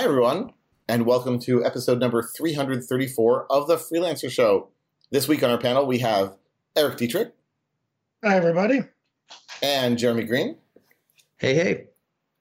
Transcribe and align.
Hi, 0.00 0.06
everyone, 0.06 0.54
and 0.88 1.04
welcome 1.04 1.38
to 1.40 1.62
episode 1.62 2.00
number 2.00 2.22
334 2.22 3.52
of 3.52 3.68
The 3.68 3.76
Freelancer 3.76 4.30
Show. 4.30 4.68
This 5.10 5.28
week 5.28 5.42
on 5.42 5.50
our 5.50 5.58
panel, 5.58 5.84
we 5.84 5.98
have 5.98 6.38
Eric 6.74 6.96
Dietrich. 6.96 7.34
Hi, 8.24 8.34
everybody. 8.34 8.80
And 9.62 9.98
Jeremy 9.98 10.24
Green. 10.24 10.56
Hey, 11.36 11.52
hey. 11.52 11.88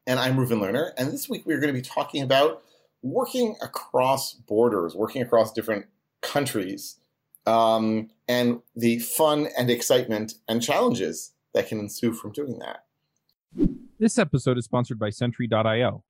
And 0.08 0.22
I'm 0.22 0.38
Reuven 0.38 0.62
Lerner. 0.62 0.92
And 0.98 1.12
this 1.12 1.28
week, 1.28 1.46
we're 1.46 1.60
going 1.60 1.74
to 1.74 1.78
be 1.78 1.86
talking 1.86 2.24
about 2.24 2.64
working 3.02 3.58
across 3.62 4.36
borders, 4.36 4.96
working 4.96 5.22
across 5.22 5.52
different 5.52 5.88
countries, 6.22 6.96
um, 7.46 8.10
and 8.30 8.62
the 8.74 9.00
fun 9.00 9.50
and 9.58 9.70
excitement 9.70 10.36
and 10.48 10.64
challenges 10.64 11.34
that 11.54 11.68
can 11.68 11.80
ensue 11.80 12.14
from 12.14 12.32
doing 12.32 12.60
that. 12.60 12.86
This 14.00 14.18
episode 14.18 14.58
is 14.58 14.64
sponsored 14.64 14.98
by 14.98 15.10
Sentry.io. 15.10 16.06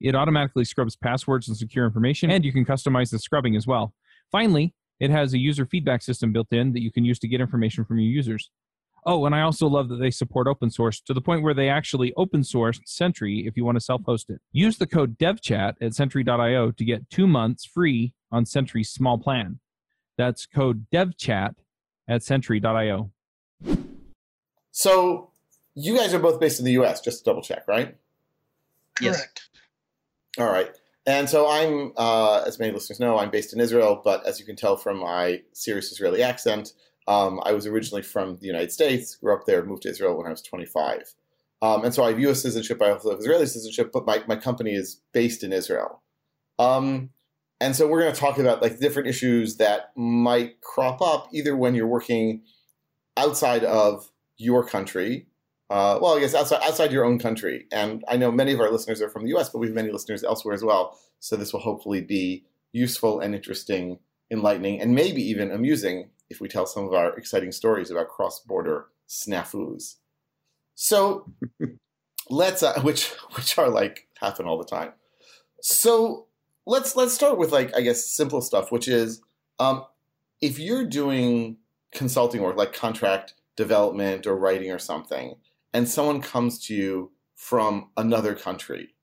It 0.00 0.14
automatically 0.14 0.64
scrubs 0.64 0.96
passwords 0.96 1.48
and 1.48 1.56
secure 1.56 1.84
information, 1.86 2.30
and 2.30 2.44
you 2.44 2.52
can 2.52 2.64
customize 2.64 3.10
the 3.10 3.18
scrubbing 3.18 3.56
as 3.56 3.66
well. 3.66 3.94
Finally, 4.30 4.74
it 5.00 5.10
has 5.10 5.34
a 5.34 5.38
user 5.38 5.66
feedback 5.66 6.02
system 6.02 6.32
built 6.32 6.52
in 6.52 6.72
that 6.72 6.82
you 6.82 6.92
can 6.92 7.04
use 7.04 7.18
to 7.20 7.28
get 7.28 7.40
information 7.40 7.84
from 7.84 7.98
your 7.98 8.10
users. 8.10 8.50
Oh, 9.08 9.24
and 9.24 9.34
I 9.34 9.42
also 9.42 9.68
love 9.68 9.88
that 9.90 9.96
they 9.96 10.10
support 10.10 10.48
open 10.48 10.68
source 10.68 11.00
to 11.02 11.14
the 11.14 11.20
point 11.20 11.42
where 11.42 11.54
they 11.54 11.68
actually 11.68 12.12
open 12.16 12.40
sourced 12.40 12.80
Sentry 12.86 13.46
if 13.46 13.56
you 13.56 13.64
want 13.64 13.76
to 13.76 13.80
self 13.80 14.02
host 14.04 14.30
it. 14.30 14.40
Use 14.50 14.78
the 14.78 14.86
code 14.86 15.16
DevChat 15.16 15.74
at 15.80 15.94
Sentry.io 15.94 16.72
to 16.72 16.84
get 16.84 17.08
two 17.08 17.28
months 17.28 17.64
free 17.64 18.14
on 18.32 18.44
Sentry's 18.44 18.90
small 18.90 19.16
plan. 19.16 19.60
That's 20.18 20.44
code 20.44 20.86
DevChat 20.92 21.54
at 22.08 22.24
Sentry.io. 22.24 23.12
So, 24.72 25.30
you 25.74 25.96
guys 25.96 26.12
are 26.12 26.18
both 26.18 26.40
based 26.40 26.58
in 26.58 26.64
the 26.64 26.72
US, 26.72 27.00
just 27.00 27.18
to 27.18 27.30
double 27.30 27.42
check, 27.42 27.68
right? 27.68 27.96
Yes. 29.00 29.18
Correct. 29.18 29.48
All 30.38 30.50
right. 30.50 30.70
And 31.06 31.30
so 31.30 31.48
I'm, 31.48 31.92
uh, 31.96 32.42
as 32.46 32.58
many 32.58 32.72
listeners 32.72 32.98
know, 32.98 33.18
I'm 33.18 33.30
based 33.30 33.52
in 33.52 33.60
Israel, 33.60 34.00
but 34.02 34.26
as 34.26 34.40
you 34.40 34.46
can 34.46 34.56
tell 34.56 34.76
from 34.76 34.98
my 34.98 35.42
serious 35.52 35.92
Israeli 35.92 36.22
accent, 36.22 36.72
um, 37.06 37.40
I 37.44 37.52
was 37.52 37.66
originally 37.66 38.02
from 38.02 38.36
the 38.38 38.46
United 38.46 38.72
States, 38.72 39.14
grew 39.14 39.32
up 39.32 39.46
there, 39.46 39.64
moved 39.64 39.82
to 39.82 39.90
Israel 39.90 40.16
when 40.16 40.26
I 40.26 40.30
was 40.30 40.42
25. 40.42 41.14
Um, 41.62 41.84
and 41.84 41.94
so 41.94 42.02
I 42.02 42.08
have 42.08 42.20
U.S. 42.20 42.42
citizenship, 42.42 42.82
I 42.82 42.90
also 42.90 43.10
have 43.10 43.20
Israeli 43.20 43.46
citizenship, 43.46 43.90
but 43.92 44.04
my, 44.04 44.22
my 44.26 44.36
company 44.36 44.74
is 44.74 45.00
based 45.12 45.44
in 45.44 45.52
Israel. 45.52 46.02
Um, 46.58 47.10
and 47.60 47.74
so 47.74 47.86
we're 47.86 48.02
going 48.02 48.12
to 48.12 48.20
talk 48.20 48.38
about 48.38 48.60
like 48.60 48.78
different 48.78 49.08
issues 49.08 49.56
that 49.56 49.92
might 49.96 50.60
crop 50.60 51.00
up 51.00 51.28
either 51.32 51.56
when 51.56 51.74
you're 51.74 51.86
working 51.86 52.42
outside 53.16 53.64
of 53.64 54.10
your 54.36 54.66
country 54.66 55.26
uh, 55.68 55.98
well, 56.00 56.16
I 56.16 56.20
guess 56.20 56.34
outside 56.34 56.62
outside 56.62 56.92
your 56.92 57.04
own 57.04 57.18
country. 57.18 57.66
And 57.72 58.04
I 58.08 58.16
know 58.16 58.30
many 58.30 58.52
of 58.52 58.60
our 58.60 58.70
listeners 58.70 59.02
are 59.02 59.08
from 59.08 59.24
the 59.24 59.30
U.S., 59.30 59.48
but 59.48 59.58
we 59.58 59.66
have 59.66 59.74
many 59.74 59.90
listeners 59.90 60.22
elsewhere 60.22 60.54
as 60.54 60.62
well. 60.62 60.98
So 61.18 61.36
this 61.36 61.52
will 61.52 61.60
hopefully 61.60 62.00
be 62.00 62.44
useful 62.72 63.20
and 63.20 63.34
interesting, 63.34 63.98
enlightening, 64.30 64.80
and 64.80 64.94
maybe 64.94 65.22
even 65.22 65.50
amusing 65.50 66.10
if 66.30 66.40
we 66.40 66.48
tell 66.48 66.66
some 66.66 66.84
of 66.84 66.92
our 66.92 67.16
exciting 67.16 67.52
stories 67.52 67.90
about 67.90 68.08
cross-border 68.08 68.86
snafus. 69.08 69.96
So 70.74 71.32
let's, 72.30 72.62
uh, 72.62 72.80
which 72.82 73.08
which 73.34 73.58
are 73.58 73.68
like 73.68 74.06
happen 74.20 74.46
all 74.46 74.58
the 74.58 74.64
time. 74.64 74.92
So 75.62 76.26
let's 76.64 76.94
let's 76.94 77.14
start 77.14 77.38
with 77.38 77.50
like 77.50 77.74
I 77.74 77.80
guess 77.80 78.06
simple 78.06 78.40
stuff, 78.40 78.70
which 78.70 78.86
is 78.86 79.20
um, 79.58 79.84
if 80.40 80.60
you're 80.60 80.86
doing 80.86 81.56
consulting 81.92 82.42
work 82.42 82.56
like 82.56 82.72
contract 82.72 83.34
development 83.56 84.26
or 84.26 84.36
writing 84.36 84.70
or 84.70 84.78
something 84.78 85.34
and 85.76 85.86
someone 85.86 86.22
comes 86.22 86.58
to 86.58 86.74
you 86.74 87.12
from 87.34 87.90
another 87.98 88.34
country, 88.34 88.94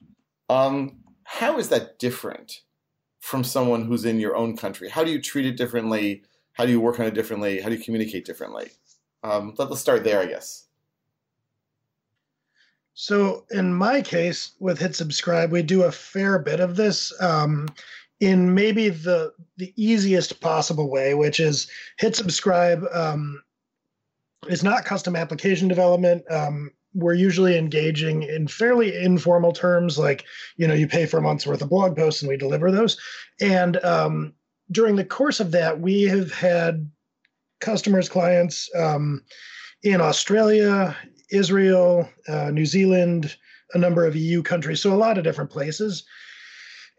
um, 0.49 0.97
how 1.23 1.59
is 1.59 1.69
that 1.69 1.99
different 1.99 2.61
from 3.19 3.43
someone 3.43 3.85
who's 3.85 4.05
in 4.05 4.19
your 4.19 4.35
own 4.35 4.57
country? 4.57 4.89
How 4.89 5.03
do 5.03 5.11
you 5.11 5.21
treat 5.21 5.45
it 5.45 5.55
differently? 5.55 6.23
How 6.53 6.65
do 6.65 6.71
you 6.71 6.81
work 6.81 6.99
on 6.99 7.05
it 7.05 7.13
differently? 7.13 7.61
How 7.61 7.69
do 7.69 7.75
you 7.75 7.83
communicate 7.83 8.25
differently? 8.25 8.71
Um, 9.21 9.53
let, 9.59 9.69
us 9.69 9.81
start 9.81 10.03
there, 10.03 10.19
I 10.19 10.25
guess. 10.25 10.65
So, 12.95 13.45
in 13.51 13.71
my 13.71 14.01
case 14.01 14.53
with 14.59 14.79
Hit 14.79 14.95
Subscribe, 14.95 15.51
we 15.51 15.61
do 15.61 15.83
a 15.83 15.91
fair 15.91 16.39
bit 16.39 16.59
of 16.59 16.75
this 16.75 17.13
um, 17.21 17.67
in 18.19 18.55
maybe 18.55 18.89
the 18.89 19.31
the 19.57 19.71
easiest 19.75 20.41
possible 20.41 20.89
way, 20.89 21.13
which 21.13 21.39
is 21.39 21.67
Hit 21.99 22.15
Subscribe 22.15 22.83
um, 22.91 23.43
it's 24.49 24.63
not 24.63 24.85
custom 24.85 25.15
application 25.15 25.67
development. 25.67 26.23
Um, 26.31 26.71
we're 26.93 27.13
usually 27.13 27.57
engaging 27.57 28.23
in 28.23 28.47
fairly 28.47 28.95
informal 28.95 29.51
terms, 29.51 29.97
like 29.97 30.25
you 30.57 30.67
know, 30.67 30.73
you 30.73 30.87
pay 30.87 31.05
for 31.05 31.17
a 31.17 31.21
month's 31.21 31.47
worth 31.47 31.61
of 31.61 31.69
blog 31.69 31.95
posts 31.95 32.21
and 32.21 32.29
we 32.29 32.37
deliver 32.37 32.71
those. 32.71 32.99
And 33.41 33.83
um, 33.83 34.33
during 34.71 34.95
the 34.95 35.05
course 35.05 35.39
of 35.39 35.51
that, 35.51 35.79
we 35.79 36.03
have 36.03 36.31
had 36.31 36.89
customers, 37.61 38.09
clients 38.09 38.69
um, 38.75 39.23
in 39.81 40.01
Australia, 40.01 40.95
Israel, 41.31 42.09
uh, 42.27 42.51
New 42.51 42.65
Zealand, 42.65 43.35
a 43.73 43.77
number 43.77 44.05
of 44.05 44.15
EU 44.15 44.43
countries, 44.43 44.81
so 44.81 44.93
a 44.93 44.95
lot 44.95 45.17
of 45.17 45.23
different 45.23 45.49
places. 45.49 46.03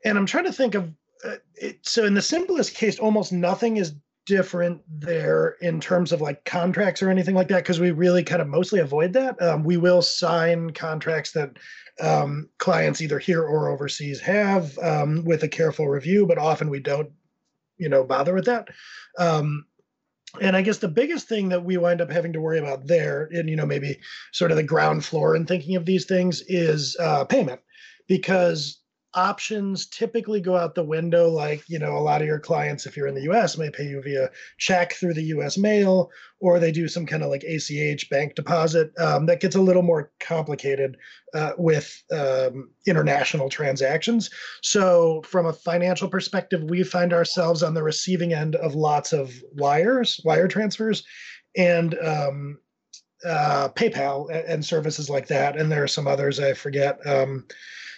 And 0.04 0.18
I'm 0.18 0.26
trying 0.26 0.44
to 0.44 0.52
think 0.52 0.74
of 0.74 0.92
uh, 1.24 1.36
it, 1.54 1.78
so 1.82 2.04
in 2.04 2.14
the 2.14 2.22
simplest 2.22 2.74
case, 2.74 2.98
almost 2.98 3.32
nothing 3.32 3.78
is 3.78 3.94
different 4.26 4.80
there 4.88 5.56
in 5.60 5.80
terms 5.80 6.12
of 6.12 6.20
like 6.20 6.44
contracts 6.44 7.02
or 7.02 7.10
anything 7.10 7.34
like 7.34 7.48
that 7.48 7.62
because 7.62 7.80
we 7.80 7.90
really 7.90 8.22
kind 8.22 8.40
of 8.40 8.48
mostly 8.48 8.80
avoid 8.80 9.12
that. 9.12 9.40
Um, 9.42 9.64
we 9.64 9.76
will 9.76 10.02
sign 10.02 10.70
contracts 10.70 11.32
that 11.32 11.50
um, 12.00 12.48
clients 12.58 13.00
either 13.00 13.18
here 13.18 13.42
or 13.42 13.68
overseas 13.68 14.20
have 14.20 14.78
um, 14.78 15.24
with 15.24 15.42
a 15.42 15.48
careful 15.48 15.88
review, 15.88 16.26
but 16.26 16.38
often 16.38 16.70
we 16.70 16.80
don't, 16.80 17.10
you 17.76 17.88
know, 17.88 18.04
bother 18.04 18.34
with 18.34 18.46
that. 18.46 18.68
Um, 19.18 19.66
and 20.40 20.56
I 20.56 20.62
guess 20.62 20.78
the 20.78 20.88
biggest 20.88 21.28
thing 21.28 21.50
that 21.50 21.64
we 21.64 21.76
wind 21.76 22.00
up 22.00 22.10
having 22.10 22.32
to 22.32 22.40
worry 22.40 22.58
about 22.58 22.86
there, 22.86 23.28
and 23.32 23.48
you 23.48 23.56
know, 23.56 23.66
maybe 23.66 23.98
sort 24.32 24.50
of 24.50 24.56
the 24.56 24.62
ground 24.64 25.04
floor 25.04 25.36
in 25.36 25.46
thinking 25.46 25.76
of 25.76 25.84
these 25.84 26.06
things, 26.06 26.42
is 26.48 26.96
uh, 26.98 27.24
payment, 27.24 27.60
because 28.08 28.80
options 29.14 29.86
typically 29.86 30.40
go 30.40 30.56
out 30.56 30.74
the 30.74 30.82
window 30.82 31.28
like 31.28 31.62
you 31.68 31.78
know 31.78 31.96
a 31.96 32.00
lot 32.00 32.20
of 32.20 32.26
your 32.26 32.38
clients 32.38 32.86
if 32.86 32.96
you're 32.96 33.06
in 33.06 33.14
the 33.14 33.22
us 33.22 33.56
may 33.56 33.70
pay 33.70 33.84
you 33.84 34.02
via 34.02 34.30
check 34.58 34.92
through 34.94 35.14
the 35.14 35.22
us 35.22 35.56
mail 35.56 36.10
or 36.40 36.58
they 36.58 36.72
do 36.72 36.88
some 36.88 37.06
kind 37.06 37.22
of 37.22 37.30
like 37.30 37.44
ach 37.44 38.10
bank 38.10 38.34
deposit 38.34 38.92
um, 38.98 39.26
that 39.26 39.40
gets 39.40 39.56
a 39.56 39.60
little 39.60 39.82
more 39.82 40.12
complicated 40.20 40.96
uh, 41.32 41.52
with 41.56 42.02
um, 42.12 42.70
international 42.86 43.48
transactions. 43.48 44.30
So 44.62 45.22
from 45.22 45.46
a 45.46 45.52
financial 45.52 46.08
perspective 46.08 46.62
we 46.64 46.82
find 46.82 47.12
ourselves 47.12 47.62
on 47.62 47.74
the 47.74 47.82
receiving 47.82 48.32
end 48.34 48.56
of 48.56 48.74
lots 48.74 49.12
of 49.12 49.32
wires 49.54 50.20
wire 50.24 50.48
transfers 50.48 51.04
and 51.56 51.96
um, 52.04 52.58
uh, 53.26 53.68
paypal 53.70 54.28
and 54.46 54.64
services 54.64 55.08
like 55.08 55.26
that 55.28 55.56
and 55.56 55.72
there 55.72 55.82
are 55.82 55.88
some 55.88 56.06
others 56.06 56.38
i 56.38 56.52
forget 56.52 56.98
um, 57.06 57.46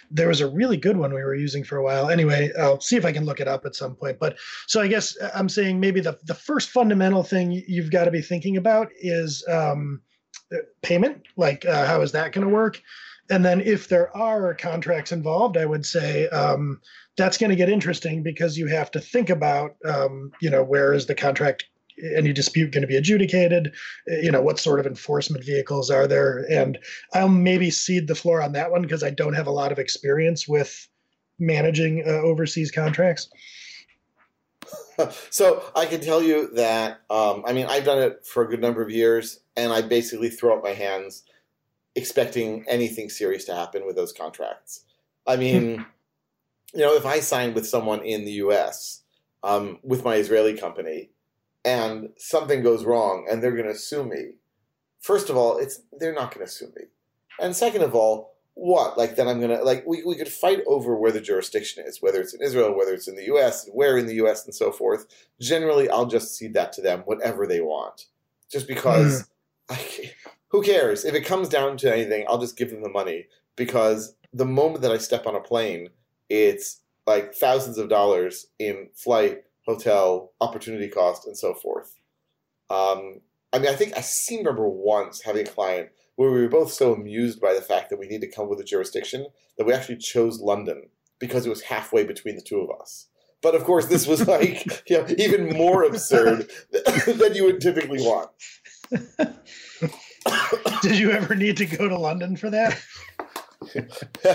there 0.09 0.27
was 0.27 0.41
a 0.41 0.49
really 0.49 0.77
good 0.77 0.97
one 0.97 1.13
we 1.13 1.23
were 1.23 1.35
using 1.35 1.63
for 1.63 1.77
a 1.77 1.83
while. 1.83 2.09
Anyway, 2.09 2.51
I'll 2.59 2.79
see 2.79 2.95
if 2.95 3.05
I 3.05 3.11
can 3.11 3.25
look 3.25 3.39
it 3.39 3.47
up 3.47 3.65
at 3.65 3.75
some 3.75 3.95
point. 3.95 4.19
But 4.19 4.37
so 4.67 4.81
I 4.81 4.87
guess 4.87 5.17
uh, 5.19 5.31
I'm 5.35 5.49
saying 5.49 5.79
maybe 5.79 5.99
the 5.99 6.17
the 6.23 6.33
first 6.33 6.69
fundamental 6.69 7.23
thing 7.23 7.51
you've 7.67 7.91
got 7.91 8.05
to 8.05 8.11
be 8.11 8.21
thinking 8.21 8.57
about 8.57 8.89
is 8.99 9.43
um, 9.49 10.01
uh, 10.53 10.57
payment. 10.81 11.23
Like, 11.35 11.65
uh, 11.65 11.85
how 11.85 12.01
is 12.01 12.11
that 12.13 12.31
going 12.31 12.47
to 12.47 12.53
work? 12.53 12.81
And 13.29 13.43
then 13.43 13.59
if 13.61 13.89
there 13.89 14.15
are 14.15 14.53
contracts 14.53 15.11
involved, 15.11 15.57
I 15.57 15.65
would 15.65 15.85
say 15.85 16.29
um, 16.29 16.79
that's 17.17 17.37
going 17.37 17.49
to 17.49 17.55
get 17.55 17.69
interesting 17.69 18.23
because 18.23 18.57
you 18.57 18.67
have 18.67 18.89
to 18.91 19.01
think 19.01 19.29
about, 19.29 19.75
um, 19.85 20.31
you 20.39 20.49
know, 20.49 20.63
where 20.63 20.93
is 20.93 21.07
the 21.07 21.15
contract 21.15 21.65
any 22.15 22.33
dispute 22.33 22.71
going 22.71 22.81
to 22.81 22.87
be 22.87 22.95
adjudicated? 22.95 23.73
You 24.07 24.31
know, 24.31 24.41
what 24.41 24.59
sort 24.59 24.79
of 24.79 24.85
enforcement 24.85 25.45
vehicles 25.45 25.89
are 25.89 26.07
there? 26.07 26.45
And 26.49 26.77
I'll 27.13 27.29
maybe 27.29 27.69
cede 27.71 28.07
the 28.07 28.15
floor 28.15 28.41
on 28.41 28.53
that 28.53 28.71
one 28.71 28.81
because 28.81 29.03
I 29.03 29.09
don't 29.09 29.33
have 29.33 29.47
a 29.47 29.51
lot 29.51 29.71
of 29.71 29.79
experience 29.79 30.47
with 30.47 30.87
managing 31.39 32.03
uh, 32.05 32.11
overseas 32.11 32.71
contracts. 32.71 33.29
so 35.29 35.63
I 35.75 35.85
can 35.85 36.01
tell 36.01 36.21
you 36.21 36.49
that 36.55 37.01
um, 37.09 37.43
I 37.45 37.53
mean 37.53 37.67
I've 37.67 37.85
done 37.85 37.99
it 37.99 38.25
for 38.25 38.43
a 38.43 38.47
good 38.47 38.61
number 38.61 38.81
of 38.81 38.89
years, 38.89 39.39
and 39.55 39.71
I 39.71 39.81
basically 39.81 40.29
throw 40.29 40.57
up 40.57 40.63
my 40.63 40.71
hands, 40.73 41.23
expecting 41.95 42.65
anything 42.67 43.09
serious 43.09 43.45
to 43.45 43.55
happen 43.55 43.85
with 43.85 43.95
those 43.95 44.13
contracts. 44.13 44.83
I 45.25 45.35
mean, 45.35 45.85
you 46.73 46.81
know, 46.81 46.95
if 46.95 47.05
I 47.05 47.19
signed 47.19 47.55
with 47.55 47.67
someone 47.67 48.01
in 48.01 48.25
the 48.25 48.31
U.S. 48.33 49.03
Um, 49.43 49.79
with 49.83 50.03
my 50.03 50.15
Israeli 50.15 50.57
company, 50.57 51.11
and 51.65 52.09
something 52.17 52.63
goes 52.63 52.85
wrong, 52.85 53.27
and 53.29 53.41
they're 53.41 53.51
going 53.51 53.67
to 53.67 53.75
sue 53.75 54.03
me. 54.03 54.31
First 54.99 55.29
of 55.29 55.37
all, 55.37 55.57
it's 55.57 55.81
they're 55.99 56.13
not 56.13 56.33
going 56.33 56.45
to 56.45 56.51
sue 56.51 56.71
me, 56.75 56.85
and 57.39 57.55
second 57.55 57.83
of 57.83 57.95
all, 57.95 58.37
what? 58.57 58.97
Like 58.97 59.15
then 59.15 59.27
I'm 59.27 59.39
gonna 59.39 59.63
like 59.63 59.85
we, 59.85 60.03
we 60.03 60.15
could 60.15 60.27
fight 60.27 60.61
over 60.65 60.95
where 60.95 61.11
the 61.11 61.21
jurisdiction 61.21 61.83
is, 61.85 62.01
whether 62.01 62.19
it's 62.19 62.33
in 62.33 62.41
Israel, 62.41 62.75
whether 62.75 62.93
it's 62.93 63.07
in 63.07 63.15
the 63.15 63.25
US, 63.35 63.69
where 63.71 63.97
in 63.97 64.07
the 64.07 64.15
US 64.15 64.45
and 64.45 64.53
so 64.53 64.71
forth. 64.71 65.05
Generally 65.39 65.89
I'll 65.91 66.07
just 66.07 66.35
cede 66.35 66.55
that 66.55 66.73
to 66.73 66.81
them, 66.81 67.01
whatever 67.05 67.45
they 67.45 67.61
want. 67.61 68.05
Just 68.51 68.67
because 68.67 69.23
mm. 69.23 69.27
I, 69.69 70.11
who 70.49 70.63
cares? 70.63 71.05
If 71.05 71.13
it 71.13 71.25
comes 71.25 71.49
down 71.49 71.77
to 71.77 71.93
anything, 71.93 72.25
I'll 72.27 72.39
just 72.39 72.57
give 72.57 72.71
them 72.71 72.81
the 72.81 72.89
money. 72.89 73.27
Because 73.55 74.15
the 74.33 74.45
moment 74.45 74.81
that 74.81 74.91
I 74.91 74.97
step 74.97 75.27
on 75.27 75.35
a 75.35 75.39
plane, 75.39 75.89
it's 76.29 76.81
like 77.05 77.35
thousands 77.35 77.77
of 77.77 77.89
dollars 77.89 78.47
in 78.57 78.89
flight, 78.95 79.43
hotel, 79.67 80.31
opportunity 80.41 80.87
cost, 80.87 81.27
and 81.27 81.37
so 81.37 81.53
forth. 81.53 81.93
Um, 82.69 83.21
I 83.53 83.59
mean, 83.59 83.69
I 83.69 83.75
think 83.75 83.95
I 83.97 84.01
seem 84.01 84.39
remember 84.39 84.67
once 84.67 85.21
having 85.23 85.47
a 85.47 85.49
client 85.49 85.89
where 86.15 86.31
we 86.31 86.41
were 86.41 86.49
both 86.49 86.71
so 86.71 86.93
amused 86.93 87.39
by 87.39 87.53
the 87.53 87.61
fact 87.61 87.89
that 87.89 87.99
we 87.99 88.07
need 88.07 88.21
to 88.21 88.31
come 88.31 88.49
with 88.49 88.59
a 88.59 88.63
jurisdiction 88.63 89.27
that 89.57 89.65
we 89.65 89.73
actually 89.73 89.97
chose 89.97 90.39
London 90.39 90.89
because 91.19 91.45
it 91.45 91.49
was 91.49 91.61
halfway 91.63 92.03
between 92.03 92.35
the 92.35 92.41
two 92.41 92.59
of 92.59 92.69
us. 92.81 93.07
But 93.41 93.55
of 93.55 93.63
course, 93.63 93.85
this 93.85 94.07
was 94.07 94.27
like 94.27 94.83
you 94.89 94.97
know, 94.97 95.05
even 95.17 95.55
more 95.55 95.83
absurd 95.83 96.49
than 96.71 97.35
you 97.35 97.45
would 97.45 97.61
typically 97.61 97.99
want. 98.01 98.29
Did 100.81 100.97
you 100.97 101.11
ever 101.11 101.35
need 101.35 101.57
to 101.57 101.65
go 101.65 101.87
to 101.87 101.97
London 101.97 102.35
for 102.35 102.49
that? 102.49 102.79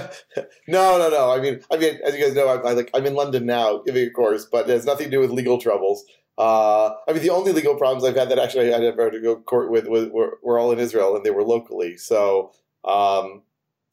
no, 0.68 0.98
no, 0.98 1.08
no. 1.10 1.30
I 1.30 1.40
mean, 1.40 1.60
I 1.70 1.76
mean, 1.76 1.98
as 2.04 2.14
you 2.14 2.24
guys 2.24 2.34
know, 2.34 2.48
I'm, 2.48 2.66
I 2.66 2.72
like 2.72 2.90
I'm 2.94 3.06
in 3.06 3.14
London 3.14 3.46
now, 3.46 3.78
giving 3.78 4.06
a 4.06 4.10
course, 4.10 4.46
but 4.50 4.68
it 4.68 4.72
has 4.72 4.86
nothing 4.86 5.06
to 5.06 5.10
do 5.10 5.20
with 5.20 5.30
legal 5.30 5.58
troubles. 5.58 6.04
Uh, 6.38 6.94
I 7.08 7.12
mean, 7.12 7.22
the 7.22 7.30
only 7.30 7.52
legal 7.52 7.76
problems 7.76 8.04
I've 8.04 8.16
had 8.16 8.30
that 8.30 8.38
actually 8.38 8.72
I 8.72 8.80
had 8.80 8.96
to 8.96 9.20
go 9.20 9.36
court 9.36 9.70
with 9.70 9.86
were, 9.86 10.38
were 10.42 10.58
all 10.58 10.72
in 10.72 10.78
Israel, 10.78 11.14
and 11.14 11.24
they 11.24 11.30
were 11.30 11.44
locally. 11.44 11.96
So, 11.96 12.52
um, 12.84 13.42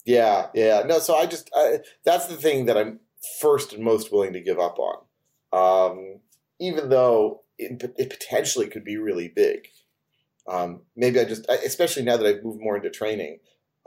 yeah, 0.06 0.47
yeah, 0.53 0.83
no. 0.86 1.00
So 1.00 1.15
I 1.15 1.25
just 1.25 1.50
I, 1.56 1.80
that's 2.06 2.27
the 2.27 2.38
thing 2.38 2.65
that 2.65 2.77
I'm 2.77 3.00
first 3.41 3.74
and 3.74 3.83
most 3.83 4.12
willing 4.12 4.33
to 4.33 4.41
give 4.41 4.59
up 4.59 4.77
on, 4.80 5.91
um, 5.91 6.19
even 6.59 6.89
though 6.89 7.44
it, 7.57 7.83
it, 7.97 8.09
potentially 8.09 8.68
could 8.68 8.86
be 8.86 8.97
really 8.97 9.27
big. 9.27 9.68
Um, 10.47 10.81
maybe 10.95 11.19
I 11.19 11.25
just, 11.25 11.47
especially 11.50 12.03
now 12.03 12.18
that 12.18 12.25
I've 12.25 12.44
moved 12.44 12.62
more 12.62 12.77
into 12.77 12.89
training, 12.89 13.39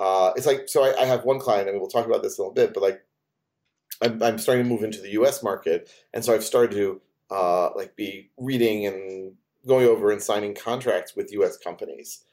uh, 0.02 0.32
it's 0.34 0.46
like 0.46 0.69
so. 0.69 0.82
I, 0.82 1.02
I 1.02 1.04
have 1.04 1.25
one 1.25 1.38
client, 1.38 1.69
and 1.69 1.78
we'll 1.78 1.88
talk 1.88 2.06
about 2.06 2.25
this 2.25 2.37
a 2.37 2.43
little 2.43 2.52
bit, 2.52 2.75
but 2.75 2.82
like 2.82 3.02
I'm, 4.02 4.20
I'm 4.20 4.38
starting 4.38 4.64
to 4.64 4.69
move 4.69 4.82
into 4.82 5.00
the 5.00 5.10
U.S. 5.10 5.44
market, 5.44 5.88
and 6.12 6.25
so 6.25 6.34
I've 6.34 6.43
started 6.43 6.72
to 6.72 7.00
uh, 7.31 7.70
like 7.76 7.94
be 7.94 8.31
reading 8.37 8.84
and 8.84 9.34
going 9.64 9.87
over 9.87 10.10
and 10.10 10.20
signing 10.20 10.56
contracts 10.56 11.14
with 11.14 11.32
U.S. 11.34 11.56
companies. 11.56 12.25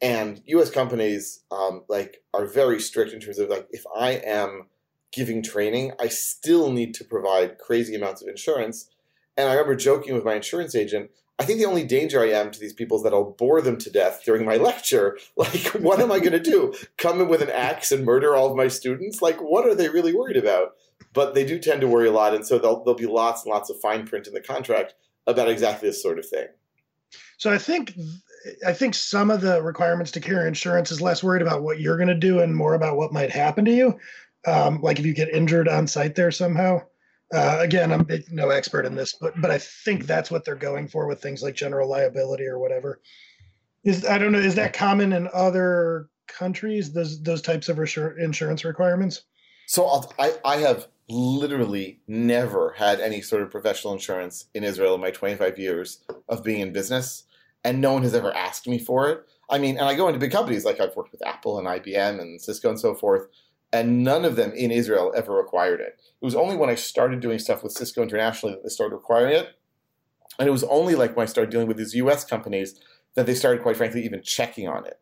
And 0.00 0.40
U.S. 0.46 0.70
companies 0.70 1.40
um, 1.50 1.84
like 1.86 2.22
are 2.32 2.46
very 2.46 2.80
strict 2.80 3.12
in 3.12 3.20
terms 3.20 3.38
of 3.38 3.50
like 3.50 3.66
if 3.72 3.84
I 3.94 4.12
am 4.12 4.68
giving 5.12 5.42
training, 5.42 5.92
I 6.00 6.08
still 6.08 6.72
need 6.72 6.94
to 6.94 7.04
provide 7.04 7.58
crazy 7.58 7.94
amounts 7.94 8.22
of 8.22 8.28
insurance. 8.28 8.88
And 9.36 9.50
I 9.50 9.52
remember 9.52 9.76
joking 9.76 10.14
with 10.14 10.24
my 10.24 10.34
insurance 10.34 10.74
agent. 10.74 11.10
I 11.38 11.44
think 11.44 11.60
the 11.60 11.66
only 11.66 11.84
danger 11.84 12.20
I 12.20 12.30
am 12.30 12.50
to 12.50 12.58
these 12.58 12.72
people 12.72 12.96
is 12.96 13.04
that 13.04 13.12
I'll 13.12 13.30
bore 13.30 13.60
them 13.60 13.78
to 13.78 13.90
death 13.90 14.22
during 14.24 14.44
my 14.44 14.56
lecture. 14.68 15.18
Like, 15.36 15.66
what 15.74 16.00
am 16.00 16.10
I 16.10 16.18
going 16.18 16.32
to 16.32 16.40
do? 16.40 16.74
Come 16.96 17.20
in 17.20 17.28
with 17.28 17.42
an 17.42 17.50
axe 17.50 17.92
and 17.92 18.04
murder 18.04 18.34
all 18.34 18.50
of 18.50 18.56
my 18.56 18.68
students? 18.68 19.22
Like, 19.22 19.38
what 19.40 19.66
are 19.66 19.74
they 19.74 19.88
really 19.88 20.12
worried 20.12 20.36
about? 20.36 20.74
but 21.12 21.34
they 21.34 21.44
do 21.44 21.58
tend 21.58 21.80
to 21.80 21.88
worry 21.88 22.08
a 22.08 22.12
lot, 22.12 22.34
and 22.34 22.46
so 22.46 22.58
there'll, 22.58 22.94
be 22.94 23.06
lots 23.06 23.44
and 23.44 23.50
lots 23.50 23.70
of 23.70 23.80
fine 23.80 24.06
print 24.06 24.26
in 24.26 24.34
the 24.34 24.40
contract 24.40 24.94
about 25.26 25.48
exactly 25.48 25.88
this 25.88 26.02
sort 26.02 26.18
of 26.18 26.26
thing. 26.26 26.46
So 27.38 27.52
I 27.52 27.58
think 27.58 27.94
I 28.66 28.72
think 28.72 28.94
some 28.94 29.30
of 29.30 29.40
the 29.40 29.62
requirements 29.62 30.10
to 30.12 30.20
carry 30.20 30.48
insurance 30.48 30.90
is 30.90 31.00
less 31.00 31.22
worried 31.22 31.42
about 31.42 31.62
what 31.62 31.80
you're 31.80 31.96
going 31.96 32.08
to 32.08 32.14
do 32.14 32.40
and 32.40 32.54
more 32.54 32.74
about 32.74 32.96
what 32.96 33.12
might 33.12 33.30
happen 33.30 33.64
to 33.64 33.72
you. 33.72 33.98
Um, 34.46 34.80
like 34.80 34.98
if 34.98 35.06
you 35.06 35.14
get 35.14 35.28
injured 35.28 35.68
on 35.68 35.86
site 35.86 36.14
there 36.14 36.30
somehow. 36.30 36.82
Uh, 37.32 37.58
again, 37.60 37.92
I'm 37.92 38.06
no 38.30 38.48
expert 38.48 38.86
in 38.86 38.94
this, 38.94 39.14
but 39.20 39.38
but 39.40 39.50
I 39.50 39.58
think 39.58 40.06
that's 40.06 40.30
what 40.30 40.44
they're 40.44 40.54
going 40.54 40.88
for 40.88 41.06
with 41.06 41.20
things 41.20 41.42
like 41.42 41.54
general 41.54 41.88
liability 41.88 42.46
or 42.46 42.58
whatever. 42.58 43.00
Is 43.84 44.06
I 44.06 44.18
don't 44.18 44.32
know. 44.32 44.38
Is 44.38 44.54
that 44.54 44.72
common 44.72 45.12
in 45.12 45.28
other 45.34 46.08
countries? 46.26 46.92
Those 46.92 47.22
those 47.22 47.42
types 47.42 47.68
of 47.68 47.78
insurance 47.78 48.64
requirements. 48.64 49.22
So 49.66 49.84
I'll, 49.84 50.12
I 50.18 50.34
I 50.44 50.56
have 50.56 50.88
literally 51.10 52.00
never 52.06 52.74
had 52.76 53.00
any 53.00 53.20
sort 53.20 53.42
of 53.42 53.50
professional 53.50 53.92
insurance 53.92 54.46
in 54.54 54.64
Israel 54.64 54.94
in 54.94 55.00
my 55.00 55.10
25 55.10 55.58
years 55.58 56.02
of 56.28 56.44
being 56.44 56.60
in 56.60 56.72
business, 56.72 57.24
and 57.64 57.80
no 57.80 57.92
one 57.92 58.02
has 58.02 58.14
ever 58.14 58.34
asked 58.34 58.66
me 58.66 58.78
for 58.78 59.10
it. 59.10 59.26
I 59.50 59.58
mean, 59.58 59.78
and 59.78 59.86
I 59.86 59.94
go 59.94 60.08
into 60.08 60.20
big 60.20 60.32
companies 60.32 60.64
like 60.64 60.80
I've 60.80 60.96
worked 60.96 61.12
with 61.12 61.26
Apple 61.26 61.58
and 61.58 61.66
IBM 61.66 62.20
and 62.20 62.40
Cisco 62.40 62.68
and 62.68 62.78
so 62.78 62.94
forth, 62.94 63.28
and 63.72 64.02
none 64.02 64.24
of 64.24 64.36
them 64.36 64.52
in 64.52 64.70
Israel 64.70 65.12
ever 65.14 65.32
required 65.32 65.80
it. 65.80 66.00
It 66.20 66.24
was 66.24 66.34
only 66.34 66.56
when 66.56 66.70
I 66.70 66.74
started 66.74 67.20
doing 67.20 67.38
stuff 67.38 67.62
with 67.62 67.72
Cisco 67.72 68.02
internationally 68.02 68.54
that 68.54 68.62
they 68.62 68.70
started 68.70 68.94
requiring 68.94 69.34
it. 69.34 69.50
And 70.38 70.48
it 70.48 70.52
was 70.52 70.64
only 70.64 70.94
like 70.94 71.16
when 71.16 71.24
I 71.24 71.26
started 71.26 71.50
dealing 71.50 71.68
with 71.68 71.76
these 71.76 71.94
US 71.94 72.24
companies 72.24 72.80
that 73.14 73.26
they 73.26 73.34
started, 73.34 73.62
quite 73.62 73.76
frankly, 73.76 74.04
even 74.04 74.22
checking 74.22 74.68
on 74.68 74.86
it. 74.86 74.98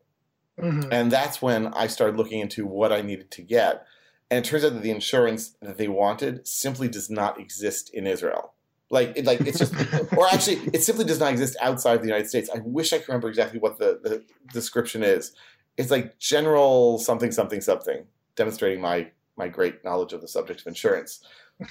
Mm-hmm. 0.59 0.91
And 0.91 1.11
that's 1.11 1.41
when 1.41 1.67
I 1.67 1.87
started 1.87 2.17
looking 2.17 2.39
into 2.39 2.65
what 2.65 2.91
I 2.91 3.01
needed 3.01 3.31
to 3.31 3.41
get. 3.41 3.85
And 4.29 4.43
it 4.43 4.49
turns 4.49 4.65
out 4.65 4.73
that 4.73 4.81
the 4.81 4.91
insurance 4.91 5.55
that 5.61 5.77
they 5.77 5.87
wanted 5.87 6.47
simply 6.47 6.87
does 6.87 7.09
not 7.09 7.39
exist 7.39 7.91
in 7.93 8.07
Israel. 8.07 8.53
Like, 8.89 9.13
it, 9.15 9.25
like 9.25 9.41
it's 9.41 9.59
just, 9.59 9.73
or 10.17 10.27
actually, 10.27 10.69
it 10.73 10.83
simply 10.83 11.05
does 11.05 11.19
not 11.19 11.31
exist 11.31 11.55
outside 11.61 11.95
of 11.95 12.01
the 12.01 12.07
United 12.07 12.27
States. 12.27 12.49
I 12.53 12.59
wish 12.63 12.91
I 12.91 12.97
could 12.97 13.09
remember 13.09 13.29
exactly 13.29 13.59
what 13.59 13.77
the, 13.77 13.99
the 14.01 14.23
description 14.51 15.03
is. 15.03 15.33
It's 15.77 15.91
like 15.91 16.17
general 16.17 16.97
something, 16.97 17.31
something, 17.31 17.61
something, 17.61 18.05
demonstrating 18.37 18.81
my 18.81 19.11
my 19.35 19.47
great 19.47 19.83
knowledge 19.83 20.13
of 20.13 20.21
the 20.21 20.27
subject 20.27 20.61
of 20.61 20.67
insurance. 20.67 21.21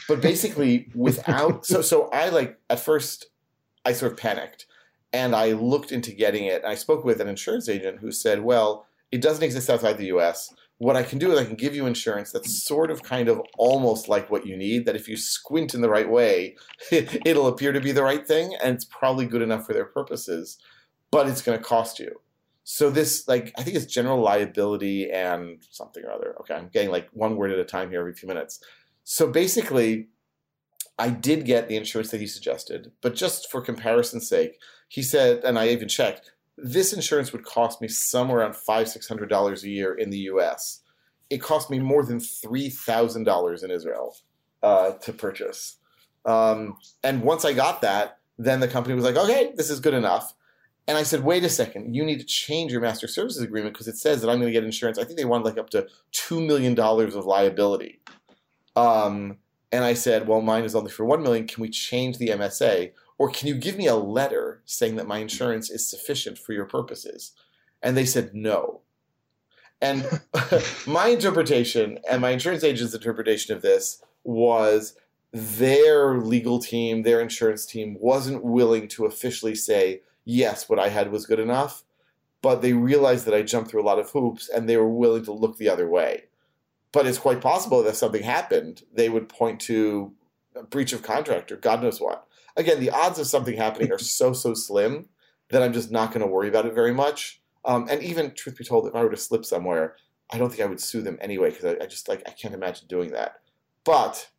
But 0.09 0.21
basically, 0.21 0.91
without 0.95 1.65
so 1.65 1.81
so 1.81 2.09
I 2.11 2.29
like 2.29 2.59
at 2.69 2.81
first 2.81 3.27
I 3.85 3.93
sort 3.93 4.13
of 4.13 4.19
panicked 4.19 4.67
and 5.13 5.35
I 5.35 5.53
looked 5.53 5.93
into 5.93 6.13
getting 6.13 6.45
it. 6.45 6.63
And 6.63 6.71
I 6.71 6.75
spoke 6.75 7.05
with 7.05 7.21
an 7.21 7.29
insurance 7.29 7.69
agent 7.69 8.01
who 8.01 8.11
said, 8.13 8.43
"Well, 8.43 8.87
it 9.11 9.23
doesn't 9.23 9.45
exist 9.45 9.71
outside 9.71 9.97
the 9.97 10.07
U.S 10.07 10.53
what 10.79 10.97
I 10.97 11.03
can 11.03 11.19
do 11.19 11.33
is 11.33 11.39
I 11.39 11.45
can 11.45 11.55
give 11.55 11.75
you 11.75 11.87
insurance 11.87 12.33
that's 12.33 12.63
sort 12.65 12.91
of 12.91 13.03
kind 13.03 13.29
of 13.29 13.41
almost 13.57 14.09
like 14.09 14.31
what 14.31 14.47
you 14.47 14.57
need, 14.57 14.85
that 14.85 14.97
if 14.97 15.09
you 15.09 15.17
squint 15.17 15.75
in 15.75 15.81
the 15.81 15.89
right 15.89 16.09
way, 16.09 16.57
it'll 16.91 17.47
appear 17.47 17.73
to 17.73 17.81
be 17.81 17.93
the 17.93 18.03
right 18.03 18.27
thing 18.27 18.55
and 18.63 18.75
it's 18.75 18.85
probably 18.85 19.27
good 19.27 19.43
enough 19.43 19.67
for 19.67 19.73
their 19.73 19.87
purposes, 19.87 20.59
but 21.11 21.29
it's 21.29 21.43
going 21.43 21.59
to 21.59 21.65
cost 21.65 21.99
you. 21.99 22.21
So 22.69 22.91
this, 22.91 23.29
like, 23.29 23.53
I 23.57 23.63
think 23.63 23.77
it's 23.77 23.87
general 23.87 24.21
liability 24.21 25.09
and 25.09 25.65
something 25.71 26.03
or 26.05 26.11
other. 26.11 26.35
Okay, 26.41 26.53
I'm 26.53 26.67
getting 26.67 26.91
like 26.91 27.09
one 27.13 27.37
word 27.37 27.53
at 27.53 27.61
a 27.61 27.65
time 27.65 27.91
here 27.91 28.01
every 28.01 28.13
few 28.13 28.27
minutes. 28.27 28.59
So 29.05 29.31
basically, 29.31 30.09
I 30.99 31.11
did 31.11 31.45
get 31.45 31.69
the 31.69 31.77
insurance 31.77 32.11
that 32.11 32.21
he 32.21 32.27
suggested, 32.27 32.91
but 33.03 33.15
just 33.15 33.53
for 33.53 33.61
comparison's 33.61 34.29
sake, 34.29 34.59
he 34.89 35.01
said, 35.01 35.45
and 35.45 35.61
I 35.61 35.69
even 35.69 35.87
checked, 35.87 36.33
this 36.59 36.93
insurance 36.93 37.33
would 37.33 37.45
cost 37.45 37.81
me 37.81 37.87
somewhere 37.87 38.41
around 38.41 38.57
five 38.57 38.89
six 38.89 39.07
hundred 39.07 39.29
dollars 39.29 39.63
a 39.63 39.69
year 39.69 39.95
in 39.95 40.11
the 40.11 40.19
U.S. 40.31 40.83
It 41.31 41.39
cost 41.39 41.71
me 41.71 41.79
more 41.79 42.05
than 42.05 42.19
three 42.19 42.69
thousand 42.69 43.25
dollars 43.25 43.63
in 43.63 43.71
Israel 43.71 44.17
uh, 44.65 44.95
to 45.03 45.13
purchase. 45.13 45.77
Um, 46.25 46.79
and 47.05 47.23
once 47.23 47.45
I 47.45 47.53
got 47.53 47.83
that, 47.83 48.19
then 48.39 48.59
the 48.59 48.67
company 48.67 48.97
was 48.97 49.05
like, 49.05 49.17
"Okay, 49.17 49.53
this 49.55 49.71
is 49.71 49.79
good 49.79 49.95
enough." 49.95 50.35
And 50.89 50.97
I 50.97 51.03
said, 51.03 51.25
"Wait 51.25 51.45
a 51.45 51.49
second, 51.49 51.95
you 51.95 52.05
need 52.05 52.21
to 52.21 52.27
change 52.27 52.71
your 52.71 52.81
master 52.81 53.09
services 53.09 53.43
agreement 53.43 53.75
because 53.75 53.89
it 53.89 53.97
says 53.97 54.21
that 54.21 54.31
I'm 54.31 54.39
going 54.39 54.53
to 54.53 54.53
get 54.53 54.65
insurance. 54.65 54.99
I 54.99 55.05
think 55.05 55.19
they 55.19 55.25
want 55.25 55.45
like 55.45 55.59
up 55.59 55.71
to 55.71 55.89
two 56.13 56.41
million 56.41 56.75
dollars 56.75 57.15
of 57.15 57.27
liability." 57.27 58.01
Um, 58.77 59.39
and 59.73 59.85
I 59.85 59.95
said, 59.95 60.29
"Well, 60.29 60.41
mine 60.41 60.65
is 60.65 60.75
only 60.75 60.91
for 60.91 61.05
1 61.05 61.23
million. 61.23 61.47
Can 61.47 61.63
we 61.63 61.69
change 61.69 62.19
the 62.19 62.29
MSA?" 62.29 62.93
Or 63.19 63.31
can 63.31 63.49
you 63.49 63.55
give 63.55 63.77
me 63.77 63.87
a 63.87 63.97
letter 63.97 64.63
saying 64.67 64.97
that 64.97 65.07
my 65.07 65.19
insurance 65.19 65.71
is 65.71 65.89
sufficient 65.89 66.39
for 66.39 66.53
your 66.53 66.67
purposes? 66.67 67.33
And 67.83 67.97
they 67.97 68.05
said 68.05 68.35
no. 68.35 68.83
And 69.81 70.21
my 70.87 71.09
interpretation 71.09 71.99
and 72.11 72.21
my 72.21 72.31
insurance 72.31 72.65
agent's 72.65 72.95
interpretation 72.95 73.55
of 73.55 73.63
this 73.63 74.03
was 74.25 74.97
their 75.33 76.19
legal 76.19 76.59
team, 76.59 77.03
their 77.03 77.21
insurance 77.21 77.67
team 77.67 77.97
wasn't 78.01 78.45
willing 78.45 78.89
to 78.89 79.07
officially 79.07 79.55
say, 79.55 80.03
yes, 80.27 80.69
what 80.69 80.79
I 80.79 80.91
had 80.91 81.11
was 81.11 81.25
good 81.25 81.41
enough. 81.41 81.83
But 82.43 82.61
they 82.61 82.75
realized 82.75 83.25
that 83.25 83.35
I 83.35 83.41
jumped 83.41 83.71
through 83.71 83.83
a 83.83 83.87
lot 83.87 83.99
of 83.99 84.11
hoops 84.11 84.51
and 84.51 84.69
they 84.69 84.77
were 84.77 84.89
willing 84.89 85.25
to 85.25 85.33
look 85.33 85.57
the 85.57 85.71
other 85.71 85.89
way. 85.89 86.25
But 86.93 87.07
it's 87.07 87.19
quite 87.19 87.41
possible 87.41 87.83
that 87.83 87.89
if 87.89 87.97
something 87.97 88.23
happened, 88.23 88.83
they 88.93 89.09
would 89.09 89.31
point 89.31 89.61
to 89.63 90.13
a 90.55 90.63
breach 90.63 90.93
of 90.93 91.03
contract 91.03 91.51
or 91.51 91.57
God 91.57 91.83
knows 91.83 92.01
what 92.01 92.27
again, 92.57 92.81
the 92.81 92.91
odds 92.91 93.19
of 93.19 93.27
something 93.27 93.57
happening 93.57 93.93
are 93.93 93.99
so 93.99 94.33
so 94.33 94.55
slim 94.55 95.09
that 95.51 95.63
I'm 95.63 95.73
just 95.73 95.91
not 95.91 96.11
going 96.11 96.23
to 96.23 96.27
worry 96.27 96.49
about 96.49 96.67
it 96.67 96.75
very 96.75 96.93
much. 96.93 97.41
Um, 97.65 97.87
and 97.89 98.03
even 98.03 98.33
truth 98.33 98.57
be 98.57 98.65
told, 98.65 98.87
if 98.87 98.95
I 98.95 99.03
were 99.03 99.11
to 99.11 99.17
slip 99.17 99.45
somewhere, 99.45 99.97
I 100.31 100.39
don't 100.39 100.51
think 100.51 100.63
I 100.63 100.67
would 100.67 100.81
sue 100.81 101.03
them 101.03 101.19
anyway 101.21 101.51
because 101.51 101.65
I, 101.65 101.85
I, 101.85 101.87
just 101.87 102.09
like 102.09 102.23
I 102.27 102.31
can't 102.31 102.55
imagine 102.55 102.87
doing 102.89 103.13
that. 103.13 103.37
But 103.85 104.31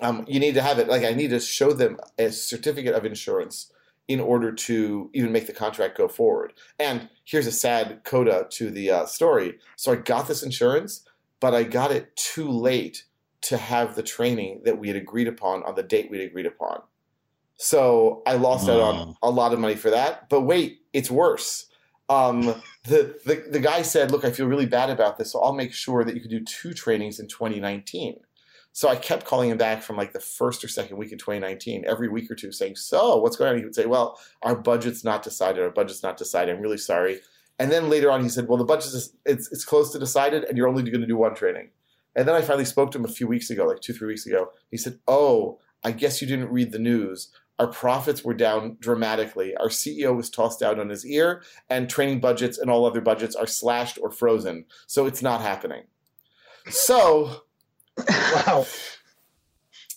um, 0.00 0.24
you 0.26 0.40
need 0.40 0.54
to 0.54 0.62
have 0.62 0.78
it. 0.78 0.88
Like 0.88 1.04
I 1.04 1.12
need 1.12 1.30
to 1.30 1.40
show 1.40 1.72
them 1.72 1.98
a 2.18 2.30
certificate 2.30 2.94
of 2.94 3.04
insurance 3.04 3.72
in 4.08 4.20
order 4.20 4.52
to 4.52 5.10
even 5.14 5.32
make 5.32 5.46
the 5.46 5.52
contract 5.52 5.96
go 5.96 6.08
forward. 6.08 6.52
And 6.78 7.08
here's 7.24 7.46
a 7.46 7.52
sad 7.52 8.02
coda 8.04 8.46
to 8.50 8.70
the 8.70 8.90
uh, 8.90 9.06
story. 9.06 9.58
So 9.76 9.92
I 9.92 9.96
got 9.96 10.28
this 10.28 10.42
insurance, 10.42 11.06
but 11.40 11.54
I 11.54 11.62
got 11.62 11.90
it 11.90 12.14
too 12.16 12.48
late 12.48 13.04
to 13.42 13.56
have 13.56 13.94
the 13.94 14.02
training 14.02 14.62
that 14.64 14.78
we 14.78 14.88
had 14.88 14.96
agreed 14.96 15.28
upon 15.28 15.62
on 15.64 15.74
the 15.74 15.82
date 15.82 16.10
we'd 16.10 16.20
agreed 16.20 16.46
upon. 16.46 16.82
So 17.56 18.22
I 18.26 18.34
lost 18.34 18.68
out 18.68 18.80
on 18.80 19.16
a 19.22 19.30
lot 19.30 19.52
of 19.52 19.58
money 19.58 19.76
for 19.76 19.90
that. 19.90 20.28
But 20.28 20.42
wait, 20.42 20.80
it's 20.92 21.10
worse. 21.10 21.66
Um, 22.08 22.40
the, 22.84 23.18
the 23.24 23.44
the 23.50 23.60
guy 23.60 23.82
said, 23.82 24.10
"Look, 24.10 24.24
I 24.24 24.30
feel 24.30 24.46
really 24.46 24.66
bad 24.66 24.90
about 24.90 25.18
this, 25.18 25.32
so 25.32 25.40
I'll 25.40 25.54
make 25.54 25.72
sure 25.72 26.04
that 26.04 26.14
you 26.14 26.20
can 26.20 26.30
do 26.30 26.40
two 26.40 26.72
trainings 26.74 27.20
in 27.20 27.28
2019." 27.28 28.16
So 28.74 28.88
I 28.88 28.96
kept 28.96 29.24
calling 29.24 29.50
him 29.50 29.56
back 29.56 29.82
from 29.82 29.96
like 29.96 30.12
the 30.12 30.20
first 30.20 30.64
or 30.64 30.68
second 30.68 30.96
week 30.96 31.12
in 31.12 31.18
2019, 31.18 31.84
every 31.86 32.08
week 32.08 32.28
or 32.28 32.34
two, 32.34 32.50
saying, 32.50 32.74
"So 32.74 33.18
what's 33.18 33.36
going 33.36 33.52
on?" 33.52 33.58
He 33.58 33.64
would 33.64 33.74
say, 33.74 33.86
"Well, 33.86 34.18
our 34.42 34.56
budget's 34.56 35.04
not 35.04 35.22
decided. 35.22 35.62
Our 35.62 35.70
budget's 35.70 36.02
not 36.02 36.16
decided. 36.16 36.56
I'm 36.56 36.60
really 36.60 36.76
sorry." 36.76 37.20
And 37.60 37.70
then 37.70 37.88
later 37.88 38.10
on, 38.10 38.24
he 38.24 38.28
said, 38.28 38.48
"Well, 38.48 38.58
the 38.58 38.64
budget 38.64 38.92
is 38.92 39.14
it's 39.24 39.50
it's 39.52 39.64
close 39.64 39.92
to 39.92 39.98
decided, 40.00 40.42
and 40.42 40.58
you're 40.58 40.66
only 40.66 40.82
going 40.82 41.00
to 41.00 41.06
do 41.06 41.16
one 41.16 41.36
training." 41.36 41.70
And 42.16 42.26
then 42.26 42.34
I 42.34 42.42
finally 42.42 42.64
spoke 42.64 42.90
to 42.90 42.98
him 42.98 43.04
a 43.04 43.08
few 43.08 43.28
weeks 43.28 43.48
ago, 43.48 43.64
like 43.64 43.80
two 43.80 43.92
three 43.92 44.08
weeks 44.08 44.26
ago. 44.26 44.50
He 44.72 44.76
said, 44.76 44.98
"Oh, 45.06 45.60
I 45.84 45.92
guess 45.92 46.20
you 46.20 46.26
didn't 46.26 46.50
read 46.50 46.72
the 46.72 46.80
news. 46.80 47.28
Our 47.60 47.68
profits 47.68 48.24
were 48.24 48.34
down 48.34 48.78
dramatically. 48.80 49.54
Our 49.56 49.68
CEO 49.68 50.16
was 50.16 50.30
tossed 50.30 50.62
out 50.62 50.80
on 50.80 50.88
his 50.88 51.06
ear, 51.06 51.44
and 51.70 51.88
training 51.88 52.18
budgets 52.18 52.58
and 52.58 52.68
all 52.68 52.84
other 52.86 53.00
budgets 53.00 53.36
are 53.36 53.46
slashed 53.46 54.00
or 54.02 54.10
frozen. 54.10 54.64
So 54.88 55.06
it's 55.06 55.22
not 55.22 55.42
happening." 55.42 55.84
So 56.68 57.43
wow. 57.98 58.66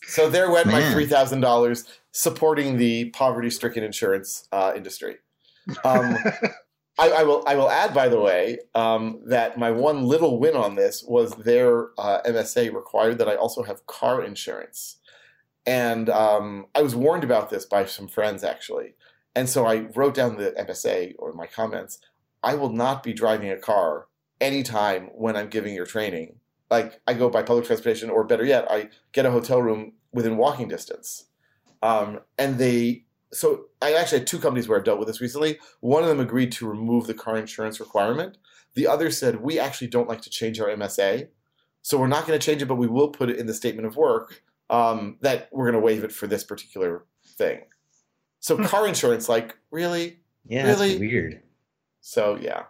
So 0.07 0.29
there 0.29 0.49
went 0.49 0.67
Man. 0.67 0.81
my 0.81 0.91
three 0.91 1.05
thousand 1.05 1.41
dollars 1.41 1.85
supporting 2.11 2.77
the 2.77 3.09
poverty-stricken 3.11 3.83
insurance 3.83 4.47
uh, 4.51 4.73
industry. 4.75 5.17
Um, 5.83 6.17
I, 6.99 7.09
I 7.09 7.23
will. 7.23 7.43
I 7.45 7.55
will 7.55 7.69
add, 7.69 7.93
by 7.93 8.09
the 8.09 8.19
way, 8.19 8.57
um, 8.73 9.21
that 9.27 9.57
my 9.57 9.69
one 9.69 10.03
little 10.03 10.39
win 10.39 10.55
on 10.55 10.75
this 10.75 11.03
was 11.03 11.31
their 11.33 11.89
uh, 11.97 12.21
MSA 12.25 12.73
required 12.73 13.19
that 13.19 13.29
I 13.29 13.35
also 13.35 13.61
have 13.63 13.85
car 13.85 14.23
insurance, 14.23 14.97
and 15.65 16.09
um, 16.09 16.65
I 16.73 16.81
was 16.81 16.95
warned 16.95 17.23
about 17.23 17.51
this 17.51 17.65
by 17.65 17.85
some 17.85 18.07
friends 18.07 18.43
actually, 18.43 18.95
and 19.35 19.47
so 19.47 19.67
I 19.67 19.87
wrote 19.93 20.15
down 20.15 20.37
the 20.37 20.55
MSA 20.57 21.13
or 21.19 21.33
my 21.33 21.45
comments. 21.45 21.99
I 22.41 22.55
will 22.55 22.71
not 22.71 23.03
be 23.03 23.13
driving 23.13 23.51
a 23.51 23.57
car 23.57 24.07
anytime 24.41 25.07
when 25.13 25.35
I'm 25.35 25.49
giving 25.49 25.75
your 25.75 25.85
training 25.85 26.39
like 26.69 26.99
I 27.07 27.13
go 27.13 27.29
by 27.29 27.43
public 27.43 27.65
transportation, 27.65 28.09
or 28.09 28.23
better 28.23 28.45
yet, 28.45 28.69
I 28.69 28.89
get 29.11 29.25
a 29.25 29.31
hotel 29.31 29.61
room 29.61 29.93
within 30.11 30.37
walking 30.37 30.67
distance. 30.67 31.25
Um, 31.81 32.19
and 32.37 32.57
they, 32.57 33.05
so 33.31 33.65
I 33.81 33.93
actually 33.93 34.19
had 34.19 34.27
two 34.27 34.39
companies 34.39 34.67
where 34.67 34.77
I've 34.77 34.83
dealt 34.85 34.99
with 34.99 35.07
this 35.07 35.21
recently. 35.21 35.59
One 35.81 36.03
of 36.03 36.09
them 36.09 36.19
agreed 36.19 36.51
to 36.53 36.67
remove 36.67 37.07
the 37.07 37.13
car 37.13 37.37
insurance 37.37 37.79
requirement. 37.79 38.37
The 38.73 38.87
other 38.87 39.11
said, 39.11 39.41
we 39.41 39.59
actually 39.59 39.87
don't 39.87 40.09
like 40.09 40.21
to 40.21 40.29
change 40.29 40.59
our 40.59 40.67
MSA. 40.69 41.27
So 41.81 41.97
we're 41.97 42.07
not 42.07 42.27
going 42.27 42.37
to 42.37 42.45
change 42.45 42.61
it, 42.61 42.67
but 42.67 42.75
we 42.75 42.87
will 42.87 43.09
put 43.09 43.29
it 43.29 43.37
in 43.37 43.45
the 43.45 43.53
statement 43.53 43.87
of 43.87 43.95
work 43.95 44.43
um, 44.69 45.17
that 45.21 45.49
we're 45.51 45.65
going 45.71 45.81
to 45.81 45.85
waive 45.85 46.03
it 46.03 46.11
for 46.11 46.27
this 46.27 46.43
particular 46.43 47.05
thing. 47.25 47.61
So 48.39 48.57
car 48.65 48.87
insurance, 48.87 49.29
like, 49.29 49.57
really? 49.71 50.19
Yeah, 50.45 50.65
Really? 50.67 50.89
that's 50.89 50.99
weird. 50.99 51.41
So 52.01 52.37
yeah. 52.41 52.63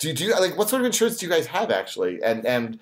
Do 0.00 0.08
you, 0.08 0.14
do 0.14 0.24
you 0.24 0.40
like 0.40 0.56
what 0.56 0.70
sort 0.70 0.80
of 0.80 0.86
insurance 0.86 1.18
do 1.18 1.26
you 1.26 1.32
guys 1.32 1.46
have 1.46 1.70
actually? 1.70 2.22
And 2.22 2.46
and 2.46 2.80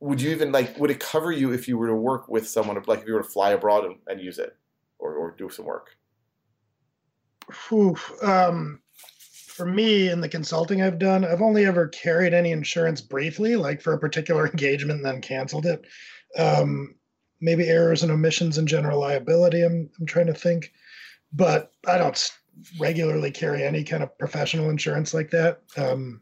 would 0.00 0.20
you 0.20 0.30
even 0.30 0.52
like 0.52 0.78
would 0.78 0.90
it 0.90 1.00
cover 1.00 1.32
you 1.32 1.52
if 1.52 1.66
you 1.66 1.78
were 1.78 1.88
to 1.88 1.94
work 1.94 2.28
with 2.28 2.46
someone 2.46 2.80
like 2.86 3.00
if 3.00 3.06
you 3.06 3.14
were 3.14 3.22
to 3.22 3.28
fly 3.28 3.50
abroad 3.50 3.86
and, 3.86 3.96
and 4.06 4.20
use 4.20 4.38
it 4.38 4.54
or, 4.98 5.14
or 5.14 5.34
do 5.36 5.48
some 5.48 5.64
work? 5.64 5.96
Whew. 7.68 7.96
Um, 8.22 8.80
for 9.58 9.64
me, 9.64 10.10
in 10.10 10.20
the 10.20 10.28
consulting 10.28 10.82
I've 10.82 10.98
done, 10.98 11.24
I've 11.24 11.42
only 11.42 11.64
ever 11.64 11.88
carried 11.88 12.34
any 12.34 12.52
insurance 12.52 13.00
briefly, 13.00 13.56
like 13.56 13.80
for 13.80 13.94
a 13.94 13.98
particular 13.98 14.46
engagement, 14.50 14.98
and 14.98 15.06
then 15.06 15.22
canceled 15.22 15.64
it. 15.64 15.84
Um, 16.36 16.94
maybe 17.40 17.68
errors 17.68 18.02
and 18.02 18.12
omissions 18.12 18.58
and 18.58 18.68
general 18.68 19.00
liability. 19.00 19.62
I'm 19.62 19.88
I'm 19.98 20.06
trying 20.06 20.26
to 20.26 20.34
think, 20.34 20.70
but 21.32 21.72
I 21.86 21.96
don't 21.96 22.30
regularly 22.78 23.30
carry 23.30 23.64
any 23.64 23.84
kind 23.84 24.02
of 24.02 24.16
professional 24.18 24.68
insurance 24.68 25.14
like 25.14 25.30
that. 25.30 25.62
Um, 25.78 26.20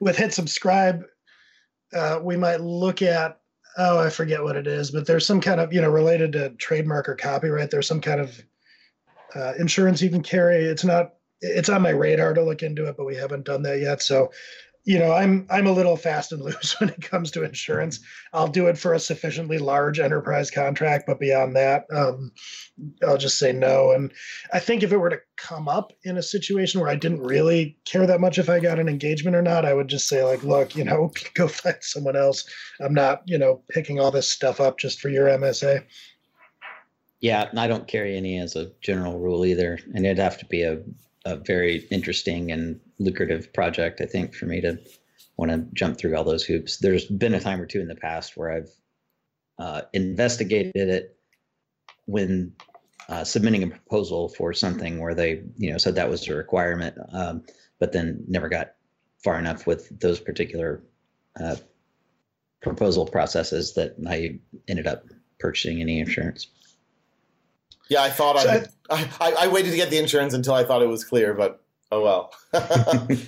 with 0.00 0.16
hit 0.16 0.32
subscribe, 0.32 1.04
uh, 1.92 2.20
we 2.22 2.36
might 2.36 2.60
look 2.60 3.02
at 3.02 3.38
oh 3.76 3.98
I 3.98 4.10
forget 4.10 4.42
what 4.42 4.56
it 4.56 4.66
is, 4.66 4.90
but 4.90 5.06
there's 5.06 5.26
some 5.26 5.40
kind 5.40 5.60
of 5.60 5.72
you 5.72 5.80
know 5.80 5.90
related 5.90 6.32
to 6.32 6.50
trademark 6.50 7.08
or 7.08 7.14
copyright. 7.14 7.70
There's 7.70 7.88
some 7.88 8.00
kind 8.00 8.20
of 8.20 8.42
uh, 9.34 9.52
insurance 9.58 10.00
you 10.02 10.10
can 10.10 10.22
carry. 10.22 10.64
It's 10.64 10.84
not. 10.84 11.14
It's 11.40 11.68
on 11.68 11.82
my 11.82 11.90
radar 11.90 12.32
to 12.32 12.42
look 12.42 12.62
into 12.62 12.86
it, 12.86 12.96
but 12.96 13.04
we 13.04 13.16
haven't 13.16 13.44
done 13.44 13.62
that 13.62 13.80
yet. 13.80 14.00
So, 14.00 14.30
you 14.84 14.98
know, 14.98 15.12
I'm 15.12 15.46
I'm 15.48 15.66
a 15.66 15.72
little 15.72 15.96
fast 15.96 16.30
and 16.30 16.42
loose 16.42 16.78
when 16.80 16.90
it 16.90 17.00
comes 17.00 17.30
to 17.32 17.42
insurance. 17.42 18.00
I'll 18.32 18.48
do 18.48 18.66
it 18.66 18.76
for 18.76 18.92
a 18.92 19.00
sufficiently 19.00 19.58
large 19.58 19.98
enterprise 19.98 20.50
contract, 20.50 21.04
but 21.06 21.18
beyond 21.18 21.56
that, 21.56 21.86
um, 21.94 22.32
I'll 23.06 23.16
just 23.16 23.38
say 23.38 23.52
no. 23.52 23.92
And 23.92 24.12
I 24.52 24.58
think 24.60 24.82
if 24.82 24.92
it 24.92 24.98
were 24.98 25.10
to 25.10 25.20
come 25.36 25.68
up 25.68 25.92
in 26.04 26.18
a 26.18 26.22
situation 26.22 26.80
where 26.80 26.90
I 26.90 26.96
didn't 26.96 27.22
really 27.22 27.78
care 27.86 28.06
that 28.06 28.20
much 28.20 28.38
if 28.38 28.50
I 28.50 28.60
got 28.60 28.78
an 28.78 28.88
engagement 28.88 29.36
or 29.36 29.42
not, 29.42 29.64
I 29.64 29.72
would 29.72 29.88
just 29.88 30.06
say 30.06 30.22
like, 30.22 30.42
look, 30.42 30.76
you 30.76 30.84
know, 30.84 31.10
go 31.34 31.48
find 31.48 31.76
someone 31.80 32.16
else. 32.16 32.44
I'm 32.80 32.94
not, 32.94 33.22
you 33.24 33.38
know, 33.38 33.62
picking 33.70 34.00
all 34.00 34.10
this 34.10 34.30
stuff 34.30 34.60
up 34.60 34.78
just 34.78 35.00
for 35.00 35.08
your 35.08 35.28
MSA. 35.28 35.84
Yeah, 37.20 37.48
I 37.56 37.68
don't 37.68 37.88
carry 37.88 38.18
any 38.18 38.38
as 38.38 38.54
a 38.54 38.70
general 38.82 39.18
rule 39.18 39.46
either, 39.46 39.78
and 39.94 40.04
it'd 40.04 40.18
have 40.18 40.36
to 40.38 40.46
be 40.46 40.62
a, 40.62 40.82
a 41.24 41.36
very 41.36 41.86
interesting 41.90 42.52
and 42.52 42.78
lucrative 42.98 43.52
project, 43.52 44.00
I 44.00 44.06
think, 44.06 44.34
for 44.34 44.46
me 44.46 44.60
to 44.60 44.78
want 45.36 45.50
to 45.50 45.66
jump 45.72 45.98
through 45.98 46.16
all 46.16 46.24
those 46.24 46.44
hoops. 46.44 46.78
There's 46.78 47.06
been 47.06 47.34
a 47.34 47.40
time 47.40 47.60
or 47.60 47.66
two 47.66 47.80
in 47.80 47.88
the 47.88 47.94
past 47.94 48.36
where 48.36 48.52
I've 48.52 48.70
uh, 49.58 49.82
investigated 49.92 50.88
it 50.88 51.16
when 52.06 52.54
uh, 53.08 53.24
submitting 53.24 53.62
a 53.62 53.68
proposal 53.68 54.28
for 54.28 54.52
something 54.52 55.00
where 55.00 55.14
they, 55.14 55.42
you 55.56 55.70
know, 55.70 55.78
said 55.78 55.94
that 55.96 56.08
was 56.08 56.26
a 56.28 56.34
requirement, 56.34 56.96
um, 57.12 57.42
but 57.78 57.92
then 57.92 58.24
never 58.28 58.48
got 58.48 58.74
far 59.22 59.38
enough 59.38 59.66
with 59.66 59.98
those 60.00 60.20
particular 60.20 60.82
uh, 61.40 61.56
proposal 62.62 63.06
processes 63.06 63.74
that 63.74 63.94
I 64.08 64.38
ended 64.68 64.86
up 64.86 65.04
purchasing 65.38 65.80
any 65.80 65.98
insurance. 65.98 66.46
Yeah, 67.88 68.02
I 68.02 68.10
thought 68.10 68.40
So 68.40 68.64
I, 68.90 68.96
I, 68.96 69.10
I 69.20 69.32
I 69.40 69.48
waited 69.48 69.70
to 69.70 69.76
get 69.76 69.90
the 69.90 69.98
insurance 69.98 70.32
until 70.32 70.54
I 70.54 70.64
thought 70.64 70.82
it 70.82 70.88
was 70.88 71.04
clear, 71.04 71.34
but 71.34 71.63
oh 71.90 72.02
well. 72.02 72.32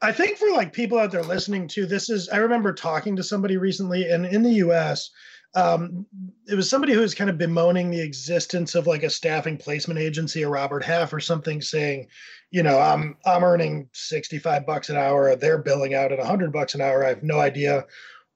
I 0.00 0.12
think 0.12 0.38
for 0.38 0.50
like 0.52 0.72
people 0.72 0.98
out 0.98 1.10
there 1.10 1.22
listening 1.22 1.66
to 1.68 1.86
this 1.86 2.08
is 2.08 2.28
I 2.28 2.36
remember 2.36 2.72
talking 2.72 3.16
to 3.16 3.22
somebody 3.22 3.56
recently 3.56 4.10
and 4.10 4.26
in 4.26 4.42
the 4.42 4.54
US 4.54 5.10
um, 5.54 6.06
it 6.46 6.54
was 6.54 6.68
somebody 6.68 6.92
who 6.92 7.00
was 7.00 7.14
kind 7.14 7.30
of 7.30 7.38
bemoaning 7.38 7.90
the 7.90 8.00
existence 8.00 8.74
of 8.74 8.86
like 8.86 9.02
a 9.02 9.10
staffing 9.10 9.56
placement 9.56 9.98
agency, 9.98 10.42
a 10.42 10.48
Robert 10.48 10.84
Half 10.84 11.12
or 11.12 11.20
something 11.20 11.62
saying, 11.62 12.06
you 12.50 12.62
know, 12.62 12.78
I'm 12.78 13.16
I'm 13.24 13.44
earning 13.44 13.88
65 13.92 14.66
bucks 14.66 14.90
an 14.90 14.96
hour, 14.96 15.34
they're 15.36 15.58
billing 15.58 15.94
out 15.94 16.12
at 16.12 16.18
100 16.18 16.52
bucks 16.52 16.74
an 16.74 16.80
hour. 16.80 17.04
I 17.04 17.08
have 17.08 17.22
no 17.22 17.40
idea 17.40 17.86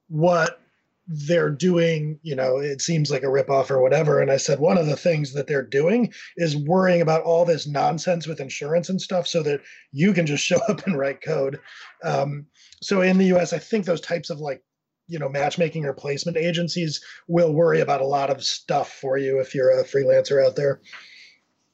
what 0.09 0.62
they're 1.15 1.51
doing, 1.51 2.19
you 2.23 2.35
know, 2.35 2.57
it 2.57 2.81
seems 2.81 3.11
like 3.11 3.23
a 3.23 3.27
ripoff 3.27 3.71
or 3.71 3.83
whatever. 3.83 4.21
And 4.21 4.31
I 4.31 4.39
said, 4.39 4.61
one 4.61 4.79
of 4.79 4.87
the 4.87 4.97
things 4.97 5.35
that 5.35 5.47
they're 5.47 5.63
doing 5.63 6.13
is 6.37 6.57
worrying 6.57 7.03
about 7.03 7.23
all 7.23 7.45
this 7.45 7.67
nonsense 7.67 8.27
with 8.27 8.41
insurance 8.41 8.89
and 8.89 9.01
stuff 9.01 9.27
so 9.27 9.43
that 9.43 9.61
you 9.93 10.15
can 10.15 10.27
just 10.27 10.45
show 10.47 10.59
up 10.69 10.87
and 10.87 10.99
write 10.99 11.21
code. 11.23 11.61
Um, 12.03 12.47
so 12.81 13.03
in 13.03 13.19
the 13.19 13.37
US, 13.37 13.53
I 13.53 13.59
think 13.59 13.85
those 13.85 14.01
types 14.01 14.31
of 14.31 14.41
like, 14.41 14.63
you 15.07 15.19
know, 15.19 15.29
matchmaking 15.29 15.85
or 15.85 15.93
placement 15.93 16.39
agencies 16.39 17.05
will 17.29 17.53
worry 17.53 17.81
about 17.81 18.01
a 18.01 18.07
lot 18.07 18.31
of 18.31 18.43
stuff 18.43 18.91
for 18.93 19.19
you 19.19 19.39
if 19.41 19.55
you're 19.55 19.71
a 19.71 19.85
freelancer 19.85 20.45
out 20.45 20.57
there. 20.57 20.81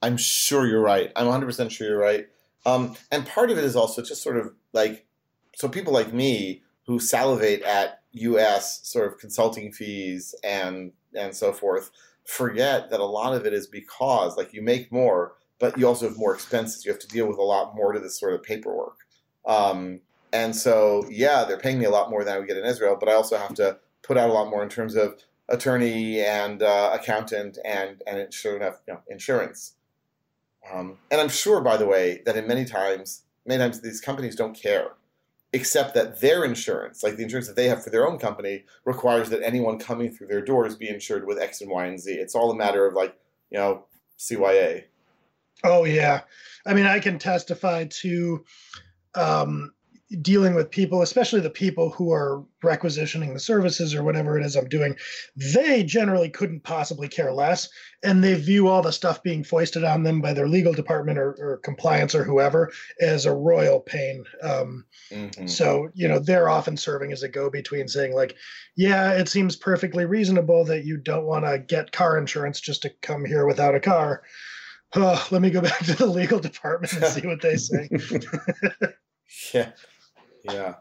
I'm 0.02 0.16
sure 0.16 0.66
you're 0.66 0.82
right. 0.82 1.12
I'm 1.14 1.26
100% 1.26 1.70
sure 1.70 1.86
you're 1.86 1.98
right. 1.98 2.26
Um, 2.66 2.96
and 3.12 3.24
part 3.24 3.50
of 3.50 3.58
it 3.58 3.64
is 3.64 3.76
also 3.76 4.02
just 4.02 4.22
sort 4.22 4.36
of 4.36 4.52
like, 4.72 5.06
so 5.54 5.68
people 5.68 5.92
like 5.92 6.12
me 6.12 6.62
who 6.86 6.98
salivate 6.98 7.62
at 7.62 8.00
U.S. 8.20 8.86
sort 8.88 9.06
of 9.06 9.18
consulting 9.18 9.72
fees 9.72 10.34
and 10.44 10.92
and 11.14 11.34
so 11.34 11.52
forth 11.52 11.90
forget 12.28 12.90
that 12.90 13.00
a 13.00 13.04
lot 13.04 13.34
of 13.34 13.46
it 13.46 13.54
is 13.54 13.66
because 13.66 14.36
like 14.36 14.52
you 14.52 14.60
make 14.60 14.92
more, 14.92 15.32
but 15.58 15.78
you 15.78 15.86
also 15.86 16.06
have 16.06 16.18
more 16.18 16.34
expenses. 16.34 16.84
You 16.84 16.92
have 16.92 17.00
to 17.00 17.08
deal 17.08 17.26
with 17.26 17.38
a 17.38 17.42
lot 17.42 17.74
more 17.74 17.92
to 17.92 17.98
this 17.98 18.20
sort 18.20 18.34
of 18.34 18.42
paperwork. 18.42 18.98
Um, 19.46 20.02
and 20.32 20.54
so, 20.54 21.06
yeah, 21.08 21.44
they're 21.44 21.58
paying 21.58 21.78
me 21.78 21.86
a 21.86 21.90
lot 21.90 22.10
more 22.10 22.22
than 22.22 22.34
I 22.34 22.38
would 22.38 22.46
get 22.46 22.58
in 22.58 22.66
Israel, 22.66 22.98
but 23.00 23.08
I 23.08 23.14
also 23.14 23.38
have 23.38 23.54
to 23.54 23.78
put 24.02 24.18
out 24.18 24.28
a 24.28 24.32
lot 24.32 24.50
more 24.50 24.62
in 24.62 24.68
terms 24.68 24.94
of 24.94 25.16
attorney 25.48 26.20
and 26.20 26.62
uh, 26.62 26.90
accountant 26.92 27.56
and 27.64 28.02
and 28.06 28.18
insurance. 28.18 28.76
You 28.86 28.94
know, 28.94 29.00
insurance. 29.08 29.74
Um, 30.70 30.98
and 31.10 31.18
I'm 31.18 31.30
sure, 31.30 31.62
by 31.62 31.78
the 31.78 31.86
way, 31.86 32.20
that 32.26 32.36
in 32.36 32.46
many 32.46 32.66
times, 32.66 33.22
many 33.46 33.58
times 33.58 33.80
these 33.80 34.02
companies 34.02 34.36
don't 34.36 34.54
care. 34.54 34.90
Except 35.52 35.94
that 35.94 36.20
their 36.20 36.44
insurance, 36.44 37.02
like 37.02 37.16
the 37.16 37.22
insurance 37.22 37.46
that 37.46 37.56
they 37.56 37.68
have 37.68 37.82
for 37.82 37.90
their 37.90 38.06
own 38.06 38.18
company, 38.18 38.64
requires 38.84 39.30
that 39.30 39.42
anyone 39.42 39.78
coming 39.78 40.10
through 40.10 40.26
their 40.26 40.44
doors 40.44 40.76
be 40.76 40.88
insured 40.88 41.26
with 41.26 41.38
X 41.38 41.60
and 41.60 41.70
Y 41.70 41.86
and 41.86 42.00
Z. 42.00 42.12
It's 42.12 42.34
all 42.34 42.50
a 42.50 42.56
matter 42.56 42.86
of 42.86 42.94
like, 42.94 43.16
you 43.50 43.58
know, 43.58 43.84
CYA. 44.18 44.84
Oh 45.64 45.84
yeah, 45.84 46.20
I 46.66 46.74
mean, 46.74 46.86
I 46.86 47.00
can 47.00 47.18
testify 47.18 47.86
to 47.86 48.44
um, 49.14 49.72
dealing 50.22 50.54
with 50.54 50.70
people, 50.70 51.02
especially 51.02 51.40
the 51.40 51.50
people 51.50 51.90
who 51.90 52.12
are 52.12 52.42
requisitioning 52.62 53.34
the 53.34 53.40
services 53.40 53.94
or 53.94 54.02
whatever 54.02 54.38
it 54.38 54.44
is 54.44 54.56
I'm 54.56 54.68
doing, 54.68 54.96
they 55.36 55.82
generally 55.84 56.30
couldn't 56.30 56.64
possibly 56.64 57.08
care 57.08 57.32
less. 57.32 57.68
And 58.02 58.22
they 58.22 58.34
view 58.34 58.68
all 58.68 58.80
the 58.80 58.92
stuff 58.92 59.22
being 59.22 59.44
foisted 59.44 59.84
on 59.84 60.04
them 60.04 60.20
by 60.20 60.32
their 60.32 60.48
legal 60.48 60.72
department 60.72 61.18
or, 61.18 61.36
or 61.38 61.58
compliance 61.58 62.14
or 62.14 62.24
whoever 62.24 62.72
as 63.00 63.26
a 63.26 63.34
royal 63.34 63.80
pain. 63.80 64.24
Um, 64.42 64.84
mm-hmm. 65.10 65.46
So, 65.46 65.90
you 65.94 66.08
know, 66.08 66.18
they're 66.18 66.48
often 66.48 66.76
serving 66.76 67.12
as 67.12 67.22
a 67.22 67.28
go 67.28 67.50
between 67.50 67.88
saying, 67.88 68.14
like, 68.14 68.36
yeah, 68.76 69.12
it 69.12 69.28
seems 69.28 69.56
perfectly 69.56 70.06
reasonable 70.06 70.64
that 70.66 70.84
you 70.84 70.96
don't 70.96 71.26
want 71.26 71.44
to 71.44 71.58
get 71.58 71.92
car 71.92 72.16
insurance 72.16 72.60
just 72.60 72.82
to 72.82 72.90
come 73.02 73.24
here 73.24 73.46
without 73.46 73.74
a 73.74 73.80
car. 73.80 74.22
Oh, 74.94 75.26
let 75.30 75.42
me 75.42 75.50
go 75.50 75.60
back 75.62 75.84
to 75.84 75.94
the 75.94 76.06
legal 76.06 76.38
department 76.38 76.92
and 76.94 77.04
see 77.04 77.26
what 77.26 77.42
they 77.42 77.56
say. 77.56 77.90
yeah. 79.54 79.72
Yeah. 80.44 80.74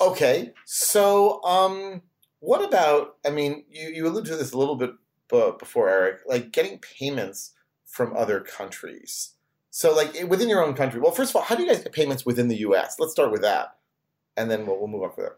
Okay. 0.00 0.52
So, 0.64 1.42
um, 1.44 2.02
what 2.40 2.64
about? 2.64 3.16
I 3.24 3.30
mean, 3.30 3.64
you 3.70 3.88
you 3.88 4.06
alluded 4.06 4.30
to 4.32 4.36
this 4.36 4.52
a 4.52 4.58
little 4.58 4.76
bit 4.76 4.90
before, 5.28 5.88
Eric. 5.88 6.20
Like 6.26 6.52
getting 6.52 6.78
payments 6.78 7.52
from 7.86 8.16
other 8.16 8.40
countries. 8.40 9.34
So, 9.70 9.94
like 9.94 10.14
within 10.28 10.48
your 10.48 10.64
own 10.64 10.74
country. 10.74 11.00
Well, 11.00 11.12
first 11.12 11.30
of 11.30 11.36
all, 11.36 11.42
how 11.42 11.54
do 11.54 11.62
you 11.62 11.68
guys 11.68 11.82
get 11.82 11.92
payments 11.92 12.26
within 12.26 12.48
the 12.48 12.58
U.S.? 12.58 12.96
Let's 12.98 13.12
start 13.12 13.32
with 13.32 13.42
that, 13.42 13.76
and 14.36 14.50
then 14.50 14.66
we'll, 14.66 14.78
we'll 14.78 14.88
move 14.88 15.02
on 15.02 15.12
from 15.12 15.24
there 15.24 15.36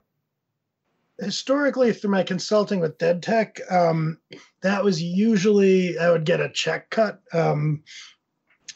historically 1.20 1.92
through 1.92 2.10
my 2.10 2.22
consulting 2.22 2.80
with 2.80 2.98
DaedTech 2.98 3.72
um, 3.72 4.18
that 4.62 4.82
was 4.82 5.00
usually 5.00 5.98
i 5.98 6.10
would 6.10 6.24
get 6.24 6.40
a 6.40 6.50
check 6.50 6.90
cut 6.90 7.20
um, 7.32 7.82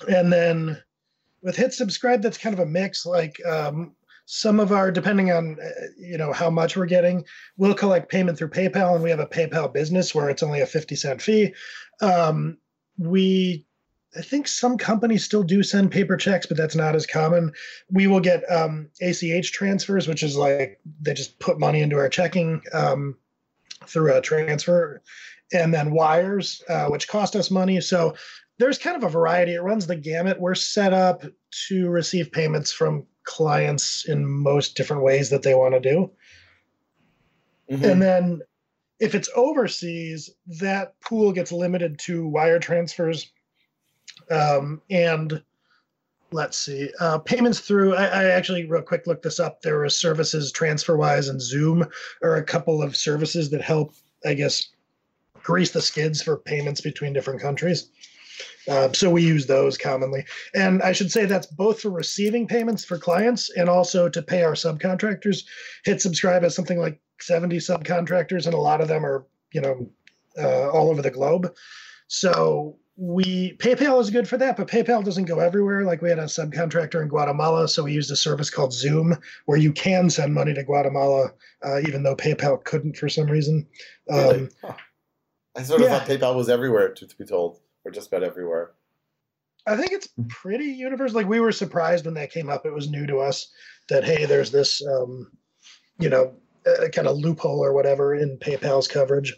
and 0.08 0.32
then 0.32 0.80
with 1.42 1.56
hit 1.56 1.72
subscribe 1.72 2.22
that's 2.22 2.38
kind 2.38 2.54
of 2.54 2.60
a 2.60 2.66
mix 2.66 3.04
like 3.04 3.44
um, 3.44 3.92
some 4.30 4.60
of 4.60 4.72
our 4.72 4.92
depending 4.92 5.32
on 5.32 5.56
uh, 5.58 5.86
you 5.96 6.18
know 6.18 6.34
how 6.34 6.50
much 6.50 6.76
we're 6.76 6.84
getting 6.84 7.24
we'll 7.56 7.72
collect 7.72 8.10
payment 8.10 8.36
through 8.36 8.50
paypal 8.50 8.94
and 8.94 9.02
we 9.02 9.08
have 9.08 9.20
a 9.20 9.26
paypal 9.26 9.72
business 9.72 10.14
where 10.14 10.28
it's 10.28 10.42
only 10.42 10.60
a 10.60 10.66
50 10.66 10.94
cent 10.96 11.22
fee. 11.22 11.54
Um, 12.02 12.58
we 12.98 13.64
i 14.16 14.20
think 14.20 14.46
some 14.46 14.76
companies 14.76 15.24
still 15.24 15.42
do 15.42 15.62
send 15.62 15.90
paper 15.90 16.16
checks 16.16 16.44
but 16.44 16.58
that's 16.58 16.76
not 16.76 16.94
as 16.94 17.06
common. 17.06 17.52
We 17.90 18.06
will 18.06 18.20
get 18.20 18.44
um, 18.52 18.90
ach 19.00 19.52
transfers 19.52 20.06
which 20.06 20.22
is 20.22 20.36
like 20.36 20.78
they 21.00 21.14
just 21.14 21.38
put 21.38 21.58
money 21.58 21.80
into 21.80 21.96
our 21.96 22.10
checking 22.10 22.60
um, 22.74 23.16
through 23.86 24.14
a 24.14 24.20
transfer 24.20 25.02
and 25.54 25.72
then 25.72 25.90
wires 25.90 26.62
uh, 26.68 26.88
which 26.88 27.08
cost 27.08 27.34
us 27.34 27.50
money. 27.50 27.80
So 27.80 28.14
there's 28.58 28.76
kind 28.76 28.96
of 28.96 29.04
a 29.04 29.08
variety. 29.08 29.54
It 29.54 29.62
runs 29.62 29.86
the 29.86 29.96
gamut. 29.96 30.38
We're 30.38 30.54
set 30.54 30.92
up 30.92 31.24
to 31.68 31.88
receive 31.88 32.30
payments 32.30 32.72
from 32.72 33.06
clients 33.28 34.08
in 34.08 34.26
most 34.26 34.74
different 34.74 35.02
ways 35.02 35.28
that 35.28 35.42
they 35.42 35.54
want 35.54 35.74
to 35.74 35.80
do. 35.80 36.10
Mm-hmm. 37.70 37.84
And 37.84 38.02
then 38.02 38.40
if 39.00 39.14
it's 39.14 39.28
overseas, 39.36 40.30
that 40.46 40.98
pool 41.00 41.30
gets 41.30 41.52
limited 41.52 41.98
to 42.00 42.26
wire 42.26 42.58
transfers. 42.58 43.30
Um, 44.30 44.80
and 44.88 45.42
let's 46.32 46.56
see, 46.56 46.90
uh, 47.00 47.18
payments 47.18 47.60
through, 47.60 47.94
I, 47.94 48.04
I, 48.06 48.24
actually 48.30 48.66
real 48.66 48.82
quick 48.82 49.06
looked 49.06 49.22
this 49.22 49.38
up. 49.38 49.60
There 49.60 49.84
are 49.84 49.88
services 49.90 50.50
TransferWise 50.52 51.28
and 51.28 51.40
zoom 51.40 51.86
are 52.22 52.36
a 52.36 52.44
couple 52.44 52.82
of 52.82 52.96
services 52.96 53.50
that 53.50 53.60
help, 53.60 53.94
I 54.24 54.34
guess, 54.34 54.68
grease 55.42 55.70
the 55.70 55.82
skids 55.82 56.22
for 56.22 56.38
payments 56.38 56.80
between 56.80 57.12
different 57.12 57.40
countries. 57.40 57.90
Uh, 58.68 58.92
so 58.92 59.10
we 59.10 59.22
use 59.22 59.46
those 59.46 59.78
commonly. 59.78 60.24
And 60.54 60.82
I 60.82 60.92
should 60.92 61.10
say 61.10 61.24
that's 61.24 61.46
both 61.46 61.80
for 61.80 61.90
receiving 61.90 62.46
payments 62.46 62.84
for 62.84 62.98
clients 62.98 63.50
and 63.56 63.68
also 63.68 64.08
to 64.08 64.22
pay 64.22 64.42
our 64.42 64.52
subcontractors. 64.52 65.44
Hit 65.84 66.00
subscribe 66.00 66.42
has 66.42 66.54
something 66.54 66.78
like 66.78 67.00
70 67.20 67.56
subcontractors, 67.58 68.46
and 68.46 68.54
a 68.54 68.58
lot 68.58 68.80
of 68.80 68.88
them 68.88 69.04
are, 69.04 69.26
you 69.52 69.60
know, 69.60 69.90
uh, 70.38 70.70
all 70.70 70.90
over 70.90 71.02
the 71.02 71.10
globe. 71.10 71.52
So 72.08 72.78
we 72.96 73.56
PayPal 73.58 74.00
is 74.00 74.10
good 74.10 74.28
for 74.28 74.36
that, 74.38 74.56
but 74.56 74.68
PayPal 74.68 75.04
doesn't 75.04 75.26
go 75.26 75.38
everywhere. 75.38 75.84
Like 75.84 76.02
we 76.02 76.10
had 76.10 76.18
a 76.18 76.24
subcontractor 76.24 77.00
in 77.00 77.08
Guatemala, 77.08 77.68
so 77.68 77.84
we 77.84 77.92
used 77.92 78.10
a 78.10 78.16
service 78.16 78.50
called 78.50 78.72
Zoom, 78.72 79.16
where 79.46 79.58
you 79.58 79.72
can 79.72 80.10
send 80.10 80.34
money 80.34 80.52
to 80.52 80.64
Guatemala, 80.64 81.32
uh, 81.64 81.80
even 81.80 82.02
though 82.02 82.16
PayPal 82.16 82.62
couldn't 82.64 82.96
for 82.96 83.08
some 83.08 83.26
reason. 83.26 83.66
Um, 84.10 84.18
really? 84.18 84.48
Huh. 84.62 84.72
I 85.56 85.62
sort 85.62 85.80
of 85.80 85.88
yeah. 85.88 85.98
thought 85.98 86.08
PayPal 86.08 86.36
was 86.36 86.48
everywhere, 86.48 86.92
to 86.92 87.06
be 87.16 87.24
told 87.24 87.60
or 87.88 87.90
just 87.90 88.08
about 88.08 88.22
everywhere? 88.22 88.72
I 89.66 89.76
think 89.76 89.92
it's 89.92 90.08
pretty 90.28 90.66
universal. 90.66 91.16
Like 91.16 91.28
we 91.28 91.40
were 91.40 91.52
surprised 91.52 92.04
when 92.04 92.14
that 92.14 92.32
came 92.32 92.48
up. 92.48 92.64
It 92.66 92.72
was 92.72 92.90
new 92.90 93.06
to 93.06 93.18
us 93.18 93.50
that 93.88 94.04
hey, 94.04 94.26
there's 94.26 94.50
this, 94.50 94.86
um, 94.86 95.30
you 95.98 96.08
know, 96.08 96.34
kind 96.92 97.08
of 97.08 97.16
loophole 97.16 97.64
or 97.64 97.72
whatever 97.72 98.14
in 98.14 98.38
PayPal's 98.38 98.86
coverage. 98.86 99.34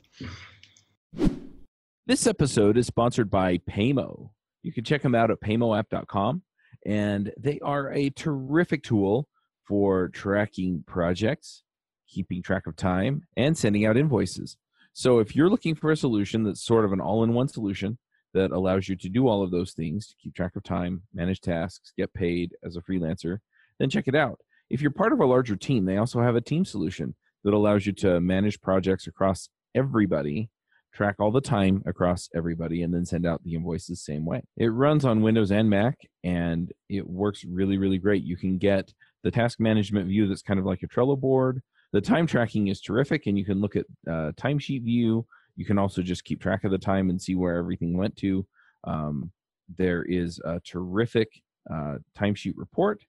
This 2.06 2.26
episode 2.26 2.76
is 2.76 2.86
sponsored 2.86 3.30
by 3.30 3.58
Paymo. 3.58 4.30
You 4.62 4.72
can 4.72 4.84
check 4.84 5.02
them 5.02 5.14
out 5.14 5.30
at 5.30 5.40
paymoapp.com, 5.40 6.42
and 6.84 7.32
they 7.38 7.60
are 7.60 7.92
a 7.92 8.10
terrific 8.10 8.82
tool 8.82 9.28
for 9.66 10.08
tracking 10.08 10.82
projects, 10.86 11.62
keeping 12.08 12.42
track 12.42 12.66
of 12.66 12.74
time, 12.74 13.22
and 13.36 13.56
sending 13.56 13.86
out 13.86 13.96
invoices. 13.96 14.56
So 14.92 15.20
if 15.20 15.36
you're 15.36 15.48
looking 15.48 15.76
for 15.76 15.92
a 15.92 15.96
solution 15.96 16.42
that's 16.42 16.64
sort 16.64 16.84
of 16.84 16.92
an 16.92 17.00
all-in-one 17.00 17.48
solution 17.48 17.98
that 18.34 18.52
allows 18.52 18.88
you 18.88 18.96
to 18.96 19.08
do 19.08 19.28
all 19.28 19.42
of 19.42 19.50
those 19.50 19.72
things 19.72 20.08
to 20.08 20.14
keep 20.22 20.34
track 20.34 20.56
of 20.56 20.62
time, 20.62 21.02
manage 21.12 21.40
tasks, 21.40 21.92
get 21.96 22.12
paid 22.14 22.54
as 22.64 22.76
a 22.76 22.80
freelancer, 22.80 23.38
then 23.78 23.90
check 23.90 24.06
it 24.06 24.14
out. 24.14 24.40
If 24.68 24.80
you're 24.80 24.90
part 24.92 25.12
of 25.12 25.20
a 25.20 25.26
larger 25.26 25.56
team, 25.56 25.84
they 25.84 25.96
also 25.96 26.20
have 26.20 26.36
a 26.36 26.40
team 26.40 26.64
solution 26.64 27.14
that 27.44 27.54
allows 27.54 27.86
you 27.86 27.92
to 27.94 28.20
manage 28.20 28.60
projects 28.60 29.06
across 29.06 29.48
everybody, 29.74 30.50
track 30.92 31.16
all 31.18 31.32
the 31.32 31.40
time 31.40 31.82
across 31.86 32.28
everybody, 32.34 32.82
and 32.82 32.92
then 32.92 33.04
send 33.04 33.26
out 33.26 33.42
the 33.42 33.54
invoices 33.54 34.02
same 34.02 34.24
way. 34.24 34.42
It 34.56 34.68
runs 34.68 35.04
on 35.04 35.22
Windows 35.22 35.50
and 35.50 35.68
Mac, 35.68 35.98
and 36.22 36.72
it 36.88 37.06
works 37.08 37.44
really, 37.44 37.78
really 37.78 37.98
great. 37.98 38.22
You 38.22 38.36
can 38.36 38.58
get 38.58 38.92
the 39.22 39.30
task 39.30 39.58
management 39.60 40.08
view 40.08 40.28
that's 40.28 40.42
kind 40.42 40.60
of 40.60 40.66
like 40.66 40.82
a 40.82 40.88
Trello 40.88 41.18
board. 41.18 41.62
The 41.92 42.00
time 42.00 42.26
tracking 42.26 42.68
is 42.68 42.80
terrific, 42.80 43.26
and 43.26 43.36
you 43.36 43.44
can 43.44 43.60
look 43.60 43.74
at 43.76 43.86
uh, 44.06 44.32
timesheet 44.36 44.84
view 44.84 45.26
you 45.56 45.64
can 45.64 45.78
also 45.78 46.02
just 46.02 46.24
keep 46.24 46.40
track 46.40 46.64
of 46.64 46.70
the 46.70 46.78
time 46.78 47.10
and 47.10 47.20
see 47.20 47.34
where 47.34 47.56
everything 47.56 47.96
went 47.96 48.16
to. 48.16 48.46
Um, 48.84 49.30
there 49.76 50.02
is 50.02 50.40
a 50.44 50.60
terrific 50.60 51.28
uh, 51.70 51.98
timesheet 52.18 52.54
report, 52.56 53.04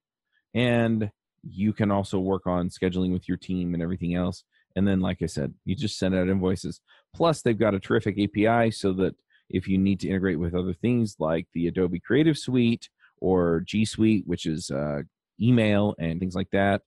and 0.53 1.09
you 1.43 1.73
can 1.73 1.91
also 1.91 2.19
work 2.19 2.45
on 2.45 2.69
scheduling 2.69 3.11
with 3.13 3.27
your 3.27 3.37
team 3.37 3.73
and 3.73 3.81
everything 3.81 4.15
else. 4.15 4.43
And 4.75 4.87
then, 4.87 5.01
like 5.01 5.21
I 5.21 5.25
said, 5.25 5.53
you 5.65 5.75
just 5.75 5.97
send 5.97 6.15
out 6.15 6.29
invoices. 6.29 6.81
Plus, 7.13 7.41
they've 7.41 7.57
got 7.57 7.73
a 7.73 7.79
terrific 7.79 8.17
API 8.19 8.71
so 8.71 8.93
that 8.93 9.15
if 9.49 9.67
you 9.67 9.77
need 9.77 9.99
to 10.01 10.07
integrate 10.07 10.39
with 10.39 10.55
other 10.55 10.73
things 10.73 11.15
like 11.19 11.47
the 11.53 11.67
Adobe 11.67 11.99
Creative 11.99 12.37
Suite 12.37 12.89
or 13.19 13.61
G 13.61 13.85
Suite, 13.85 14.23
which 14.25 14.45
is 14.45 14.71
uh, 14.71 15.01
email 15.41 15.95
and 15.99 16.19
things 16.19 16.35
like 16.35 16.49
that, 16.51 16.81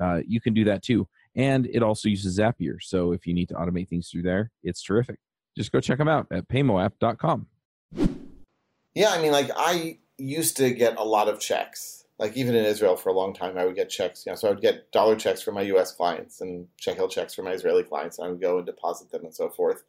uh, 0.00 0.20
you 0.26 0.40
can 0.40 0.54
do 0.54 0.64
that 0.64 0.82
too. 0.82 1.06
And 1.38 1.66
it 1.72 1.84
also 1.84 2.08
uses 2.08 2.36
Zapier. 2.36 2.82
So 2.82 3.12
if 3.12 3.24
you 3.24 3.32
need 3.32 3.48
to 3.50 3.54
automate 3.54 3.88
things 3.88 4.10
through 4.10 4.22
there, 4.22 4.50
it's 4.64 4.82
terrific. 4.82 5.20
Just 5.56 5.70
go 5.70 5.80
check 5.80 5.98
them 5.98 6.08
out 6.08 6.26
at 6.32 6.48
paymoapp.com. 6.48 7.46
Yeah, 8.94 9.10
I 9.10 9.22
mean, 9.22 9.30
like 9.30 9.50
I 9.56 9.98
used 10.18 10.56
to 10.56 10.72
get 10.72 10.98
a 10.98 11.04
lot 11.04 11.28
of 11.28 11.38
checks. 11.38 12.04
Like 12.18 12.36
even 12.36 12.56
in 12.56 12.64
Israel 12.64 12.96
for 12.96 13.10
a 13.10 13.12
long 13.12 13.32
time, 13.32 13.56
I 13.56 13.64
would 13.64 13.76
get 13.76 13.88
checks. 13.88 14.26
You 14.26 14.32
know, 14.32 14.36
so 14.36 14.48
I 14.48 14.50
would 14.50 14.60
get 14.60 14.90
dollar 14.90 15.14
checks 15.14 15.40
from 15.40 15.54
my 15.54 15.62
U.S. 15.62 15.92
clients 15.92 16.40
and 16.40 16.66
shekel 16.76 17.06
checks 17.06 17.34
from 17.34 17.44
my 17.44 17.52
Israeli 17.52 17.84
clients, 17.84 18.18
and 18.18 18.26
I 18.26 18.30
would 18.30 18.40
go 18.40 18.56
and 18.56 18.66
deposit 18.66 19.12
them 19.12 19.24
and 19.24 19.32
so 19.32 19.48
forth. 19.48 19.84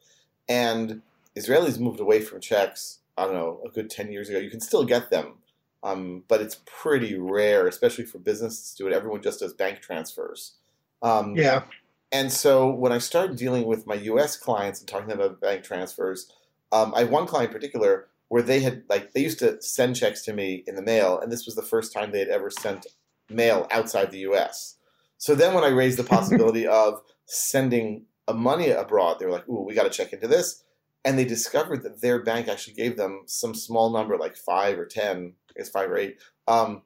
And 0.47 1.01
Israelis 1.35 1.79
moved 1.79 1.99
away 1.99 2.21
from 2.21 2.39
checks. 2.39 2.99
I 3.17 3.25
don't 3.25 3.33
know, 3.33 3.59
a 3.65 3.69
good 3.69 3.89
ten 3.89 4.11
years 4.11 4.29
ago. 4.29 4.37
You 4.37 4.51
can 4.51 4.61
still 4.61 4.85
get 4.85 5.09
them, 5.09 5.33
um, 5.81 6.23
but 6.27 6.41
it's 6.41 6.61
pretty 6.67 7.17
rare, 7.17 7.67
especially 7.67 8.05
for 8.05 8.19
businesses 8.19 8.75
to 8.75 8.83
do 8.83 8.87
it. 8.87 8.93
Everyone 8.93 9.23
just 9.23 9.39
does 9.39 9.53
bank 9.53 9.81
transfers. 9.81 10.53
Um, 11.01 11.35
yeah. 11.35 11.63
And 12.11 12.31
so 12.31 12.69
when 12.69 12.91
I 12.91 12.97
started 12.97 13.37
dealing 13.37 13.65
with 13.65 13.85
my 13.85 13.95
U.S. 13.95 14.35
clients 14.35 14.79
and 14.79 14.89
talking 14.89 15.09
to 15.09 15.15
them 15.15 15.25
about 15.25 15.41
bank 15.41 15.63
transfers, 15.63 16.31
um, 16.71 16.93
I 16.95 16.99
had 16.99 17.11
one 17.11 17.27
client 17.27 17.49
in 17.49 17.53
particular 17.53 18.07
where 18.29 18.41
they 18.41 18.61
had 18.61 18.83
like 18.89 19.13
they 19.13 19.21
used 19.21 19.39
to 19.39 19.61
send 19.61 19.95
checks 19.95 20.23
to 20.23 20.33
me 20.33 20.63
in 20.67 20.75
the 20.75 20.81
mail, 20.81 21.19
and 21.19 21.31
this 21.31 21.45
was 21.45 21.55
the 21.55 21.61
first 21.61 21.93
time 21.93 22.11
they 22.11 22.19
had 22.19 22.29
ever 22.29 22.49
sent 22.49 22.87
mail 23.29 23.67
outside 23.71 24.11
the 24.11 24.19
U.S. 24.19 24.77
So 25.17 25.35
then 25.35 25.53
when 25.53 25.63
I 25.63 25.69
raised 25.69 25.99
the 25.99 26.03
possibility 26.15 26.65
of 26.65 27.01
sending 27.25 28.05
a 28.27 28.33
money 28.33 28.69
abroad, 28.69 29.19
they 29.19 29.25
were 29.25 29.31
like, 29.31 29.49
"Ooh, 29.49 29.63
we 29.63 29.73
got 29.73 29.83
to 29.83 29.89
check 29.89 30.13
into 30.13 30.27
this." 30.27 30.63
And 31.05 31.17
they 31.17 31.25
discovered 31.25 31.83
that 31.83 32.01
their 32.01 32.21
bank 32.21 32.47
actually 32.47 32.73
gave 32.73 32.97
them 32.97 33.23
some 33.25 33.55
small 33.55 33.91
number, 33.91 34.17
like 34.17 34.35
five 34.35 34.77
or 34.77 34.85
ten, 34.85 35.33
I 35.49 35.53
guess 35.57 35.69
five 35.69 35.89
or 35.89 35.97
eight, 35.97 36.17
um, 36.47 36.83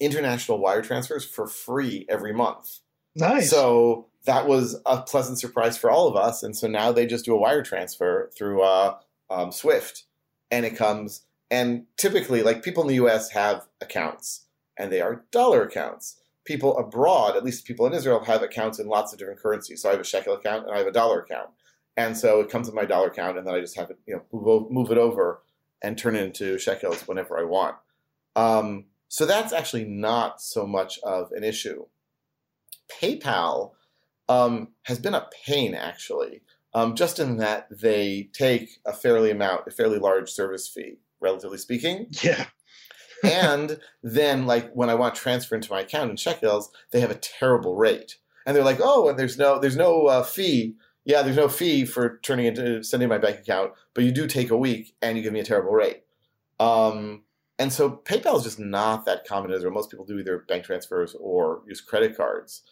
international 0.00 0.58
wire 0.58 0.82
transfers 0.82 1.24
for 1.24 1.46
free 1.46 2.06
every 2.08 2.32
month. 2.32 2.80
Nice. 3.18 3.50
So 3.50 4.06
that 4.24 4.46
was 4.46 4.80
a 4.86 5.02
pleasant 5.02 5.38
surprise 5.38 5.76
for 5.76 5.90
all 5.90 6.06
of 6.06 6.16
us. 6.16 6.42
And 6.42 6.56
so 6.56 6.68
now 6.68 6.92
they 6.92 7.06
just 7.06 7.24
do 7.24 7.34
a 7.34 7.38
wire 7.38 7.62
transfer 7.62 8.30
through 8.36 8.62
uh, 8.62 8.96
um, 9.30 9.52
Swift, 9.52 10.04
and 10.50 10.64
it 10.64 10.76
comes. 10.76 11.22
And 11.50 11.86
typically, 11.96 12.42
like 12.42 12.62
people 12.62 12.82
in 12.82 12.88
the 12.88 12.96
U.S. 12.96 13.30
have 13.30 13.66
accounts, 13.80 14.44
and 14.78 14.92
they 14.92 15.00
are 15.00 15.24
dollar 15.32 15.62
accounts. 15.62 16.20
People 16.44 16.76
abroad, 16.78 17.36
at 17.36 17.44
least 17.44 17.66
people 17.66 17.86
in 17.86 17.92
Israel, 17.92 18.24
have 18.24 18.42
accounts 18.42 18.78
in 18.78 18.86
lots 18.86 19.12
of 19.12 19.18
different 19.18 19.40
currencies. 19.40 19.82
So 19.82 19.88
I 19.88 19.92
have 19.92 20.00
a 20.00 20.04
shekel 20.04 20.34
account 20.34 20.66
and 20.66 20.74
I 20.74 20.78
have 20.78 20.86
a 20.86 20.92
dollar 20.92 21.20
account, 21.20 21.50
and 21.96 22.16
so 22.16 22.40
it 22.40 22.50
comes 22.50 22.68
in 22.68 22.74
my 22.74 22.84
dollar 22.84 23.08
account, 23.08 23.38
and 23.38 23.46
then 23.46 23.54
I 23.54 23.60
just 23.60 23.76
have 23.76 23.90
it, 23.90 23.98
you 24.06 24.22
know, 24.32 24.68
move, 24.70 24.90
it 24.90 24.98
over 24.98 25.42
and 25.82 25.96
turn 25.96 26.16
it 26.16 26.22
into 26.22 26.58
shekels 26.58 27.02
whenever 27.02 27.38
I 27.38 27.44
want. 27.44 27.76
Um, 28.36 28.86
so 29.08 29.26
that's 29.26 29.52
actually 29.52 29.84
not 29.84 30.40
so 30.40 30.66
much 30.66 30.98
of 31.02 31.32
an 31.32 31.44
issue. 31.44 31.86
PayPal 32.90 33.72
um, 34.28 34.68
has 34.82 34.98
been 34.98 35.14
a 35.14 35.28
pain 35.46 35.74
actually, 35.74 36.42
um, 36.74 36.94
just 36.94 37.18
in 37.18 37.38
that 37.38 37.68
they 37.70 38.28
take 38.32 38.70
a 38.84 38.92
fairly 38.92 39.30
amount, 39.30 39.66
a 39.66 39.70
fairly 39.70 39.98
large 39.98 40.30
service 40.30 40.68
fee, 40.68 40.98
relatively 41.20 41.58
speaking. 41.58 42.06
yeah. 42.22 42.46
and 43.24 43.80
then, 44.02 44.46
like 44.46 44.72
when 44.72 44.90
I 44.90 44.94
want 44.94 45.14
to 45.14 45.20
transfer 45.20 45.56
into 45.56 45.72
my 45.72 45.80
account 45.80 46.10
in 46.10 46.16
shekels, 46.16 46.70
they 46.92 47.00
have 47.00 47.10
a 47.10 47.16
terrible 47.16 47.74
rate, 47.74 48.18
and 48.46 48.54
they're 48.54 48.64
like, 48.64 48.78
"Oh, 48.80 49.08
and 49.08 49.18
there's 49.18 49.36
no, 49.36 49.58
there's 49.58 49.76
no 49.76 50.06
uh, 50.06 50.22
fee. 50.22 50.76
Yeah, 51.04 51.22
there's 51.22 51.36
no 51.36 51.48
fee 51.48 51.84
for 51.84 52.18
turning 52.22 52.46
into 52.46 52.82
sending 52.84 53.08
my 53.08 53.18
bank 53.18 53.40
account, 53.40 53.72
but 53.94 54.04
you 54.04 54.12
do 54.12 54.28
take 54.28 54.50
a 54.50 54.56
week, 54.56 54.94
and 55.02 55.16
you 55.16 55.24
give 55.24 55.32
me 55.32 55.40
a 55.40 55.44
terrible 55.44 55.72
rate." 55.72 56.04
Um, 56.60 57.24
and 57.58 57.72
so 57.72 57.90
PayPal 57.90 58.36
is 58.36 58.44
just 58.44 58.60
not 58.60 59.04
that 59.06 59.26
common 59.26 59.50
in 59.50 59.56
Israel. 59.56 59.72
Most 59.72 59.90
people 59.90 60.04
do 60.04 60.18
either 60.18 60.44
bank 60.46 60.64
transfers 60.64 61.16
or 61.18 61.62
use 61.66 61.80
credit 61.80 62.16
cards. 62.16 62.62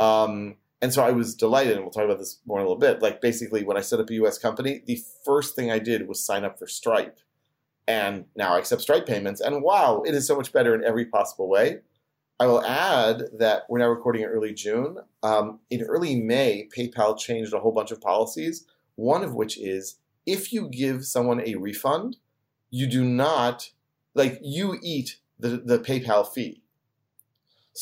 Um, 0.00 0.56
and 0.82 0.92
so 0.92 1.04
I 1.04 1.10
was 1.10 1.34
delighted, 1.34 1.74
and 1.74 1.82
we'll 1.82 1.90
talk 1.90 2.06
about 2.06 2.18
this 2.18 2.38
more 2.46 2.58
in 2.58 2.64
a 2.64 2.68
little 2.68 2.80
bit. 2.80 3.02
Like 3.02 3.20
basically, 3.20 3.62
when 3.64 3.76
I 3.76 3.82
set 3.82 4.00
up 4.00 4.08
a 4.08 4.14
U.S. 4.14 4.38
company, 4.38 4.82
the 4.86 4.98
first 5.24 5.54
thing 5.54 5.70
I 5.70 5.78
did 5.78 6.08
was 6.08 6.24
sign 6.24 6.42
up 6.42 6.58
for 6.58 6.66
Stripe, 6.66 7.20
and 7.86 8.24
now 8.34 8.54
I 8.54 8.58
accept 8.58 8.80
Stripe 8.80 9.06
payments. 9.06 9.40
And 9.42 9.62
wow, 9.62 10.02
it 10.06 10.14
is 10.14 10.26
so 10.26 10.36
much 10.36 10.52
better 10.52 10.74
in 10.74 10.82
every 10.82 11.04
possible 11.04 11.48
way. 11.48 11.80
I 12.40 12.46
will 12.46 12.64
add 12.64 13.24
that 13.38 13.64
we're 13.68 13.80
now 13.80 13.88
recording 13.88 14.22
in 14.22 14.28
early 14.28 14.54
June. 14.54 14.96
Um, 15.22 15.60
in 15.68 15.82
early 15.82 16.16
May, 16.18 16.66
PayPal 16.74 17.18
changed 17.18 17.52
a 17.52 17.60
whole 17.60 17.72
bunch 17.72 17.90
of 17.90 18.00
policies. 18.00 18.66
One 18.94 19.22
of 19.22 19.34
which 19.34 19.58
is 19.58 19.96
if 20.24 20.50
you 20.50 20.68
give 20.70 21.04
someone 21.04 21.42
a 21.46 21.56
refund, 21.56 22.16
you 22.70 22.86
do 22.86 23.04
not 23.04 23.70
like 24.14 24.38
you 24.42 24.78
eat 24.82 25.18
the 25.38 25.58
the 25.58 25.78
PayPal 25.78 26.26
fee. 26.26 26.62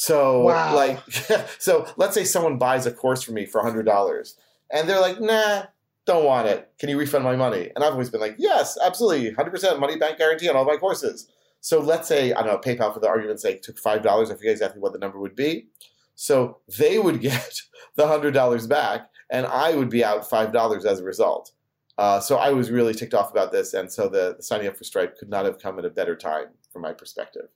So 0.00 0.42
Wow. 0.42 0.76
like 0.76 1.00
so 1.58 1.84
let's 1.96 2.14
say 2.14 2.22
someone 2.22 2.56
buys 2.56 2.86
a 2.86 2.92
course 2.92 3.20
from 3.20 3.34
me 3.34 3.46
for 3.46 3.60
hundred 3.60 3.82
dollars 3.82 4.36
and 4.70 4.88
they're 4.88 5.00
like, 5.00 5.20
nah, 5.20 5.64
don't 6.06 6.24
want 6.24 6.46
it. 6.46 6.70
Can 6.78 6.88
you 6.88 6.96
refund 6.96 7.24
my 7.24 7.34
money? 7.34 7.72
And 7.74 7.82
I've 7.82 7.94
always 7.94 8.08
been 8.08 8.20
like, 8.20 8.36
yes, 8.38 8.78
absolutely, 8.80 9.32
hundred 9.32 9.50
percent 9.50 9.80
money 9.80 9.96
back 9.98 10.16
guarantee 10.16 10.48
on 10.48 10.54
all 10.54 10.64
my 10.64 10.76
courses. 10.76 11.26
So 11.60 11.80
let's 11.80 12.06
say, 12.06 12.32
I 12.32 12.42
don't 12.44 12.46
know, 12.46 12.58
PayPal 12.58 12.94
for 12.94 13.00
the 13.00 13.08
argument's 13.08 13.42
sake 13.42 13.60
took 13.62 13.76
five 13.76 14.02
dollars, 14.04 14.30
I 14.30 14.36
forget 14.36 14.52
exactly 14.52 14.80
what 14.80 14.92
the 14.92 15.00
number 15.00 15.18
would 15.18 15.34
be. 15.34 15.66
So 16.14 16.58
they 16.78 17.00
would 17.00 17.20
get 17.30 17.62
the 17.96 18.06
hundred 18.06 18.34
dollars 18.34 18.68
back 18.68 19.10
and 19.30 19.46
I 19.46 19.74
would 19.74 19.90
be 19.90 20.04
out 20.04 20.30
five 20.30 20.52
dollars 20.52 20.84
as 20.84 21.00
a 21.00 21.04
result. 21.04 21.50
Uh, 21.98 22.20
so 22.20 22.36
I 22.36 22.50
was 22.50 22.70
really 22.70 22.94
ticked 22.94 23.14
off 23.14 23.32
about 23.32 23.50
this, 23.50 23.74
and 23.74 23.90
so 23.92 24.08
the, 24.08 24.36
the 24.36 24.44
signing 24.44 24.68
up 24.68 24.76
for 24.76 24.84
Stripe 24.84 25.18
could 25.18 25.28
not 25.28 25.44
have 25.44 25.58
come 25.58 25.76
at 25.80 25.84
a 25.84 25.90
better 25.90 26.14
time 26.14 26.50
from 26.72 26.82
my 26.82 26.92
perspective. 26.92 27.48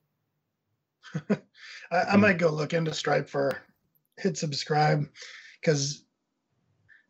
I, 1.93 2.13
I 2.13 2.17
might 2.17 2.39
go 2.39 2.49
look 2.49 2.73
into 2.73 2.95
Stripe 2.95 3.29
for 3.29 3.63
hit 4.19 4.37
subscribe 4.37 5.07
because 5.61 6.05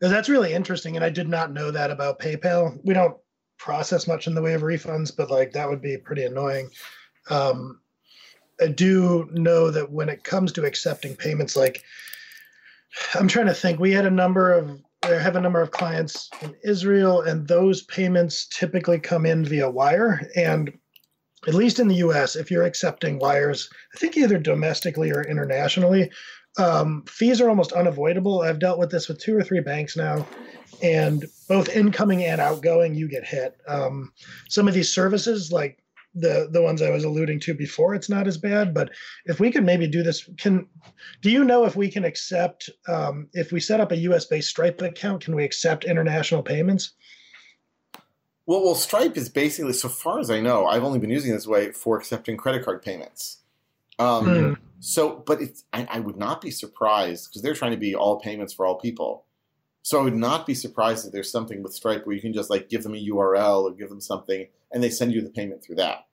that's 0.01 0.29
really 0.29 0.53
interesting. 0.53 0.95
And 0.95 1.05
I 1.05 1.09
did 1.09 1.29
not 1.29 1.53
know 1.53 1.71
that 1.71 1.91
about 1.91 2.19
PayPal. 2.19 2.77
We 2.83 2.93
don't 2.93 3.17
process 3.57 4.07
much 4.07 4.27
in 4.27 4.35
the 4.35 4.41
way 4.41 4.53
of 4.53 4.61
refunds, 4.61 5.15
but 5.15 5.31
like 5.31 5.53
that 5.53 5.69
would 5.69 5.81
be 5.81 5.97
pretty 5.97 6.23
annoying. 6.23 6.69
Um, 7.29 7.79
I 8.61 8.67
do 8.67 9.29
know 9.31 9.71
that 9.71 9.91
when 9.91 10.09
it 10.09 10.23
comes 10.23 10.51
to 10.53 10.65
accepting 10.65 11.15
payments, 11.15 11.55
like 11.55 11.83
I'm 13.15 13.27
trying 13.27 13.47
to 13.47 13.53
think, 13.53 13.79
we 13.79 13.91
had 13.91 14.05
a 14.05 14.11
number 14.11 14.51
of 14.51 14.79
I 15.03 15.09
have 15.15 15.35
a 15.35 15.41
number 15.41 15.61
of 15.61 15.71
clients 15.71 16.29
in 16.41 16.55
Israel, 16.63 17.21
and 17.21 17.45
those 17.45 17.83
payments 17.83 18.47
typically 18.47 18.99
come 18.99 19.25
in 19.25 19.43
via 19.43 19.69
wire. 19.69 20.29
And 20.35 20.71
at 21.47 21.53
least 21.53 21.79
in 21.79 21.87
the 21.87 21.95
US, 21.95 22.35
if 22.35 22.49
you're 22.49 22.63
accepting 22.63 23.19
wires, 23.19 23.69
I 23.93 23.97
think 23.97 24.17
either 24.17 24.37
domestically 24.37 25.11
or 25.11 25.23
internationally, 25.23 26.09
um, 26.57 27.03
fees 27.07 27.41
are 27.41 27.49
almost 27.49 27.71
unavoidable. 27.71 28.41
I've 28.41 28.59
dealt 28.59 28.79
with 28.79 28.91
this 28.91 29.07
with 29.07 29.19
two 29.19 29.35
or 29.35 29.43
three 29.43 29.59
banks 29.59 29.97
now, 29.97 30.25
and 30.81 31.25
both 31.47 31.75
incoming 31.75 32.23
and 32.23 32.39
outgoing, 32.39 32.93
you 32.95 33.07
get 33.07 33.25
hit. 33.25 33.57
Um, 33.67 34.11
some 34.49 34.67
of 34.67 34.73
these 34.73 34.93
services, 34.93 35.51
like 35.51 35.79
the 36.15 36.47
the 36.51 36.61
ones 36.61 36.81
I 36.81 36.91
was 36.91 37.05
alluding 37.05 37.39
to 37.41 37.55
before, 37.55 37.95
it's 37.95 38.09
not 38.09 38.27
as 38.27 38.37
bad. 38.37 38.73
But 38.73 38.91
if 39.25 39.39
we 39.39 39.51
could 39.51 39.63
maybe 39.63 39.87
do 39.87 40.03
this, 40.03 40.29
can 40.37 40.67
do 41.21 41.31
you 41.31 41.43
know 41.43 41.65
if 41.65 41.75
we 41.75 41.89
can 41.89 42.05
accept 42.05 42.69
um, 42.87 43.29
if 43.33 43.51
we 43.51 43.59
set 43.59 43.79
up 43.79 43.91
a 43.91 43.97
US 43.97 44.25
based 44.25 44.49
Stripe 44.49 44.79
account, 44.81 45.23
can 45.23 45.35
we 45.35 45.43
accept 45.43 45.85
international 45.85 46.43
payments? 46.43 46.91
Well, 48.45 48.63
well, 48.63 48.75
Stripe 48.75 49.15
is 49.15 49.29
basically, 49.29 49.73
so 49.73 49.87
far 49.87 50.19
as 50.19 50.29
I 50.29 50.41
know, 50.41 50.65
I've 50.65 50.83
only 50.83 50.99
been 50.99 51.09
using 51.09 51.31
this 51.31 51.47
way 51.47 51.71
for 51.71 51.97
accepting 51.97 52.35
credit 52.35 52.65
card 52.65 52.81
payments. 52.81 53.37
Um, 53.99 54.25
Hmm. 54.25 54.53
So, 54.85 55.23
but 55.25 55.41
it's, 55.41 55.63
I, 55.71 55.87
I 55.89 55.99
would 56.01 56.17
not 56.17 56.41
be 56.41 56.51
surprised 56.51 57.29
because 57.29 57.41
they're 57.41 57.53
trying 57.53 57.71
to 57.71 57.77
be 57.77 57.95
all 57.95 58.19
payments 58.19 58.51
for 58.51 58.65
all 58.65 58.75
people. 58.75 59.23
So 59.81 59.97
I 59.97 60.03
would 60.03 60.15
not 60.15 60.45
be 60.45 60.53
surprised 60.53 61.05
if 61.05 61.13
there's 61.13 61.31
something 61.31 61.63
with 61.63 61.73
Stripe 61.73 62.05
where 62.05 62.13
you 62.13 62.21
can 62.21 62.33
just 62.33 62.49
like 62.49 62.67
give 62.67 62.83
them 62.83 62.93
a 62.93 63.07
URL 63.07 63.63
or 63.63 63.71
give 63.71 63.87
them 63.87 64.01
something 64.01 64.47
and 64.73 64.83
they 64.83 64.89
send 64.89 65.13
you 65.13 65.21
the 65.21 65.29
payment 65.29 65.63
through 65.63 65.77
that. 65.77 66.05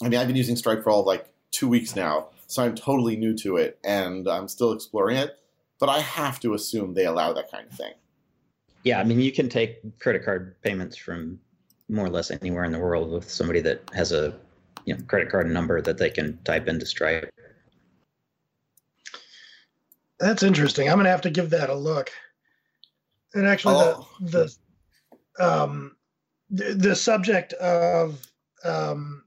I 0.00 0.08
mean, 0.08 0.20
I've 0.20 0.28
been 0.28 0.36
using 0.36 0.54
Stripe 0.54 0.84
for 0.84 0.90
all 0.90 1.00
of 1.00 1.06
like 1.06 1.26
two 1.50 1.68
weeks 1.68 1.96
now, 1.96 2.28
so 2.46 2.62
I'm 2.62 2.76
totally 2.76 3.16
new 3.16 3.36
to 3.38 3.56
it 3.56 3.80
and 3.82 4.28
I'm 4.28 4.46
still 4.46 4.72
exploring 4.72 5.16
it. 5.16 5.40
But 5.80 5.88
I 5.88 6.02
have 6.02 6.38
to 6.40 6.54
assume 6.54 6.94
they 6.94 7.06
allow 7.06 7.32
that 7.32 7.50
kind 7.50 7.66
of 7.68 7.76
thing. 7.76 7.94
Yeah, 8.84 9.00
I 9.00 9.04
mean, 9.04 9.20
you 9.20 9.32
can 9.32 9.48
take 9.48 9.98
credit 10.00 10.24
card 10.24 10.60
payments 10.62 10.96
from 10.96 11.38
more 11.88 12.06
or 12.06 12.10
less 12.10 12.30
anywhere 12.30 12.64
in 12.64 12.72
the 12.72 12.78
world 12.78 13.10
with 13.10 13.30
somebody 13.30 13.60
that 13.60 13.82
has 13.92 14.12
a 14.12 14.34
you 14.84 14.94
know 14.94 15.02
credit 15.06 15.30
card 15.30 15.48
number 15.50 15.80
that 15.80 15.98
they 15.98 16.10
can 16.10 16.38
type 16.44 16.66
into 16.66 16.86
Stripe. 16.86 17.30
That's 20.18 20.42
interesting. 20.42 20.88
I'm 20.88 20.96
gonna 20.96 21.10
have 21.10 21.20
to 21.22 21.30
give 21.30 21.50
that 21.50 21.70
a 21.70 21.74
look. 21.74 22.10
And 23.34 23.46
actually, 23.46 23.74
Oh. 23.76 24.08
the 24.20 24.52
the 25.38 25.44
um, 25.44 25.96
the, 26.50 26.74
the 26.74 26.96
subject 26.96 27.52
of 27.54 28.20
um, 28.64 29.24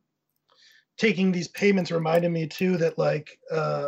taking 0.97 1.31
these 1.31 1.47
payments 1.49 1.91
reminded 1.91 2.31
me 2.31 2.47
too 2.47 2.77
that 2.77 2.97
like 2.97 3.39
uh, 3.51 3.87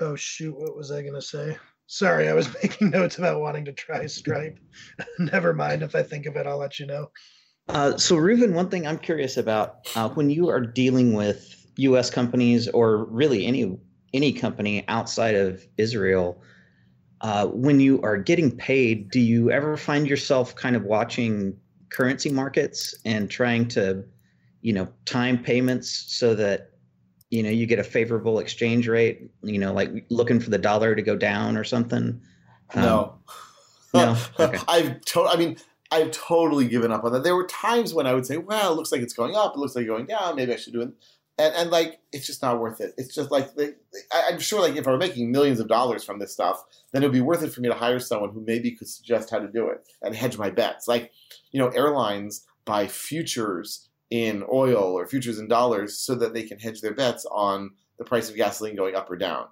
oh 0.00 0.16
shoot, 0.16 0.56
what 0.56 0.76
was 0.76 0.90
I 0.90 1.02
gonna 1.02 1.22
say? 1.22 1.56
Sorry, 1.86 2.28
I 2.28 2.32
was 2.34 2.52
making 2.62 2.90
notes 2.90 3.18
about 3.18 3.40
wanting 3.40 3.64
to 3.66 3.72
try 3.72 4.06
Stripe. 4.06 4.58
Never 5.18 5.52
mind. 5.52 5.82
If 5.82 5.94
I 5.94 6.02
think 6.02 6.26
of 6.26 6.36
it, 6.36 6.46
I'll 6.46 6.58
let 6.58 6.78
you 6.78 6.86
know. 6.86 7.10
Uh, 7.68 7.96
so, 7.96 8.16
Reuven, 8.16 8.52
one 8.52 8.68
thing 8.68 8.86
I'm 8.86 8.98
curious 8.98 9.36
about 9.36 9.88
uh, 9.96 10.08
when 10.10 10.28
you 10.28 10.50
are 10.50 10.60
dealing 10.60 11.14
with 11.14 11.66
U.S. 11.76 12.10
companies 12.10 12.68
or 12.68 13.04
really 13.04 13.46
any 13.46 13.78
any 14.12 14.32
company 14.32 14.84
outside 14.86 15.34
of 15.34 15.66
Israel, 15.76 16.40
uh, 17.22 17.46
when 17.46 17.80
you 17.80 18.00
are 18.02 18.16
getting 18.16 18.56
paid, 18.56 19.10
do 19.10 19.18
you 19.18 19.50
ever 19.50 19.76
find 19.76 20.06
yourself 20.06 20.54
kind 20.54 20.76
of 20.76 20.84
watching 20.84 21.56
currency 21.90 22.30
markets 22.30 22.94
and 23.04 23.28
trying 23.28 23.66
to, 23.66 24.04
you 24.60 24.72
know, 24.72 24.86
time 25.04 25.42
payments 25.42 26.04
so 26.08 26.34
that 26.34 26.73
you 27.34 27.42
know 27.42 27.50
you 27.50 27.66
get 27.66 27.78
a 27.78 27.84
favorable 27.84 28.38
exchange 28.38 28.86
rate? 28.88 29.30
You 29.42 29.58
know, 29.58 29.72
like 29.72 29.90
looking 30.10 30.40
for 30.40 30.50
the 30.50 30.58
dollar 30.58 30.94
to 30.94 31.02
go 31.02 31.16
down 31.16 31.56
or 31.56 31.64
something. 31.64 32.20
Um, 32.74 32.82
No. 32.82 33.18
no? 33.92 34.16
Okay. 34.38 34.58
I've 34.68 35.00
to- 35.02 35.24
I 35.34 35.36
mean, 35.36 35.56
I've 35.90 36.10
totally 36.10 36.66
given 36.68 36.90
up 36.92 37.04
on 37.04 37.12
that. 37.12 37.24
There 37.24 37.36
were 37.36 37.46
times 37.46 37.92
when 37.94 38.06
I 38.06 38.14
would 38.14 38.26
say, 38.26 38.36
"Well, 38.38 38.72
it 38.72 38.76
looks 38.76 38.90
like 38.92 39.02
it's 39.02 39.14
going 39.14 39.34
up. 39.36 39.54
It 39.54 39.58
looks 39.58 39.76
like 39.76 39.86
going 39.86 40.06
down. 40.06 40.36
Maybe 40.36 40.52
I 40.52 40.56
should 40.56 40.72
do 40.72 40.82
it." 40.82 40.90
And, 41.36 41.52
and 41.56 41.70
like, 41.70 41.98
it's 42.12 42.26
just 42.26 42.42
not 42.42 42.60
worth 42.60 42.80
it. 42.80 42.94
It's 42.96 43.12
just 43.14 43.30
like 43.32 43.54
they, 43.56 43.70
I, 44.12 44.30
I'm 44.30 44.38
sure, 44.38 44.60
like 44.60 44.76
if 44.76 44.86
I 44.86 44.92
were 44.92 44.96
making 44.96 45.32
millions 45.32 45.58
of 45.58 45.66
dollars 45.68 46.04
from 46.04 46.20
this 46.20 46.32
stuff, 46.32 46.62
then 46.92 47.02
it 47.02 47.06
would 47.06 47.12
be 47.12 47.20
worth 47.20 47.42
it 47.42 47.52
for 47.52 47.60
me 47.60 47.68
to 47.68 47.74
hire 47.74 47.98
someone 47.98 48.30
who 48.30 48.40
maybe 48.46 48.70
could 48.70 48.88
suggest 48.88 49.30
how 49.30 49.40
to 49.40 49.48
do 49.48 49.68
it 49.68 49.78
and 50.02 50.14
hedge 50.14 50.38
my 50.38 50.50
bets. 50.50 50.86
Like, 50.86 51.10
you 51.50 51.58
know, 51.58 51.68
airlines 51.68 52.46
buy 52.64 52.86
futures 52.86 53.88
in 54.14 54.44
oil 54.52 54.96
or 54.96 55.08
futures 55.08 55.40
in 55.40 55.48
dollars 55.48 55.98
so 55.98 56.14
that 56.14 56.32
they 56.32 56.44
can 56.44 56.56
hedge 56.56 56.80
their 56.80 56.94
bets 56.94 57.26
on 57.32 57.72
the 57.98 58.04
price 58.04 58.30
of 58.30 58.36
gasoline 58.36 58.76
going 58.76 58.94
up 58.94 59.10
or 59.10 59.16
down. 59.16 59.46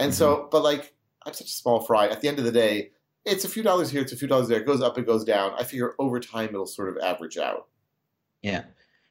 And 0.00 0.12
so, 0.12 0.34
mm-hmm. 0.34 0.48
but 0.50 0.64
like, 0.64 0.92
I'm 1.24 1.32
such 1.32 1.46
a 1.46 1.52
small 1.52 1.80
fry. 1.82 2.08
At 2.08 2.20
the 2.20 2.26
end 2.26 2.40
of 2.40 2.44
the 2.44 2.50
day, 2.50 2.90
it's 3.24 3.44
a 3.44 3.48
few 3.48 3.62
dollars 3.62 3.88
here, 3.88 4.02
it's 4.02 4.12
a 4.12 4.16
few 4.16 4.26
dollars 4.26 4.48
there. 4.48 4.58
It 4.60 4.66
goes 4.66 4.82
up, 4.82 4.98
it 4.98 5.06
goes 5.06 5.22
down. 5.22 5.52
I 5.56 5.62
figure 5.62 5.94
over 6.00 6.18
time 6.18 6.48
it'll 6.48 6.66
sort 6.66 6.88
of 6.88 6.98
average 6.98 7.38
out. 7.38 7.68
Yeah. 8.42 8.64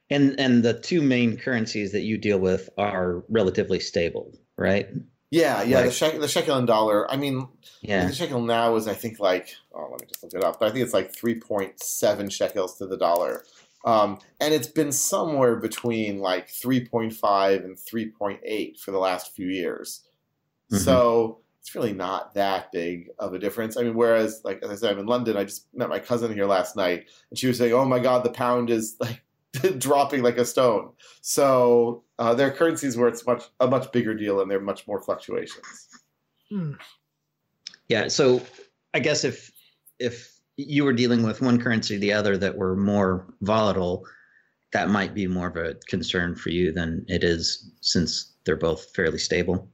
And 0.10 0.38
and 0.38 0.64
the 0.64 0.78
two 0.78 1.02
main 1.02 1.38
currencies 1.38 1.94
that 1.94 2.02
you 2.02 2.18
deal 2.18 2.40
with 2.40 2.70
are 2.78 3.24
relatively 3.30 3.80
stable, 3.80 4.38
right? 4.58 4.90
Yeah, 5.32 5.62
yeah. 5.62 5.80
the, 5.80 5.86
Like- 5.86 5.94
shekel, 5.96 6.20
the 6.20 6.28
shekel 6.28 6.58
and 6.58 6.68
dollar. 6.68 7.10
I 7.10 7.16
mean, 7.16 7.48
Yeah. 7.82 8.08
the 8.08 8.14
shekel 8.14 8.42
now 8.42 8.76
is 8.76 8.86
I 8.88 8.96
think 8.96 9.20
like 9.20 9.56
oh 9.74 9.88
let 9.92 10.02
me 10.02 10.08
just 10.08 10.24
look 10.24 10.34
it 10.34 10.44
up. 10.44 10.60
But 10.60 10.68
I 10.68 10.72
think 10.74 10.84
it's 10.84 10.94
like 10.94 11.16
three 11.16 11.40
point 11.40 11.82
seven 11.82 12.30
shekels 12.30 12.78
to 12.80 12.86
the 12.86 12.98
dollar, 12.98 13.46
um, 13.86 14.20
and 14.40 14.54
it's 14.54 14.68
been 14.68 14.92
somewhere 14.92 15.56
between 15.56 16.20
like 16.20 16.50
three 16.50 16.86
point 16.86 17.14
five 17.14 17.64
and 17.64 17.78
three 17.78 18.10
point 18.10 18.40
eight 18.44 18.80
for 18.80 18.92
the 18.92 19.00
last 19.00 19.36
few 19.36 19.48
years. 19.48 20.08
Mhm. 20.72 20.80
So 20.80 21.40
it's 21.62 21.76
really 21.76 21.94
not 21.94 22.34
that 22.36 22.72
big 22.72 23.10
of 23.20 23.34
a 23.34 23.40
difference. 23.40 23.78
I 23.78 23.84
mean, 23.84 23.96
whereas 23.96 24.42
like 24.44 24.62
as 24.64 24.70
I 24.70 24.76
said, 24.76 24.92
I'm 24.92 25.00
in 25.00 25.06
London. 25.06 25.38
I 25.38 25.44
just 25.44 25.68
met 25.74 25.90
my 25.90 26.00
cousin 26.00 26.34
here 26.34 26.46
last 26.46 26.76
night, 26.76 27.08
and 27.30 27.40
she 27.40 27.48
was 27.48 27.58
saying, 27.58 27.74
"Oh 27.74 27.86
my 27.86 28.00
God, 28.00 28.24
the 28.24 28.32
pound 28.32 28.70
is 28.70 28.96
like." 29.00 29.24
dropping 29.80 30.22
like 30.22 30.38
a 30.38 30.46
stone 30.46 30.92
so 31.22 32.04
uh, 32.20 32.36
there 32.36 32.46
are 32.46 32.52
currencies 32.52 32.96
where 32.96 33.08
it's 33.08 33.26
much 33.26 33.46
a 33.60 33.68
much 33.68 33.92
bigger 33.92 34.14
deal 34.14 34.42
and 34.42 34.52
there 34.52 34.60
are 34.60 34.62
much 34.62 34.86
more 34.88 35.02
fluctuations 35.02 35.88
Hmm. 36.50 36.74
Yeah. 37.88 38.08
So 38.08 38.42
I 38.94 39.00
guess 39.00 39.24
if 39.24 39.52
if 40.00 40.39
you 40.68 40.84
were 40.84 40.94
dealing 40.94 41.24
with 41.24 41.42
one 41.42 41.60
currency 41.62 41.96
or 41.96 42.00
the 42.00 42.12
other 42.14 42.38
that 42.38 42.58
were 42.58 42.76
more 42.76 43.26
volatile, 43.42 44.06
that 44.74 44.90
might 44.90 45.14
be 45.14 45.26
more 45.28 45.48
of 45.48 45.56
a 45.56 45.76
concern 45.88 46.36
for 46.36 46.50
you 46.50 46.72
than 46.72 47.06
it 47.08 47.24
is 47.24 47.72
since 47.82 48.34
they're 48.44 48.56
both 48.58 48.94
fairly 48.96 49.18
stable. 49.18 49.70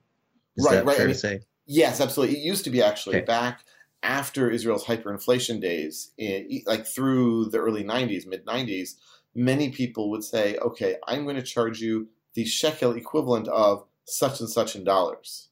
Is 0.57 0.65
Right, 0.65 0.85
right. 0.85 0.95
fair 0.95 1.05
I 1.05 1.07
to 1.07 1.13
mean- 1.13 1.15
say? 1.17 1.39
Yes, 1.65 1.99
absolutely. 1.99 2.37
It 2.37 2.43
used 2.43 2.63
to 2.65 2.69
be 2.69 2.81
actually 2.83 3.17
Okay. 3.17 3.25
back 3.25 3.65
after 4.03 4.51
Israel's 4.51 4.85
hyperinflation 4.85 5.59
days, 5.59 6.11
in, 6.19 6.47
eh, 6.51 6.59
like 6.67 6.85
through 6.85 7.45
the 7.45 7.57
early 7.57 7.83
90s, 7.83 8.27
mid 8.27 8.45
90s, 8.45 8.95
many 9.33 9.69
people 9.69 10.11
would 10.11 10.23
say, 10.23 10.57
okay, 10.57 10.97
I'm 11.07 11.23
going 11.23 11.35
to 11.37 11.41
charge 11.41 11.81
you 11.81 12.07
the 12.35 12.45
shekel 12.45 12.93
equivalent 12.95 13.47
of 13.47 13.85
such 14.05 14.39
and 14.39 14.49
such 14.49 14.75
in 14.75 14.83
dollars. 14.83 15.49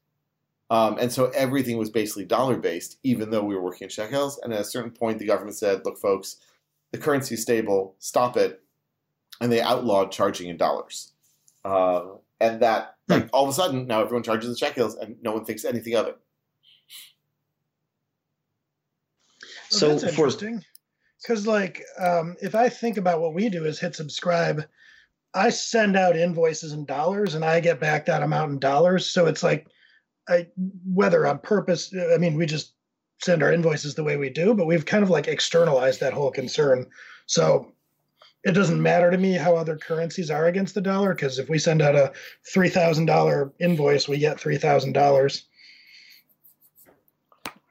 Um, 0.69 0.97
and 0.99 1.11
so 1.11 1.29
everything 1.35 1.77
was 1.77 1.89
basically 1.89 2.25
dollar 2.25 2.57
based, 2.57 2.97
even 3.03 3.29
though 3.29 3.43
we 3.43 3.55
were 3.55 3.61
working 3.61 3.85
in 3.85 3.89
shekels. 3.89 4.39
And 4.41 4.53
at 4.53 4.61
a 4.61 4.65
certain 4.65 4.91
point, 4.91 5.19
the 5.19 5.27
government 5.27 5.55
said, 5.55 5.85
look, 5.85 5.99
folks, 5.99 6.37
the 6.91 6.97
currency 6.97 7.35
is 7.35 7.41
stable, 7.41 7.95
stop 7.99 8.37
it. 8.37 8.61
And 9.41 9.51
they 9.51 9.61
outlawed 9.61 10.11
charging 10.11 10.49
in 10.49 10.57
dollars. 10.57 11.11
Uh, 11.65 12.15
and 12.39 12.61
that, 12.61 12.95
like, 13.07 13.29
all 13.33 13.43
of 13.43 13.49
a 13.49 13.53
sudden, 13.53 13.87
now 13.87 14.01
everyone 14.01 14.23
charges 14.23 14.49
in 14.49 14.55
shekels 14.55 14.95
and 14.95 15.15
no 15.21 15.33
one 15.33 15.45
thinks 15.45 15.65
anything 15.65 15.95
of 15.95 16.07
it. 16.07 16.17
Well, 19.71 19.79
So 19.79 19.89
that's 19.89 20.03
interesting. 20.03 20.63
Because, 21.21 21.47
like, 21.47 21.83
um, 21.99 22.35
if 22.41 22.53
I 22.53 22.69
think 22.69 22.97
about 22.97 23.21
what 23.21 23.33
we 23.33 23.49
do 23.49 23.65
is 23.65 23.79
hit 23.79 23.95
subscribe, 23.95 24.65
I 25.33 25.49
send 25.49 25.95
out 25.97 26.17
invoices 26.17 26.73
in 26.73 26.85
dollars 26.85 27.33
and 27.35 27.45
I 27.45 27.59
get 27.59 27.79
back 27.79 28.05
that 28.05 28.23
amount 28.23 28.51
in 28.51 28.59
dollars. 28.59 29.09
So 29.09 29.25
it's 29.25 29.43
like, 29.43 29.67
I 30.29 30.47
whether 30.85 31.25
on 31.27 31.39
purpose, 31.39 31.93
I 32.13 32.17
mean, 32.17 32.35
we 32.35 32.45
just 32.45 32.73
send 33.21 33.43
our 33.43 33.51
invoices 33.51 33.95
the 33.95 34.03
way 34.03 34.17
we 34.17 34.29
do, 34.29 34.53
but 34.53 34.65
we've 34.65 34.85
kind 34.85 35.03
of 35.03 35.09
like 35.09 35.27
externalized 35.27 35.99
that 35.99 36.13
whole 36.13 36.31
concern. 36.31 36.85
So 37.25 37.73
it 38.43 38.51
doesn't 38.51 38.81
matter 38.81 39.09
to 39.09 39.17
me 39.17 39.33
how 39.33 39.55
other 39.55 39.77
currencies 39.77 40.29
are 40.29 40.47
against 40.47 40.75
the 40.75 40.81
dollar 40.81 41.13
because 41.13 41.39
if 41.39 41.49
we 41.49 41.57
send 41.57 41.81
out 41.81 41.95
a 41.95 42.11
three 42.53 42.69
thousand 42.69 43.05
dollar 43.05 43.53
invoice, 43.59 44.07
we 44.07 44.17
get 44.17 44.39
three 44.39 44.57
thousand 44.57 44.93
dollars. 44.93 45.45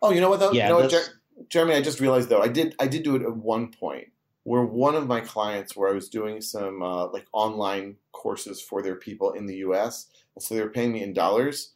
Oh, 0.01 0.11
you 0.11 0.21
know 0.21 0.31
what 0.31 0.41
though? 0.41 0.53
Yeah, 0.53 0.69
you 0.69 0.75
know 0.75 0.81
what, 0.81 0.91
Jer- 0.91 1.21
Jeremy? 1.49 1.75
I 1.75 1.81
just 1.81 2.01
realized 2.01 2.29
though, 2.29 2.43
I 2.43 2.49
did 2.49 2.75
I 2.79 2.87
did 2.87 3.03
do 3.03 3.17
it 3.17 3.23
at 3.23 3.37
one 3.37 3.69
point 3.69 4.09
where 4.45 4.65
one 4.65 4.95
of 4.95 5.07
my 5.07 5.21
clients, 5.21 5.77
where 5.77 5.89
I 5.89 5.95
was 5.95 6.09
doing 6.09 6.41
some 6.41 6.83
uh, 6.83 7.07
like 7.09 7.27
online 7.33 7.97
courses 8.13 8.61
for 8.61 8.83
their 8.83 8.97
people 8.97 9.33
in 9.33 9.47
the 9.47 9.57
U.S., 9.57 10.09
and 10.35 10.43
so 10.43 10.55
they 10.55 10.63
were 10.63 10.71
paying 10.71 10.93
me 10.93 11.03
in 11.03 11.13
dollars. 11.13 11.73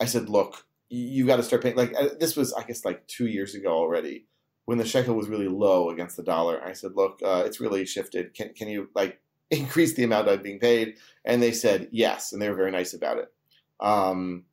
I 0.00 0.06
said, 0.06 0.28
look, 0.28 0.64
you 0.88 1.26
got 1.26 1.36
to 1.36 1.42
start 1.42 1.62
paying. 1.62 1.76
Like 1.76 1.94
uh, 1.96 2.08
this 2.18 2.36
was, 2.36 2.52
I 2.52 2.64
guess, 2.64 2.84
like 2.84 3.06
two 3.06 3.26
years 3.26 3.54
ago 3.54 3.72
already, 3.72 4.26
when 4.64 4.78
the 4.78 4.84
shekel 4.84 5.14
was 5.14 5.28
really 5.28 5.48
low 5.48 5.90
against 5.90 6.16
the 6.16 6.22
dollar. 6.22 6.62
I 6.64 6.72
said, 6.72 6.92
look, 6.96 7.20
uh, 7.24 7.42
it's 7.44 7.60
really 7.60 7.84
shifted. 7.86 8.34
Can 8.34 8.52
can 8.54 8.68
you 8.68 8.88
like 8.94 9.20
increase 9.50 9.94
the 9.94 10.04
amount 10.04 10.28
I'm 10.28 10.42
being 10.42 10.58
paid? 10.58 10.94
And 11.24 11.42
they 11.42 11.52
said 11.52 11.88
yes, 11.92 12.32
and 12.32 12.40
they 12.40 12.48
were 12.48 12.56
very 12.56 12.70
nice 12.70 12.94
about 12.94 13.18
it. 13.18 13.32
Um, 13.80 14.44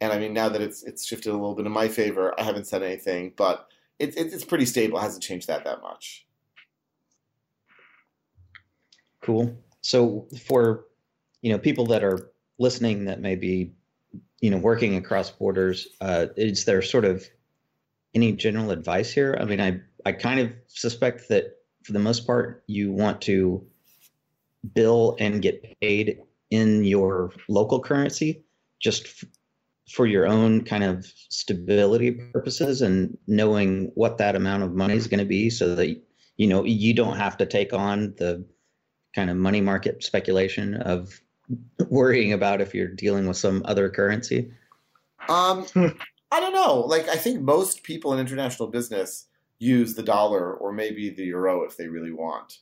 and 0.00 0.12
I 0.12 0.18
mean, 0.18 0.32
now 0.32 0.48
that 0.48 0.60
it's 0.60 0.82
it's 0.82 1.06
shifted 1.06 1.30
a 1.30 1.32
little 1.32 1.54
bit 1.54 1.66
in 1.66 1.72
my 1.72 1.88
favor, 1.88 2.38
I 2.38 2.42
haven't 2.42 2.66
said 2.66 2.82
anything, 2.82 3.32
but 3.36 3.68
it, 3.98 4.16
it, 4.16 4.32
it's 4.32 4.44
pretty 4.44 4.66
stable. 4.66 4.98
It 4.98 5.02
hasn't 5.02 5.22
changed 5.22 5.46
that 5.46 5.64
that 5.64 5.80
much. 5.82 6.26
Cool. 9.20 9.56
So 9.80 10.28
for 10.46 10.86
you 11.40 11.52
know 11.52 11.58
people 11.58 11.86
that 11.86 12.04
are 12.04 12.30
listening 12.58 13.06
that 13.06 13.20
may 13.20 13.36
be 13.36 13.72
you 14.44 14.50
know 14.50 14.58
working 14.58 14.94
across 14.94 15.30
borders, 15.30 15.88
uh, 16.02 16.26
is 16.36 16.66
there 16.66 16.82
sort 16.82 17.06
of 17.06 17.26
any 18.14 18.30
general 18.32 18.72
advice 18.72 19.10
here? 19.10 19.38
I 19.40 19.46
mean, 19.46 19.58
I 19.58 19.80
I 20.04 20.12
kind 20.12 20.38
of 20.38 20.52
suspect 20.66 21.30
that 21.30 21.56
for 21.82 21.92
the 21.94 21.98
most 21.98 22.26
part 22.26 22.62
you 22.66 22.92
want 22.92 23.22
to 23.22 23.66
bill 24.74 25.16
and 25.18 25.40
get 25.40 25.80
paid 25.80 26.18
in 26.50 26.84
your 26.84 27.32
local 27.48 27.80
currency, 27.80 28.44
just 28.80 29.06
f- 29.06 29.24
for 29.90 30.06
your 30.06 30.26
own 30.26 30.62
kind 30.62 30.84
of 30.84 31.06
stability 31.30 32.10
purposes 32.10 32.82
and 32.82 33.16
knowing 33.26 33.92
what 33.94 34.18
that 34.18 34.36
amount 34.36 34.62
of 34.62 34.74
money 34.74 34.94
is 34.94 35.06
going 35.06 35.20
to 35.20 35.24
be, 35.24 35.48
so 35.48 35.74
that 35.74 35.88
you 36.36 36.46
know 36.46 36.64
you 36.64 36.92
don't 36.92 37.16
have 37.16 37.38
to 37.38 37.46
take 37.46 37.72
on 37.72 38.12
the 38.18 38.44
kind 39.14 39.30
of 39.30 39.38
money 39.38 39.62
market 39.62 40.04
speculation 40.04 40.74
of 40.74 41.18
worrying 41.88 42.32
about 42.32 42.60
if 42.60 42.74
you're 42.74 42.88
dealing 42.88 43.26
with 43.26 43.36
some 43.36 43.62
other 43.64 43.88
currency. 43.88 44.52
Um, 45.28 45.66
I 46.30 46.40
don't 46.40 46.52
know. 46.52 46.80
Like, 46.80 47.08
I 47.08 47.16
think 47.16 47.40
most 47.40 47.82
people 47.82 48.12
in 48.12 48.20
international 48.20 48.68
business 48.68 49.26
use 49.58 49.94
the 49.94 50.02
dollar 50.02 50.54
or 50.54 50.72
maybe 50.72 51.10
the 51.10 51.24
euro 51.24 51.62
if 51.62 51.76
they 51.76 51.88
really 51.88 52.12
want. 52.12 52.58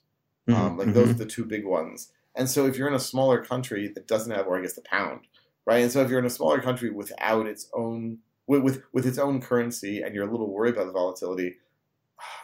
Um, 0.49 0.77
like 0.77 0.93
those 0.93 1.11
are 1.11 1.15
the 1.15 1.27
two 1.27 1.45
big 1.45 1.65
ones. 1.65 2.13
And 2.35 2.49
so 2.49 2.67
if 2.67 2.77
you're 2.77 2.89
in 2.89 2.95
a 2.95 3.01
smaller 3.01 3.45
country 3.45 3.89
that 3.89 4.09
doesn't 4.09 4.33
have, 4.33 4.47
or 4.47 4.59
I 4.59 4.63
guess 4.63 4.75
the 4.75 4.83
pound, 4.83 5.21
right? 5.67 5.83
And 5.83 5.93
so 5.93 6.03
if 6.03 6.11
you're 6.11 6.19
in 6.19 6.27
a 6.27 6.31
smaller 6.31 6.61
country 6.61 6.91
without 6.91 7.47
its 7.47 7.71
own 7.75 8.19
with 8.47 8.63
with, 8.63 8.83
with 8.93 9.07
its 9.07 9.19
own 9.19 9.41
currency 9.41 10.03
and 10.03 10.15
you're 10.15 10.27
a 10.27 10.31
little 10.31 10.51
worried 10.51 10.75
about 10.75 10.87
the 10.87 10.93
volatility, 10.93 11.57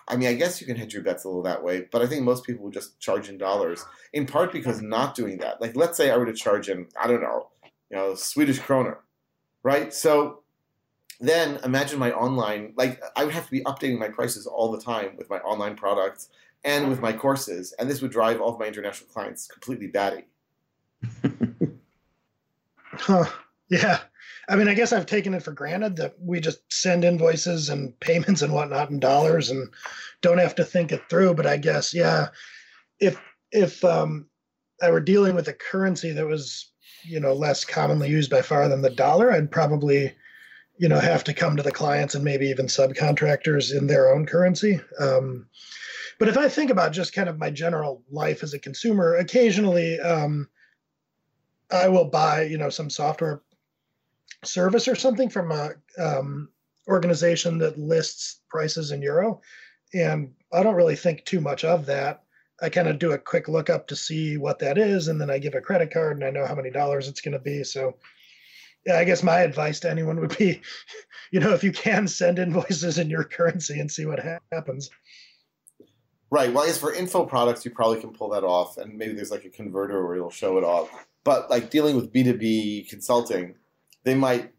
I 0.09 0.17
mean, 0.17 0.29
I 0.29 0.35
guess 0.35 0.61
you 0.61 0.67
can 0.67 0.77
hedge 0.77 0.95
your 0.95 1.03
bets 1.03 1.25
a 1.25 1.29
little 1.29 1.43
that 1.43 1.63
way. 1.63 1.87
But 1.91 2.03
I 2.03 2.07
think 2.07 2.23
most 2.23 2.45
people 2.45 2.65
would 2.65 2.75
just 2.75 2.99
charge 3.01 3.29
in 3.29 3.39
dollars, 3.39 3.85
in 4.13 4.27
part 4.27 4.53
because 4.53 4.81
not 4.83 5.15
doing 5.15 5.39
that. 5.39 5.61
Like, 5.61 5.77
let's 5.77 5.97
say 5.97 6.11
I 6.11 6.17
were 6.17 6.27
to 6.27 6.33
charge 6.33 6.69
in, 6.69 6.87
I 7.01 7.07
don't 7.07 7.23
know, 7.23 7.49
you 7.91 7.97
know, 7.97 8.15
Swedish 8.15 8.59
kroner, 8.59 9.01
right? 9.63 9.93
So 9.93 10.43
then 11.21 11.59
imagine 11.65 11.99
my 11.99 12.13
online 12.13 12.73
like 12.77 13.03
i 13.17 13.25
would 13.25 13.35
have 13.35 13.45
to 13.45 13.51
be 13.51 13.63
updating 13.65 13.99
my 13.99 14.09
prices 14.09 14.47
all 14.47 14.71
the 14.71 14.81
time 14.81 15.17
with 15.17 15.29
my 15.29 15.39
online 15.39 15.75
products 15.77 16.29
and 16.65 16.89
with 16.89 17.01
my 17.01 17.13
courses 17.13 17.73
and 17.79 17.91
this 17.91 18.01
would 18.01 18.11
drive 18.13 18.41
all 18.41 18.53
of 18.55 18.59
my 18.61 18.67
international 18.67 19.11
clients 19.11 19.47
completely 19.49 19.87
batty 19.89 20.27
Huh. 22.93 23.27
Yeah. 23.69 24.01
I 24.49 24.57
mean, 24.57 24.69
I 24.69 24.75
guess 24.75 24.93
I've 24.93 25.07
taken 25.07 25.35
it 25.35 25.43
for 25.43 25.53
granted 25.53 25.97
that 25.97 26.15
we 26.21 26.41
just 26.41 26.61
send 26.73 27.05
invoices 27.05 27.69
and 27.69 27.99
payments 28.01 28.43
and 28.43 28.53
whatnot 28.53 28.91
in 28.91 29.01
dollars 29.01 29.51
and 29.51 29.69
don't 30.21 30.39
have 30.39 30.55
to 30.57 30.65
think 30.65 30.93
it 30.93 31.09
through. 31.09 31.35
But 31.35 31.47
I 31.47 31.57
guess, 31.57 31.95
yeah, 31.95 32.29
if 33.01 33.21
if 33.53 33.85
um, 33.85 34.27
I 34.83 34.91
were 34.91 35.01
dealing 35.01 35.35
with 35.35 35.49
a 35.49 35.53
currency 35.53 36.13
that 36.13 36.27
was, 36.27 36.71
you 37.05 37.21
know, 37.21 37.33
less 37.33 37.65
commonly 37.65 38.09
used 38.09 38.31
by 38.31 38.43
far 38.43 38.69
than 38.69 38.83
the 38.83 38.91
dollar, 38.91 39.33
I'd 39.33 39.51
probably, 39.51 40.15
you 40.79 40.89
know, 40.89 41.01
have 41.01 41.25
to 41.25 41.35
come 41.35 41.57
to 41.57 41.63
the 41.63 41.73
clients 41.73 42.15
and 42.15 42.25
maybe 42.25 42.47
even 42.47 42.67
subcontractors 42.67 43.77
in 43.77 43.87
their 43.87 44.13
own 44.13 44.27
currency. 44.27 44.81
Um, 45.01 45.47
but 46.19 46.29
if 46.29 46.37
I 46.37 46.49
think 46.49 46.71
about 46.71 46.93
just 46.93 47.13
kind 47.13 47.29
of 47.29 47.39
my 47.39 47.51
general 47.51 48.03
life 48.11 48.43
as 48.43 48.53
a 48.53 48.59
consumer, 48.59 49.17
occasionally 49.17 49.99
um, 50.01 50.49
I 51.71 51.89
will 51.89 52.07
buy, 52.07 52.43
you 52.43 52.59
know, 52.59 52.71
some 52.71 52.91
software 52.91 53.43
service 54.45 54.89
or 54.89 54.95
something 54.95 55.29
from 55.29 55.51
a 55.53 55.73
um, 55.99 56.49
organization 56.89 57.59
that 57.59 57.79
lists 57.79 58.41
prices 58.49 58.93
in 58.93 59.03
euro, 59.03 59.41
and 59.95 60.33
I 60.53 60.63
don't 60.63 60.77
really 60.77 60.97
think 60.97 61.25
too 61.25 61.41
much 61.41 61.65
of 61.65 61.87
that. 61.87 62.23
I 62.61 62.69
kind 62.69 62.89
of 62.89 62.99
do 62.99 63.13
a 63.13 63.19
quick 63.19 63.47
lookup 63.49 63.87
to 63.89 63.97
see 63.97 64.37
what 64.37 64.59
that 64.61 64.79
is, 64.79 65.09
and 65.09 65.21
then 65.21 65.31
I 65.31 65.39
give 65.39 65.55
a 65.55 65.61
credit 65.61 65.93
card, 65.93 66.17
and 66.17 66.25
I 66.25 66.31
know 66.31 66.47
how 66.47 66.55
many 66.55 66.71
dollars 66.71 67.07
it's 67.09 67.21
going 67.21 67.33
to 67.33 67.39
be. 67.39 67.63
So, 67.63 67.95
yeah, 68.85 68.97
I 68.99 69.05
guess 69.05 69.23
my 69.23 69.41
advice 69.41 69.81
to 69.81 69.91
anyone 69.91 70.19
would 70.21 70.37
be, 70.37 70.61
you 71.31 71.41
know, 71.41 71.53
if 71.53 71.63
you 71.63 71.73
can 71.73 72.09
send 72.09 72.39
invoices 72.39 72.99
in 72.99 73.11
your 73.11 73.25
currency 73.25 73.79
and 73.79 73.91
see 73.91 74.07
what 74.07 74.19
ha- 74.19 74.41
happens. 74.51 74.91
right 76.31 76.53
well 76.53 76.65
i 76.65 76.67
guess 76.67 76.79
for 76.79 76.93
info 76.93 77.25
products 77.25 77.65
you 77.65 77.71
probably 77.71 78.01
can 78.01 78.11
pull 78.13 78.29
that 78.29 78.45
off 78.45 78.77
and 78.77 78.99
maybe 78.99 79.15
there's 79.15 79.31
like 79.31 79.45
a 79.47 79.51
converter 79.51 80.05
where 80.05 80.17
it'll 80.17 80.31
show 80.31 80.59
it 80.59 80.65
off 80.65 80.91
but 81.25 81.49
like 81.49 81.71
dealing 81.71 81.97
with 81.97 82.13
b2b 82.13 82.89
consulting 82.89 83.55
they 84.05 84.15
might 84.15 84.53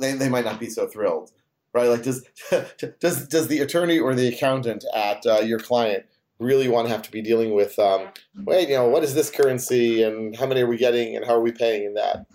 they, 0.00 0.12
they 0.12 0.28
might 0.28 0.44
not 0.44 0.60
be 0.60 0.68
so 0.68 0.86
thrilled 0.86 1.30
right 1.72 1.88
like 1.88 2.02
does 2.02 2.24
does 3.00 3.28
does 3.28 3.48
the 3.48 3.60
attorney 3.60 3.98
or 3.98 4.14
the 4.14 4.28
accountant 4.28 4.84
at 4.94 5.24
uh, 5.26 5.40
your 5.40 5.58
client 5.58 6.04
really 6.42 6.68
want 6.68 6.86
to 6.86 6.92
have 6.92 7.02
to 7.02 7.10
be 7.10 7.22
dealing 7.22 7.54
with, 7.54 7.78
um, 7.78 8.08
wait, 8.44 8.68
you 8.68 8.74
know, 8.74 8.88
what 8.88 9.04
is 9.04 9.14
this 9.14 9.30
currency 9.30 10.02
and 10.02 10.36
how 10.36 10.46
many 10.46 10.62
are 10.62 10.66
we 10.66 10.76
getting 10.76 11.16
and 11.16 11.24
how 11.24 11.34
are 11.34 11.40
we 11.40 11.52
paying 11.52 11.84
in 11.84 11.94
that? 11.94 12.26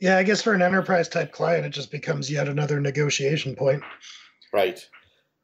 Yeah, 0.00 0.16
I 0.16 0.22
guess 0.22 0.42
for 0.42 0.54
an 0.54 0.62
enterprise 0.62 1.08
type 1.08 1.32
client, 1.32 1.66
it 1.66 1.70
just 1.70 1.90
becomes 1.90 2.30
yet 2.30 2.48
another 2.48 2.80
negotiation 2.80 3.56
point. 3.56 3.82
Right. 4.52 4.86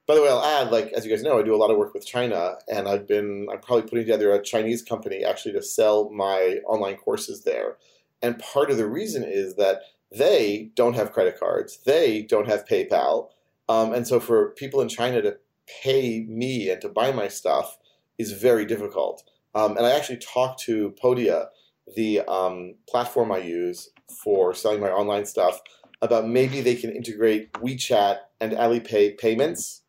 By 0.07 0.14
the 0.14 0.23
way, 0.23 0.29
I'll 0.29 0.45
add, 0.45 0.71
like 0.71 0.93
as 0.93 1.05
you 1.05 1.11
guys 1.11 1.23
know, 1.23 1.38
I 1.38 1.43
do 1.43 1.55
a 1.55 1.57
lot 1.57 1.71
of 1.71 1.79
work 1.79 1.95
with 1.95 2.07
China, 2.07 2.57
and 2.69 2.87
I've 2.87 3.09
been 3.09 3.49
I'm 3.51 3.61
probably 3.61 3.83
putting 3.88 4.05
together 4.05 4.33
a 4.33 4.43
Chinese 4.43 4.83
company 4.83 5.25
actually 5.25 5.53
to 5.53 5.62
sell 5.62 6.11
my 6.11 6.59
online 6.67 6.97
courses 6.97 7.43
there. 7.43 7.79
And 8.25 8.39
part 8.39 8.71
of 8.71 8.79
the 8.79 8.89
reason 8.89 9.23
is 9.23 9.57
that 9.57 9.83
they 10.11 10.71
don't 10.75 10.95
have 10.95 11.13
credit 11.13 11.39
cards, 11.39 11.79
they 11.85 12.23
don't 12.23 12.49
have 12.49 12.65
PayPal, 12.65 13.29
um, 13.69 13.93
and 13.93 14.07
so 14.07 14.19
for 14.19 14.51
people 14.53 14.81
in 14.81 14.89
China 14.89 15.21
to 15.21 15.37
pay 15.83 16.25
me 16.29 16.71
and 16.71 16.81
to 16.81 16.89
buy 16.89 17.13
my 17.13 17.29
stuff 17.29 17.77
is 18.19 18.33
very 18.33 18.65
difficult. 18.65 19.23
Um, 19.55 19.77
and 19.77 19.87
I 19.87 19.91
actually 19.91 20.19
talked 20.19 20.61
to 20.63 20.95
Podia, 21.03 21.49
the 21.95 22.21
um, 22.23 22.77
platform 22.89 23.31
I 23.31 23.39
use 23.39 23.91
for 24.23 24.55
selling 24.55 24.81
my 24.81 24.91
online 24.91 25.27
stuff, 25.27 25.61
about 26.01 26.27
maybe 26.27 26.61
they 26.61 26.77
can 26.77 26.91
integrate 26.91 27.53
WeChat 27.55 28.19
and 28.41 28.53
Alipay 28.53 29.19
payments 29.19 29.83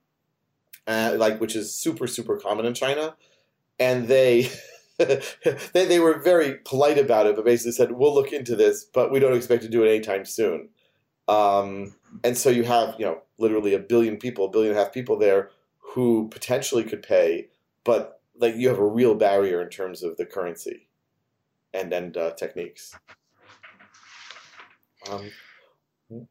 uh, 0.87 1.15
like 1.17 1.39
which 1.39 1.55
is 1.55 1.73
super 1.73 2.07
super 2.07 2.37
common 2.37 2.65
in 2.65 2.73
China, 2.73 3.15
and 3.79 4.07
they. 4.07 4.49
they, 5.73 5.85
they 5.85 5.99
were 5.99 6.19
very 6.19 6.59
polite 6.65 6.97
about 6.97 7.27
it, 7.27 7.35
but 7.35 7.45
basically 7.45 7.71
said, 7.71 7.91
"We'll 7.91 8.13
look 8.13 8.31
into 8.31 8.55
this, 8.55 8.83
but 8.83 9.11
we 9.11 9.19
don't 9.19 9.35
expect 9.35 9.63
to 9.63 9.69
do 9.69 9.83
it 9.83 9.89
anytime 9.89 10.25
soon." 10.25 10.69
Um, 11.27 11.95
and 12.23 12.37
so 12.37 12.49
you 12.49 12.63
have, 12.63 12.95
you 12.99 13.05
know, 13.05 13.21
literally 13.37 13.73
a 13.73 13.79
billion 13.79 14.17
people, 14.17 14.45
a 14.45 14.49
billion 14.49 14.71
and 14.71 14.79
a 14.79 14.83
half 14.83 14.93
people 14.93 15.17
there 15.17 15.49
who 15.79 16.29
potentially 16.29 16.83
could 16.83 17.03
pay, 17.03 17.47
but 17.83 18.21
like 18.37 18.55
you 18.55 18.69
have 18.69 18.79
a 18.79 18.85
real 18.85 19.15
barrier 19.15 19.61
in 19.61 19.69
terms 19.69 20.03
of 20.03 20.17
the 20.17 20.25
currency 20.25 20.87
and 21.73 21.91
and 21.93 22.17
uh, 22.17 22.31
techniques. 22.31 22.95
Um, 25.09 25.31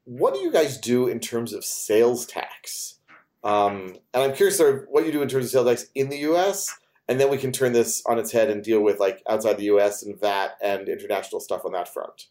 what 0.04 0.34
do 0.34 0.40
you 0.40 0.52
guys 0.52 0.78
do 0.78 1.08
in 1.08 1.20
terms 1.20 1.52
of 1.52 1.64
sales 1.64 2.26
tax? 2.26 2.98
Um, 3.42 3.96
and 4.14 4.22
I'm 4.22 4.34
curious 4.34 4.56
sort 4.56 4.74
of 4.74 4.84
what 4.88 5.04
you 5.04 5.12
do 5.12 5.22
in 5.22 5.28
terms 5.28 5.46
of 5.46 5.50
sales 5.50 5.66
tax 5.66 5.90
in 5.94 6.08
the 6.08 6.18
U.S. 6.18 6.74
And 7.08 7.20
then 7.20 7.30
we 7.30 7.38
can 7.38 7.52
turn 7.52 7.72
this 7.72 8.02
on 8.06 8.18
its 8.18 8.32
head 8.32 8.50
and 8.50 8.62
deal 8.62 8.80
with 8.80 8.98
like 8.98 9.22
outside 9.28 9.58
the 9.58 9.64
U.S. 9.64 10.02
and 10.02 10.18
VAT 10.18 10.56
and 10.62 10.88
international 10.88 11.40
stuff 11.40 11.64
on 11.64 11.72
that 11.72 11.92
front. 11.92 12.28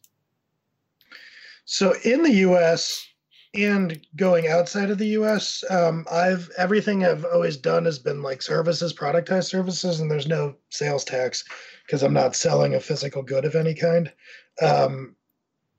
So 1.66 1.94
in 2.04 2.24
the 2.24 2.34
U.S. 2.34 3.08
and 3.54 4.00
going 4.16 4.48
outside 4.48 4.90
of 4.90 4.98
the 4.98 5.08
U.S., 5.08 5.64
um, 5.70 6.06
I've 6.12 6.50
everything 6.58 7.06
I've 7.06 7.26
always 7.26 7.56
done 7.56 7.86
has 7.86 8.00
been 8.00 8.22
like 8.22 8.42
services, 8.42 8.94
productized 8.94 9.50
services, 9.50 10.00
and 10.00 10.10
there's 10.10 10.28
no 10.28 10.56
sales 10.70 11.04
tax 11.04 11.44
because 11.86 12.04
I'm 12.04 12.14
not 12.14 12.36
selling 12.36 12.74
a 12.74 12.80
physical 12.80 13.22
good 13.22 13.46
of 13.46 13.56
any 13.56 13.76
kind. 13.76 14.12
Um, 14.62 15.16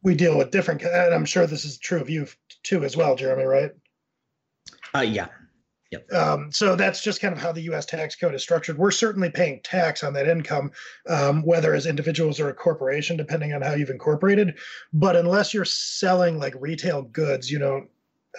we 0.02 0.14
deal 0.14 0.38
with 0.38 0.50
different, 0.50 0.82
and 0.82 1.14
I'm 1.14 1.24
sure 1.24 1.46
this 1.46 1.64
is 1.64 1.78
true 1.78 2.00
of 2.00 2.10
you 2.10 2.28
too 2.62 2.84
as 2.84 2.96
well, 2.96 3.16
Jeremy. 3.16 3.44
Right? 3.44 3.72
Uh, 4.94 5.00
yeah. 5.00 5.26
Yep. 5.94 6.12
Um, 6.12 6.52
so 6.52 6.76
that's 6.76 7.02
just 7.02 7.20
kind 7.20 7.34
of 7.34 7.40
how 7.40 7.52
the 7.52 7.62
U.S. 7.62 7.86
tax 7.86 8.16
code 8.16 8.34
is 8.34 8.42
structured. 8.42 8.78
We're 8.78 8.90
certainly 8.90 9.30
paying 9.30 9.60
tax 9.62 10.02
on 10.02 10.12
that 10.14 10.28
income, 10.28 10.72
um, 11.08 11.42
whether 11.42 11.74
as 11.74 11.86
individuals 11.86 12.40
or 12.40 12.48
a 12.48 12.54
corporation, 12.54 13.16
depending 13.16 13.52
on 13.52 13.62
how 13.62 13.74
you've 13.74 13.90
incorporated. 13.90 14.58
But 14.92 15.16
unless 15.16 15.54
you're 15.54 15.64
selling 15.64 16.38
like 16.38 16.54
retail 16.58 17.02
goods, 17.02 17.50
you 17.50 17.58
know, 17.58 17.86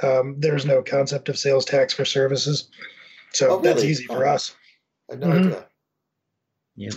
um, 0.03 0.35
there's 0.39 0.65
no 0.65 0.81
concept 0.81 1.29
of 1.29 1.37
sales 1.37 1.65
tax 1.65 1.93
for 1.93 2.03
services. 2.03 2.69
So 3.33 3.47
oh, 3.49 3.57
really? 3.57 3.67
that's 3.67 3.83
easy 3.83 4.05
for 4.05 4.25
oh. 4.25 4.33
us. 4.33 4.55
I 5.11 5.15
no 5.15 5.27
mm-hmm. 5.27 5.61
Yeah. 6.75 6.91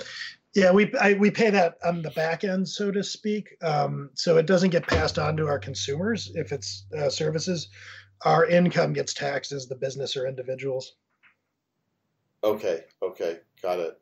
Yeah, 0.55 0.73
we 0.73 0.93
I, 0.97 1.13
we 1.13 1.31
pay 1.31 1.51
that 1.51 1.77
on 1.85 2.03
the 2.03 2.11
back 2.11 2.43
end, 2.43 2.69
so 2.69 2.91
to 2.91 3.05
speak. 3.05 3.55
Um, 3.63 4.11
so 4.15 4.39
it 4.39 4.47
doesn't 4.47 4.71
get 4.71 4.87
passed 4.87 5.19
on 5.19 5.37
to 5.37 5.47
our 5.47 5.59
consumers 5.59 6.33
if 6.35 6.51
it's 6.51 6.87
uh, 6.99 7.11
services 7.11 7.69
our 8.25 8.47
income 8.47 8.93
gets 8.93 9.15
taxed 9.15 9.53
as 9.53 9.67
the 9.67 9.77
business 9.77 10.17
or 10.17 10.27
individuals. 10.27 10.95
Okay, 12.43 12.85
okay, 13.03 13.39
got 13.63 13.79
it. 13.79 14.01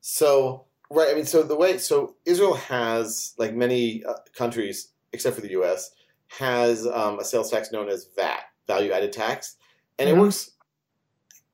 So, 0.00 0.64
right, 0.90 1.08
I 1.10 1.14
mean, 1.14 1.26
so 1.26 1.42
the 1.42 1.56
way, 1.56 1.78
so 1.78 2.16
Israel 2.24 2.54
has, 2.54 3.34
like 3.38 3.54
many 3.54 4.04
uh, 4.04 4.14
countries, 4.34 4.92
except 5.12 5.36
for 5.36 5.42
the 5.42 5.50
US, 5.50 5.90
has 6.28 6.86
um, 6.86 7.18
a 7.18 7.24
sales 7.24 7.50
tax 7.50 7.72
known 7.72 7.88
as 7.88 8.08
VAT, 8.16 8.44
value 8.66 8.92
added 8.92 9.12
tax. 9.12 9.56
And 9.98 10.08
mm-hmm. 10.08 10.18
it 10.18 10.20
works 10.20 10.50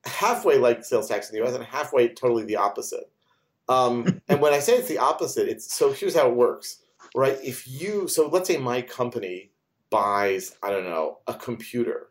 halfway 0.05 0.59
like 0.59 0.85
sales 0.85 1.09
tax 1.09 1.31
in 1.31 1.37
the 1.37 1.45
US 1.45 1.55
and 1.55 1.65
halfway 1.65 2.09
totally 2.09 2.45
the 2.45 2.57
opposite. 2.57 3.11
Um, 3.69 4.21
and 4.29 4.41
when 4.41 4.55
I 4.55 4.61
say 4.61 4.75
it's 4.75 4.89
the 4.89 4.99
opposite, 4.99 5.49
it's 5.49 5.73
so 5.73 5.93
here's 5.93 6.15
how 6.15 6.29
it 6.29 6.37
works, 6.37 6.83
right? 7.15 7.39
If 7.43 7.67
you, 7.69 8.09
so 8.09 8.29
let's 8.29 8.49
say 8.49 8.57
my 8.57 8.83
company 8.83 9.51
buys, 9.91 10.57
I 10.63 10.71
don't 10.71 10.85
know, 10.85 11.19
a 11.27 11.35
computer. 11.35 12.09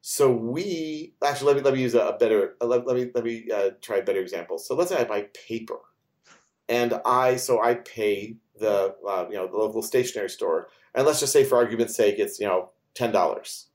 So 0.00 0.32
we 0.32 1.14
actually 1.24 1.48
let 1.48 1.56
me 1.56 1.62
let 1.62 1.74
me 1.74 1.82
use 1.82 1.94
a, 1.94 2.16
better 2.18 2.54
uh, 2.60 2.66
let, 2.66 2.86
let 2.86 2.96
me 2.96 3.10
let 3.14 3.24
me 3.24 3.48
uh, 3.54 3.70
try 3.82 3.98
a 3.98 4.02
better 4.02 4.20
example. 4.20 4.58
So 4.58 4.74
let's 4.74 4.90
say 4.90 4.98
I 4.98 5.04
buy 5.04 5.26
paper, 5.48 5.78
and 6.68 7.00
I 7.04 7.36
so 7.36 7.60
I 7.62 7.74
pay 7.74 8.36
the 8.58 8.94
uh, 9.06 9.26
you 9.28 9.36
know 9.36 9.48
the 9.48 9.56
local 9.56 9.82
stationery 9.82 10.30
store, 10.30 10.68
and 10.94 11.06
let's 11.06 11.20
just 11.20 11.32
say 11.32 11.44
for 11.44 11.56
argument's 11.56 11.96
sake 11.96 12.18
it's 12.18 12.38
you 12.38 12.46
know 12.46 12.70
ten 12.94 13.12
dollars. 13.12 13.66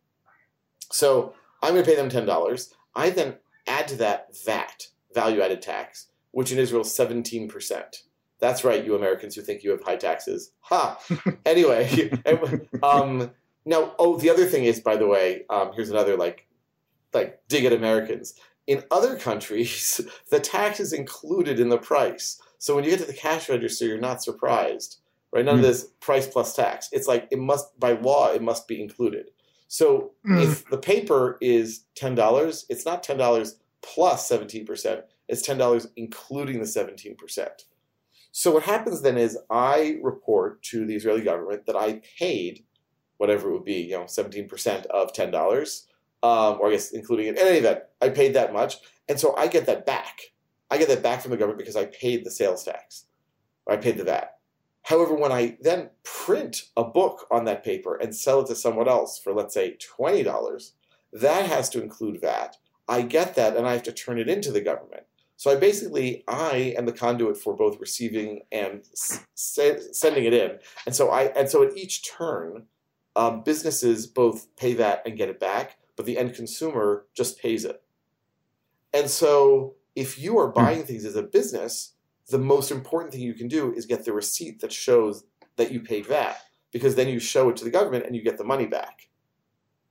So 0.92 1.34
I'm 1.62 1.74
going 1.74 1.84
to 1.84 1.90
pay 1.90 1.98
them 1.98 2.10
ten 2.10 2.26
dollars. 2.26 2.74
I 2.96 3.10
then 3.10 3.36
add 3.68 3.88
to 3.90 3.96
that 3.98 4.36
VAT 4.46 4.88
value 5.14 5.42
added 5.42 5.62
tax, 5.62 6.08
which 6.32 6.52
in 6.52 6.58
Israel 6.58 6.82
is 6.82 6.94
seventeen 6.94 7.48
percent. 7.48 8.04
That's 8.44 8.66
right, 8.66 8.84
you 8.84 8.94
Americans 8.94 9.36
who 9.36 9.42
think 9.42 9.64
you 9.64 9.72
have 9.72 9.82
high 9.84 9.96
taxes. 9.96 10.52
Ha! 10.64 11.00
anyway, 11.46 12.12
um, 12.84 13.32
now, 13.64 13.96
oh, 13.98 14.18
the 14.18 14.30
other 14.30 14.46
thing 14.46 14.66
is, 14.66 14.82
by 14.82 14.98
the 14.98 15.08
way, 15.08 15.46
um, 15.50 15.72
here's 15.74 15.90
another 15.90 16.18
like, 16.18 16.46
like 17.14 17.40
dig 17.48 17.64
at 17.64 17.72
Americans. 17.72 18.34
In 18.68 18.84
other 18.92 19.16
countries, 19.16 20.02
the 20.30 20.42
tax 20.42 20.82
is 20.82 20.92
included 20.92 21.58
in 21.58 21.70
the 21.70 21.78
price. 21.78 22.42
So 22.58 22.76
when 22.76 22.84
you 22.84 22.90
get 22.90 23.00
to 23.00 23.06
the 23.06 23.14
cash 23.14 23.48
register, 23.48 23.86
you're 23.86 23.98
not 23.98 24.22
surprised, 24.22 24.98
right? 25.32 25.46
None 25.46 25.56
mm. 25.56 25.60
of 25.60 25.64
this 25.64 25.88
price 26.02 26.28
plus 26.28 26.54
tax. 26.54 26.90
It's 26.92 27.08
like 27.08 27.30
it 27.32 27.40
must, 27.40 27.80
by 27.80 27.94
law, 27.94 28.34
it 28.34 28.42
must 28.42 28.68
be 28.68 28.82
included. 28.82 29.30
So 29.70 30.12
mm. 30.28 30.44
if 30.44 30.68
the 30.68 30.78
paper 30.78 31.38
is 31.40 31.86
ten 31.96 32.14
dollars, 32.14 32.66
it's 32.68 32.86
not 32.86 33.04
ten 33.04 33.16
dollars 33.16 33.56
plus 33.82 34.28
seventeen 34.28 34.66
percent. 34.66 35.06
It's 35.30 35.42
ten 35.42 35.58
dollars 35.58 35.88
including 35.96 36.60
the 36.60 36.68
seventeen 36.68 37.16
percent. 37.16 37.68
So 38.36 38.50
what 38.50 38.64
happens 38.64 39.04
then 39.04 39.16
is 39.16 39.38
I 39.52 40.00
report 40.02 40.64
to 40.64 40.88
the 40.88 40.96
Israeli 40.96 41.22
government 41.22 41.68
that 41.68 41.76
I 41.76 42.02
paid 42.18 42.66
whatever 43.18 43.50
it 43.50 43.54
would 43.54 43.64
be, 43.64 43.82
you 43.82 43.92
know, 43.92 44.06
17% 44.06 44.86
of 44.88 45.14
$10, 45.14 45.84
um, 46.24 46.58
or 46.60 46.68
I 46.68 46.72
guess 46.72 46.92
including 46.92 47.28
it. 47.28 47.38
In 47.38 47.48
any 47.48 47.60
event, 47.60 47.82
I 48.02 48.10
paid 48.10 48.34
that 48.34 48.52
much. 48.52 48.78
And 49.08 49.20
so 49.20 49.36
I 49.36 49.46
get 49.46 49.68
that 49.68 49.86
back. 49.86 50.20
I 50.72 50.80
get 50.80 50.88
that 50.88 51.04
back 51.04 51.22
from 51.22 51.30
the 51.30 51.38
government 51.38 51.60
because 51.60 51.76
I 51.76 51.86
paid 51.86 52.26
the 52.26 52.32
sales 52.32 52.64
tax. 52.64 53.06
Or 53.68 53.76
I 53.76 53.78
paid 53.78 54.00
the 54.00 54.04
VAT. 54.04 54.32
However, 54.82 55.14
when 55.14 55.32
I 55.32 55.60
then 55.62 55.92
print 56.04 56.64
a 56.76 56.84
book 56.84 57.28
on 57.30 57.46
that 57.46 57.64
paper 57.64 57.96
and 57.96 58.16
sell 58.16 58.42
it 58.42 58.48
to 58.48 58.56
someone 58.56 58.88
else 58.88 59.20
for, 59.20 59.32
let's 59.32 59.54
say, 59.54 59.78
$20, 60.00 60.72
that 61.14 61.46
has 61.46 61.70
to 61.70 61.84
include 61.84 62.20
VAT. 62.20 62.58
I 62.88 63.04
get 63.04 63.36
that 63.36 63.56
and 63.56 63.68
I 63.68 63.74
have 63.74 63.84
to 63.84 63.94
turn 63.94 64.18
it 64.18 64.28
into 64.28 64.52
the 64.52 64.60
government. 64.60 65.04
So 65.44 65.52
I 65.52 65.58
basically 65.58 66.24
I 66.26 66.74
am 66.78 66.86
the 66.86 66.94
conduit 66.94 67.36
for 67.36 67.54
both 67.54 67.78
receiving 67.82 68.44
and 68.50 68.86
s- 68.94 69.26
sending 69.36 70.24
it 70.24 70.34
in, 70.34 70.58
and 70.86 70.96
so 70.96 71.10
I 71.10 71.24
and 71.36 71.50
so 71.50 71.64
at 71.64 71.76
each 71.76 72.10
turn, 72.10 72.68
um, 73.18 73.44
businesses 73.44 74.08
both 74.08 74.56
pay 74.56 74.74
that 74.76 75.02
and 75.06 75.18
get 75.18 75.28
it 75.28 75.42
back, 75.42 75.80
but 75.98 76.06
the 76.06 76.18
end 76.18 76.34
consumer 76.34 77.08
just 77.14 77.42
pays 77.42 77.66
it. 77.66 77.84
And 78.94 79.10
so 79.10 79.76
if 79.98 80.18
you 80.18 80.38
are 80.38 80.48
buying 80.48 80.80
hmm. 80.80 80.86
things 80.86 81.04
as 81.04 81.18
a 81.18 81.24
business, 81.24 81.92
the 82.30 82.40
most 82.40 82.72
important 82.72 83.12
thing 83.12 83.20
you 83.20 83.34
can 83.34 83.50
do 83.50 83.74
is 83.74 83.86
get 83.86 84.06
the 84.06 84.14
receipt 84.14 84.62
that 84.62 84.72
shows 84.72 85.26
that 85.58 85.74
you 85.74 85.82
paid 85.82 86.06
VAT, 86.06 86.38
because 86.72 86.96
then 86.96 87.10
you 87.10 87.20
show 87.20 87.50
it 87.50 87.58
to 87.58 87.66
the 87.66 87.70
government 87.70 88.06
and 88.06 88.16
you 88.16 88.24
get 88.24 88.38
the 88.38 88.46
money 88.46 88.66
back. 88.66 89.10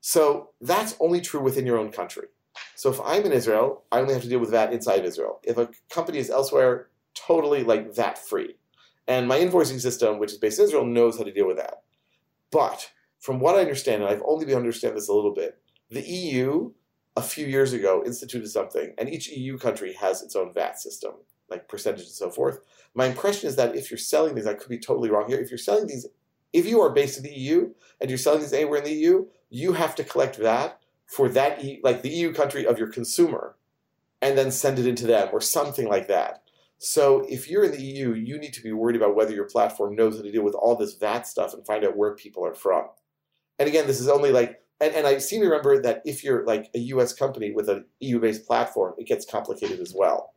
So 0.01 0.53
that's 0.63 0.97
only 0.99 1.21
true 1.21 1.43
within 1.43 1.67
your 1.67 1.77
own 1.77 1.93
country. 1.93 2.29
So 2.77 2.91
if 2.91 3.01
I'm 3.05 3.25
in 3.25 3.33
Israel, 3.33 3.85
I 3.93 4.01
only 4.01 4.15
have 4.15 4.23
to 4.23 4.29
deal 4.29 4.41
with 4.41 4.51
VAT 4.51 4.73
inside 4.73 5.05
Israel. 5.05 5.41
If 5.43 5.59
a 5.59 5.71
company 5.91 6.19
is 6.19 6.31
elsewhere, 6.31 6.89
totally 7.15 7.65
like 7.65 7.95
VAT 7.95 8.19
free. 8.19 8.57
And 9.07 9.29
my 9.29 9.39
invoicing 9.39 9.81
system, 9.81 10.19
which 10.19 10.33
is 10.33 10.39
based 10.39 10.59
in 10.59 10.65
Israel, 10.65 10.85
knows 10.85 11.19
how 11.19 11.25
to 11.25 11.33
deal 11.33 11.47
with 11.47 11.57
that. 11.57 11.83
But 12.51 12.91
from 13.19 13.41
what 13.41 13.57
I 13.57 13.61
understand, 13.61 14.03
and 14.03 14.11
I've 14.11 14.23
only 14.27 14.45
been 14.45 14.57
understand 14.57 14.97
this 14.97 15.09
a 15.09 15.15
little 15.15 15.35
bit, 15.35 15.59
the 15.91 16.03
EU 16.03 16.73
a 17.17 17.23
few 17.23 17.47
years 17.47 17.73
ago 17.73 18.03
instituted 18.05 18.49
something, 18.49 18.95
and 18.99 19.09
each 19.09 19.29
EU 19.29 19.59
country 19.59 19.95
has 19.95 20.23
its 20.23 20.35
own 20.35 20.53
VAT 20.55 20.79
system, 20.79 21.13
like 21.51 21.69
percentage 21.69 22.05
and 22.05 22.11
so 22.11 22.31
forth. 22.31 22.61
My 22.95 23.07
impression 23.07 23.49
is 23.49 23.57
that 23.57 23.77
if 23.77 23.91
you're 23.91 23.99
selling 23.99 24.35
these, 24.35 24.47
I 24.47 24.55
could 24.55 24.69
be 24.69 24.79
totally 24.79 25.11
wrong 25.11 25.29
here. 25.29 25.39
If 25.39 25.51
you're 25.51 25.59
selling 25.59 25.87
these, 25.87 26.07
if 26.53 26.67
you 26.67 26.81
are 26.81 26.91
based 26.91 27.19
in 27.19 27.25
the 27.25 27.33
EU 27.33 27.73
and 28.01 28.11
you're 28.11 28.19
selling 28.19 28.41
these 28.41 28.53
anywhere 28.53 28.79
in 28.79 28.85
the 28.85 28.93
EU, 28.93 29.27
you 29.51 29.75
have 29.75 29.95
to 29.97 30.05
collect 30.05 30.37
VAT 30.37 30.82
for 31.13 31.29
that, 31.29 31.63
like 31.83 32.01
the 32.03 32.09
EU 32.09 32.33
country 32.33 32.67
of 32.67 32.79
your 32.79 32.89
consumer, 32.89 33.57
and 34.23 34.39
then 34.39 34.51
send 34.51 34.79
it 34.79 34.87
into 34.87 35.07
them 35.07 35.29
or 35.33 35.41
something 35.41 35.89
like 35.89 36.09
that. 36.09 36.43
So 36.79 37.27
if 37.29 37.49
you're 37.51 37.65
in 37.65 37.73
the 37.73 37.83
EU, 37.83 38.15
you 38.15 38.39
need 38.39 38.55
to 38.55 38.63
be 38.63 38.73
worried 38.73 38.97
about 38.97 39.15
whether 39.15 39.33
your 39.35 39.45
platform 39.45 39.95
knows 39.95 40.17
how 40.17 40.23
to 40.23 40.33
deal 40.33 40.43
with 40.43 40.55
all 40.55 40.75
this 40.75 40.95
VAT 40.95 41.27
stuff 41.27 41.53
and 41.53 41.67
find 41.67 41.85
out 41.85 41.97
where 41.97 42.15
people 42.15 42.45
are 42.47 42.55
from. 42.55 42.87
And 43.59 43.69
again, 43.69 43.87
this 43.87 44.01
is 44.01 44.09
only 44.09 44.33
like, 44.33 44.63
and, 44.81 44.95
and 44.95 45.07
I 45.07 45.19
seem 45.19 45.43
to 45.43 45.47
remember 45.47 45.81
that 45.83 46.03
if 46.05 46.25
you're 46.25 46.45
like 46.47 46.71
a 46.75 46.79
US 46.79 47.13
company 47.13 47.53
with 47.53 47.69
an 47.69 47.85
EU 48.01 48.19
based 48.19 48.47
platform, 48.47 48.95
it 48.97 49.07
gets 49.07 49.27
complicated 49.27 49.81
as 49.81 49.95
well. 49.95 50.35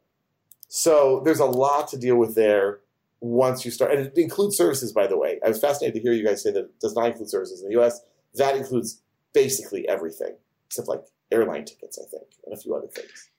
So 0.68 1.22
there's 1.24 1.40
a 1.40 1.46
lot 1.46 1.88
to 1.90 1.98
deal 1.98 2.18
with 2.18 2.36
there 2.36 2.82
once 3.22 3.64
you 3.64 3.72
start. 3.72 3.92
And 3.92 4.06
it 4.06 4.18
includes 4.18 4.58
services, 4.58 4.92
by 4.92 5.08
the 5.08 5.18
way. 5.18 5.40
I 5.44 5.48
was 5.48 5.60
fascinated 5.60 5.96
to 5.96 6.02
hear 6.02 6.14
you 6.14 6.26
guys 6.26 6.44
say 6.44 6.52
that 6.52 6.66
it 6.66 6.80
does 6.80 6.96
not 6.96 7.08
include 7.08 7.30
services 7.30 7.62
in 7.62 7.70
the 7.70 7.82
US. 7.82 8.02
That 8.36 8.58
includes 8.58 9.02
basically 9.34 9.88
everything, 9.88 10.36
except 10.76 10.88
like 10.90 11.06
airline 11.32 11.64
tickets, 11.66 11.98
I 11.98 12.06
think, 12.10 12.28
and 12.46 12.54
a 12.54 12.58
few 12.58 12.76
other 12.76 12.88
things. 12.88 13.30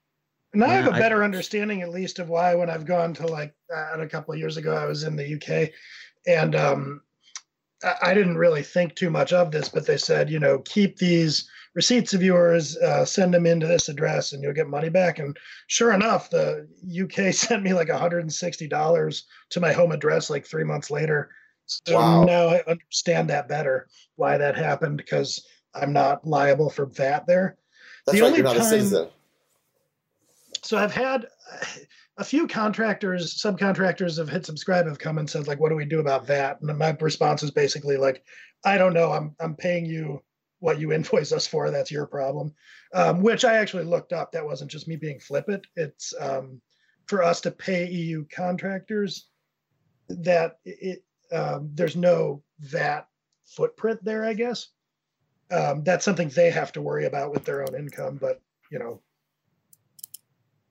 Now 0.54 0.66
I 0.66 0.74
have 0.74 0.86
a 0.86 0.90
a 0.90 0.94
I- 0.94 0.98
better 0.98 1.22
understanding, 1.22 1.82
at 1.82 1.90
least, 1.90 2.18
of 2.18 2.28
why 2.30 2.54
when 2.54 2.70
I've 2.70 2.86
gone 2.86 3.12
to 3.14 3.26
like 3.26 3.54
uh, 3.74 3.98
a 4.00 4.08
couple 4.08 4.32
of 4.32 4.40
years 4.40 4.56
ago, 4.56 4.74
I 4.74 4.86
was 4.86 5.02
in 5.04 5.16
the 5.16 5.34
UK, 5.34 5.70
and 6.26 6.56
um, 6.56 7.02
I, 7.84 7.94
I 8.02 8.14
didn't 8.14 8.38
really 8.38 8.62
think 8.62 8.94
too 8.94 9.10
much 9.10 9.32
of 9.32 9.50
this, 9.50 9.68
but 9.68 9.86
they 9.86 9.98
said, 9.98 10.30
you 10.30 10.38
know, 10.38 10.60
keep 10.60 10.96
these 10.96 11.50
receipts 11.74 12.14
of 12.14 12.22
yours, 12.22 12.78
uh, 12.78 13.04
send 13.04 13.34
them 13.34 13.44
into 13.44 13.66
this 13.66 13.90
address, 13.90 14.32
and 14.32 14.42
you'll 14.42 14.54
get 14.54 14.66
money 14.68 14.88
back. 14.88 15.18
And 15.18 15.36
sure 15.66 15.92
enough, 15.92 16.30
the 16.30 16.66
UK 17.02 17.34
sent 17.34 17.62
me 17.62 17.74
like 17.74 17.88
$160 17.88 19.22
to 19.50 19.60
my 19.60 19.72
home 19.72 19.92
address 19.92 20.30
like 20.30 20.46
three 20.46 20.64
months 20.64 20.90
later. 20.90 21.30
So 21.66 21.96
Wow. 21.96 22.24
now 22.24 22.48
I 22.48 22.62
understand 22.66 23.28
that 23.28 23.48
better 23.48 23.88
why 24.14 24.38
that 24.38 24.56
happened 24.56 24.96
because 24.96 25.44
I'm 25.80 25.92
not 25.92 26.26
liable 26.26 26.70
for 26.70 26.86
VAT 26.86 27.26
there. 27.26 27.56
That's 28.06 28.16
The 28.18 28.22
right, 28.22 28.26
only 28.28 28.38
you're 28.38 28.44
not 28.44 28.56
a 28.56 28.60
time- 28.60 29.10
so 30.62 30.76
I've 30.76 30.94
had 30.94 31.26
a 32.18 32.24
few 32.24 32.48
contractors, 32.48 33.34
subcontractors 33.34 34.18
have 34.18 34.28
Hit 34.28 34.46
Subscribe 34.46 34.86
have 34.86 34.98
come 34.98 35.18
and 35.18 35.28
said, 35.28 35.46
like, 35.46 35.60
what 35.60 35.68
do 35.68 35.76
we 35.76 35.84
do 35.84 36.00
about 36.00 36.26
that? 36.26 36.60
And 36.60 36.78
my 36.78 36.96
response 37.00 37.42
is 37.42 37.50
basically 37.50 37.96
like, 37.96 38.24
I 38.64 38.78
don't 38.78 38.94
know. 38.94 39.12
I'm 39.12 39.34
I'm 39.38 39.54
paying 39.54 39.86
you 39.86 40.22
what 40.60 40.80
you 40.80 40.92
invoice 40.92 41.32
us 41.32 41.46
for. 41.46 41.70
That's 41.70 41.90
your 41.90 42.06
problem. 42.06 42.54
Um, 42.94 43.20
which 43.20 43.44
I 43.44 43.56
actually 43.56 43.84
looked 43.84 44.12
up. 44.12 44.32
That 44.32 44.44
wasn't 44.44 44.70
just 44.70 44.88
me 44.88 44.96
being 44.96 45.20
flippant. 45.20 45.66
It's 45.76 46.14
um, 46.18 46.60
for 47.06 47.22
us 47.22 47.40
to 47.42 47.50
pay 47.50 47.88
EU 47.88 48.24
contractors 48.34 49.28
that 50.08 50.58
it 50.64 51.04
um, 51.32 51.70
there's 51.74 51.96
no 51.96 52.42
VAT 52.60 53.06
footprint 53.44 54.02
there. 54.04 54.24
I 54.24 54.32
guess 54.34 54.68
um, 55.50 55.84
that's 55.84 56.04
something 56.04 56.28
they 56.30 56.50
have 56.50 56.72
to 56.72 56.82
worry 56.82 57.06
about 57.06 57.32
with 57.32 57.44
their 57.44 57.62
own 57.62 57.74
income. 57.74 58.16
But 58.20 58.40
you 58.70 58.78
know, 58.78 59.00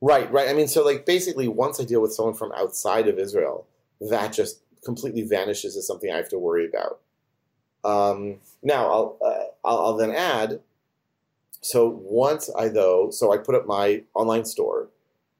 Right, 0.02 0.32
right. 0.32 0.50
I 0.50 0.54
mean, 0.54 0.68
so 0.68 0.86
like 0.86 1.06
basically, 1.06 1.48
once 1.48 1.80
I 1.80 1.84
deal 1.84 2.00
with 2.00 2.14
someone 2.14 2.36
from 2.36 2.52
outside 2.52 3.08
of 3.08 3.18
Israel, 3.18 3.66
that 4.02 4.34
just 4.34 4.62
completely 4.84 5.24
vanishes 5.24 5.76
as 5.76 5.88
something 5.88 6.12
I 6.12 6.18
have 6.18 6.30
to 6.30 6.38
worry 6.38 6.68
about. 6.68 7.00
Um, 7.84 8.38
now, 8.62 8.86
I'll, 8.86 9.18
uh, 9.26 9.68
I'll 9.68 9.80
I'll 9.80 9.98
then 9.98 10.12
add. 10.12 10.60
So 11.62 11.88
once 11.88 12.52
I 12.56 12.68
though, 12.68 13.10
so 13.10 13.34
I 13.34 13.38
put 13.38 13.56
up 13.56 13.66
my 13.66 14.04
online 14.14 14.46
store, 14.46 14.90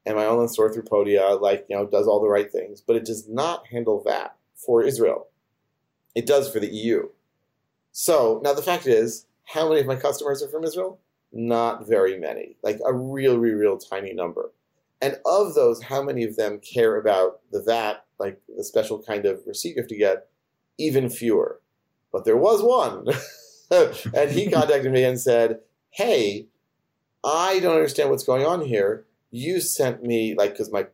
and 0.06 0.16
my 0.16 0.26
online 0.26 0.48
store 0.48 0.74
through 0.74 0.84
Podia, 0.84 1.40
like 1.40 1.68
you 1.70 1.76
know, 1.76 1.86
does 1.86 2.08
all 2.08 2.22
the 2.22 2.28
right 2.30 2.52
things, 2.52 2.82
but 2.82 2.96
it 2.96 3.06
does 3.06 3.28
not 3.28 3.68
handle 3.68 4.02
that 4.06 4.36
for 4.56 4.82
Israel. 4.82 5.28
It 6.16 6.26
does 6.26 6.50
for 6.52 6.60
the 6.60 6.74
EU. 6.74 7.10
So 7.98 8.42
now 8.44 8.52
the 8.52 8.62
fact 8.62 8.88
is, 8.88 9.26
how 9.46 9.70
many 9.70 9.80
of 9.80 9.88
my 9.88 9.96
customers 9.96 10.44
are 10.44 10.50
from 10.50 10.66
Israel? 10.66 11.00
Not 11.32 11.88
very 11.88 12.20
many, 12.20 12.58
like 12.62 12.78
a 12.86 12.94
real, 12.94 13.38
real, 13.38 13.56
real 13.56 13.78
tiny 13.78 14.12
number. 14.12 14.52
And 15.02 15.16
of 15.26 15.56
those, 15.56 15.82
how 15.82 16.04
many 16.04 16.26
of 16.26 16.36
them 16.36 16.60
care 16.60 16.98
about 16.98 17.40
the 17.54 17.64
VAT, 17.64 18.04
like 18.20 18.42
the 18.54 18.66
special 18.66 19.02
kind 19.02 19.26
of 19.26 19.40
receipt 19.48 19.78
you 19.78 19.82
have 19.82 19.88
to 19.88 19.96
get? 19.96 20.28
Even 20.78 21.10
fewer. 21.10 21.62
But 22.12 22.26
there 22.26 22.36
was 22.36 22.62
one. 22.62 23.08
and 24.14 24.30
he 24.30 24.52
contacted 24.52 24.92
me 24.92 25.06
and 25.06 25.18
said, 25.18 25.62
Hey, 25.92 26.48
I 27.24 27.62
don't 27.62 27.76
understand 27.76 28.10
what's 28.10 28.26
going 28.26 28.46
on 28.46 28.60
here. 28.60 29.06
You 29.32 29.62
sent 29.62 30.04
me, 30.04 30.36
like, 30.36 30.52
because 30.52 30.70
my 30.70 30.88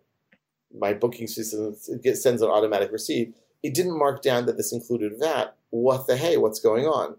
my 0.80 0.94
booking 0.94 1.28
system 1.28 1.76
gets, 2.04 2.22
sends 2.22 2.44
an 2.44 2.50
automatic 2.50 2.92
receipt. 2.92 3.34
It 3.64 3.74
didn't 3.74 3.98
mark 3.98 4.22
down 4.22 4.46
that 4.46 4.58
this 4.58 4.74
included 4.74 5.14
VAT. 5.20 5.56
What 5.70 6.08
the 6.08 6.18
hey? 6.18 6.38
What's 6.38 6.60
going 6.60 6.86
on? 6.86 7.16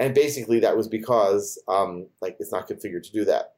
And 0.00 0.14
basically, 0.14 0.60
that 0.60 0.76
was 0.76 0.88
because 0.88 1.62
um, 1.68 2.06
like 2.20 2.36
it's 2.40 2.52
not 2.52 2.68
configured 2.68 3.04
to 3.04 3.12
do 3.12 3.24
that. 3.26 3.54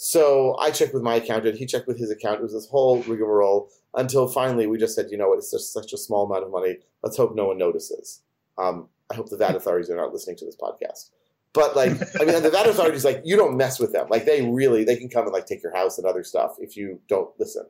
So 0.00 0.56
I 0.60 0.70
checked 0.70 0.94
with 0.94 1.02
my 1.02 1.16
accountant. 1.16 1.58
He 1.58 1.66
checked 1.66 1.88
with 1.88 1.98
his 1.98 2.10
accountant. 2.10 2.40
It 2.40 2.44
was 2.44 2.52
this 2.52 2.68
whole 2.68 3.02
rigmarole 3.02 3.68
until 3.94 4.28
finally 4.28 4.66
we 4.68 4.78
just 4.78 4.94
said, 4.94 5.10
you 5.10 5.18
know 5.18 5.28
what? 5.28 5.38
It's 5.38 5.50
just 5.50 5.72
such 5.72 5.92
a 5.92 5.98
small 5.98 6.24
amount 6.24 6.44
of 6.44 6.52
money. 6.52 6.78
Let's 7.02 7.16
hope 7.16 7.34
no 7.34 7.46
one 7.46 7.58
notices. 7.58 8.22
Um, 8.58 8.88
I 9.10 9.14
hope 9.14 9.28
the 9.28 9.36
VAT 9.36 9.56
authorities 9.56 9.90
are 9.90 9.96
not 9.96 10.12
listening 10.12 10.36
to 10.36 10.44
this 10.44 10.56
podcast. 10.56 11.10
But 11.52 11.74
like, 11.74 11.90
I 12.20 12.24
mean, 12.24 12.42
the 12.42 12.50
VAT 12.50 12.66
authorities 12.68 13.04
like 13.04 13.22
you 13.24 13.36
don't 13.36 13.56
mess 13.56 13.80
with 13.80 13.92
them. 13.92 14.06
Like 14.08 14.24
they 14.24 14.42
really 14.42 14.84
they 14.84 14.96
can 14.96 15.08
come 15.08 15.24
and 15.24 15.32
like 15.32 15.46
take 15.46 15.62
your 15.64 15.74
house 15.74 15.98
and 15.98 16.06
other 16.06 16.22
stuff 16.22 16.56
if 16.60 16.76
you 16.76 17.00
don't 17.08 17.30
listen. 17.40 17.66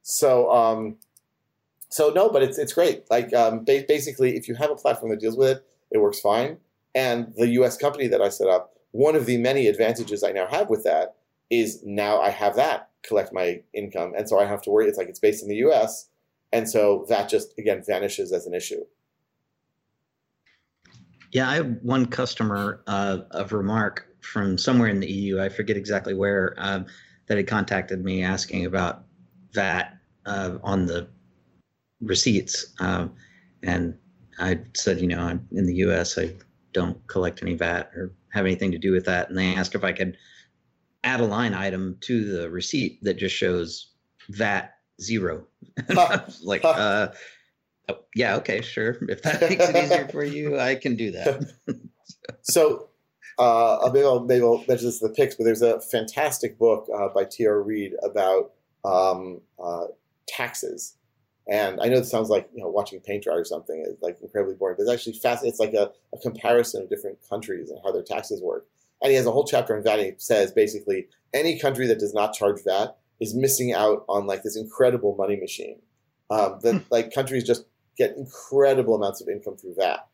So 0.00 0.50
um, 0.50 0.96
so 1.96 2.10
no, 2.10 2.28
but 2.28 2.42
it's 2.42 2.58
it's 2.58 2.74
great. 2.74 3.10
Like 3.10 3.32
um, 3.32 3.64
ba- 3.64 3.86
basically, 3.88 4.36
if 4.36 4.48
you 4.48 4.54
have 4.54 4.70
a 4.70 4.76
platform 4.76 5.10
that 5.10 5.18
deals 5.18 5.34
with 5.34 5.48
it, 5.48 5.66
it 5.90 5.98
works 5.98 6.20
fine. 6.20 6.58
And 6.94 7.32
the 7.36 7.48
U.S. 7.60 7.78
company 7.78 8.06
that 8.08 8.20
I 8.20 8.28
set 8.28 8.48
up, 8.48 8.74
one 8.90 9.16
of 9.16 9.24
the 9.24 9.38
many 9.38 9.66
advantages 9.66 10.22
I 10.22 10.32
now 10.32 10.46
have 10.46 10.68
with 10.68 10.84
that 10.84 11.16
is 11.48 11.82
now 11.84 12.20
I 12.20 12.28
have 12.28 12.54
that 12.56 12.90
collect 13.02 13.32
my 13.32 13.62
income, 13.72 14.12
and 14.14 14.28
so 14.28 14.38
I 14.38 14.44
have 14.44 14.60
to 14.62 14.70
worry. 14.70 14.86
It's 14.86 14.98
like 14.98 15.08
it's 15.08 15.18
based 15.18 15.42
in 15.42 15.48
the 15.48 15.56
U.S., 15.56 16.08
and 16.52 16.68
so 16.68 17.06
that 17.08 17.30
just 17.30 17.58
again 17.58 17.82
vanishes 17.86 18.30
as 18.30 18.46
an 18.46 18.52
issue. 18.52 18.84
Yeah, 21.32 21.48
I 21.48 21.54
have 21.54 21.78
one 21.80 22.04
customer 22.04 22.82
uh, 22.86 23.20
of 23.30 23.54
remark 23.54 24.06
from 24.20 24.58
somewhere 24.58 24.90
in 24.90 25.00
the 25.00 25.10
EU. 25.10 25.40
I 25.40 25.48
forget 25.48 25.78
exactly 25.78 26.12
where 26.12 26.54
um, 26.58 26.84
that 27.26 27.38
had 27.38 27.46
contacted 27.46 28.04
me 28.04 28.22
asking 28.22 28.66
about 28.66 29.04
VAT 29.54 29.96
uh, 30.26 30.58
on 30.62 30.84
the 30.84 31.08
receipts, 32.00 32.66
um, 32.80 33.14
and 33.62 33.96
I 34.38 34.60
said, 34.74 35.00
you 35.00 35.08
know, 35.08 35.20
I'm 35.20 35.46
in 35.52 35.66
the 35.66 35.74
U.S. 35.76 36.18
I 36.18 36.34
don't 36.72 37.04
collect 37.06 37.42
any 37.42 37.54
VAT 37.54 37.90
or 37.96 38.12
have 38.32 38.44
anything 38.44 38.72
to 38.72 38.78
do 38.78 38.92
with 38.92 39.06
that. 39.06 39.28
And 39.28 39.38
they 39.38 39.54
asked 39.54 39.74
if 39.74 39.82
I 39.82 39.92
could 39.92 40.16
add 41.04 41.20
a 41.20 41.26
line 41.26 41.54
item 41.54 41.96
to 42.02 42.24
the 42.24 42.50
receipt 42.50 43.02
that 43.02 43.14
just 43.14 43.34
shows 43.34 43.92
VAT 44.28 44.74
zero. 45.00 45.46
like, 46.42 46.64
uh, 46.64 47.08
oh, 47.88 47.98
yeah, 48.14 48.36
okay, 48.36 48.60
sure. 48.60 48.98
If 49.08 49.22
that 49.22 49.40
makes 49.40 49.68
it 49.68 49.76
easier 49.76 50.08
for 50.08 50.24
you, 50.24 50.58
I 50.58 50.74
can 50.74 50.96
do 50.96 51.12
that. 51.12 51.50
So 52.42 52.88
uh, 53.38 53.90
maybe 53.92 54.04
I'll 54.04 54.20
maybe 54.24 54.42
I'll 54.42 54.64
mention 54.68 54.86
this 54.86 55.02
in 55.02 55.08
the 55.08 55.14
picks, 55.14 55.34
but 55.34 55.44
there's 55.44 55.62
a 55.62 55.80
fantastic 55.80 56.58
book 56.58 56.86
uh, 56.94 57.08
by 57.08 57.24
T.R. 57.24 57.60
Reid 57.60 57.92
about 58.02 58.52
um, 58.84 59.40
uh, 59.62 59.86
taxes. 60.28 60.94
And 61.48 61.80
I 61.80 61.86
know 61.86 62.00
this 62.00 62.10
sounds 62.10 62.28
like 62.28 62.48
you 62.54 62.62
know 62.62 62.68
watching 62.68 63.00
paint 63.00 63.24
dry 63.24 63.34
or 63.34 63.44
something. 63.44 63.84
It's 63.86 64.02
like 64.02 64.18
incredibly 64.20 64.56
boring, 64.56 64.76
but 64.76 64.82
it's 64.82 64.92
actually 64.92 65.14
fascinating. 65.14 65.50
It's 65.50 65.60
like 65.60 65.74
a, 65.74 65.92
a 66.14 66.18
comparison 66.18 66.82
of 66.82 66.90
different 66.90 67.18
countries 67.28 67.70
and 67.70 67.78
how 67.84 67.92
their 67.92 68.02
taxes 68.02 68.42
work. 68.42 68.66
And 69.02 69.10
he 69.10 69.16
has 69.16 69.26
a 69.26 69.32
whole 69.32 69.44
chapter 69.44 69.76
on 69.76 69.82
VAT. 69.82 69.98
And 69.98 70.08
he 70.08 70.14
says 70.18 70.52
basically 70.52 71.06
any 71.32 71.58
country 71.58 71.86
that 71.86 71.98
does 71.98 72.14
not 72.14 72.34
charge 72.34 72.64
VAT 72.64 72.96
is 73.20 73.34
missing 73.34 73.72
out 73.72 74.04
on 74.08 74.26
like 74.26 74.42
this 74.42 74.56
incredible 74.56 75.14
money 75.16 75.36
machine. 75.36 75.78
Um, 76.28 76.58
that 76.62 76.84
like 76.90 77.14
countries 77.14 77.44
just 77.44 77.64
get 77.96 78.16
incredible 78.16 78.94
amounts 78.94 79.20
of 79.20 79.28
income 79.28 79.56
through 79.56 79.74
VAT, 79.76 80.08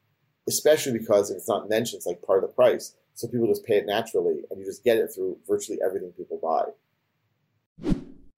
especially 0.47 0.99
because 0.99 1.31
if 1.31 1.39
it's 1.39 1.49
not 1.49 1.69
mentioned, 1.69 1.99
it's 1.99 2.07
like 2.07 2.23
part 2.23 2.45
of 2.45 2.51
the 2.51 2.55
price. 2.55 2.95
So 3.15 3.29
people 3.29 3.47
just 3.47 3.65
pay 3.65 3.77
it 3.77 3.87
naturally, 3.87 4.43
and 4.51 4.59
you 4.59 4.65
just 4.65 4.85
get 4.85 4.97
it 4.97 5.09
through 5.15 5.39
virtually 5.47 5.79
everything 5.85 6.13
people 6.13 6.39
buy. 6.43 6.71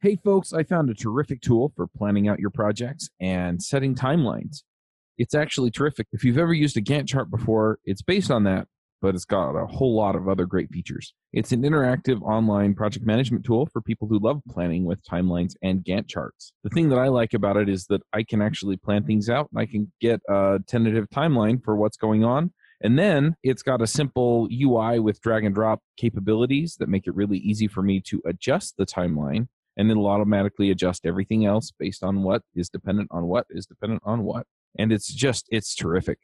Hey, 0.04 0.18
folks, 0.22 0.52
I 0.52 0.64
found 0.64 0.90
a 0.90 0.94
terrific 0.94 1.40
tool 1.40 1.72
for 1.74 1.86
planning 1.86 2.28
out 2.28 2.38
your 2.38 2.50
projects 2.50 3.08
and 3.20 3.62
setting 3.62 3.94
timelines. 3.94 4.58
It's 5.16 5.34
actually 5.34 5.70
terrific. 5.70 6.08
If 6.12 6.24
you've 6.24 6.36
ever 6.36 6.52
used 6.52 6.76
a 6.76 6.82
Gantt 6.82 7.08
chart 7.08 7.30
before, 7.30 7.78
it's 7.86 8.02
based 8.02 8.30
on 8.30 8.44
that, 8.44 8.68
but 9.00 9.14
it's 9.14 9.24
got 9.24 9.52
a 9.52 9.64
whole 9.64 9.96
lot 9.96 10.14
of 10.14 10.28
other 10.28 10.44
great 10.44 10.68
features. 10.70 11.14
It's 11.32 11.52
an 11.52 11.62
interactive 11.62 12.20
online 12.20 12.74
project 12.74 13.06
management 13.06 13.46
tool 13.46 13.64
for 13.72 13.80
people 13.80 14.06
who 14.06 14.18
love 14.18 14.42
planning 14.46 14.84
with 14.84 15.02
timelines 15.04 15.54
and 15.62 15.82
Gantt 15.82 16.06
charts. 16.06 16.52
The 16.64 16.68
thing 16.68 16.90
that 16.90 16.98
I 16.98 17.08
like 17.08 17.32
about 17.32 17.56
it 17.56 17.70
is 17.70 17.86
that 17.86 18.02
I 18.12 18.24
can 18.24 18.42
actually 18.42 18.76
plan 18.76 19.04
things 19.04 19.30
out 19.30 19.48
and 19.54 19.58
I 19.58 19.64
can 19.64 19.90
get 20.02 20.20
a 20.28 20.58
tentative 20.66 21.08
timeline 21.08 21.64
for 21.64 21.76
what's 21.76 21.96
going 21.96 22.24
on. 22.24 22.52
And 22.82 22.98
then 22.98 23.36
it's 23.42 23.62
got 23.62 23.80
a 23.80 23.86
simple 23.86 24.48
UI 24.52 24.98
with 24.98 25.22
drag 25.22 25.46
and 25.46 25.54
drop 25.54 25.80
capabilities 25.96 26.76
that 26.78 26.90
make 26.90 27.06
it 27.06 27.14
really 27.14 27.38
easy 27.38 27.68
for 27.68 27.80
me 27.80 28.02
to 28.08 28.20
adjust 28.26 28.76
the 28.76 28.84
timeline 28.84 29.46
and 29.76 29.90
it'll 29.90 30.06
automatically 30.06 30.70
adjust 30.70 31.06
everything 31.06 31.44
else 31.44 31.72
based 31.78 32.02
on 32.02 32.22
what 32.22 32.42
is 32.54 32.68
dependent 32.68 33.08
on 33.10 33.26
what 33.26 33.46
is 33.50 33.66
dependent 33.66 34.02
on 34.04 34.22
what 34.24 34.46
and 34.78 34.92
it's 34.92 35.12
just 35.12 35.46
it's 35.50 35.74
terrific 35.74 36.18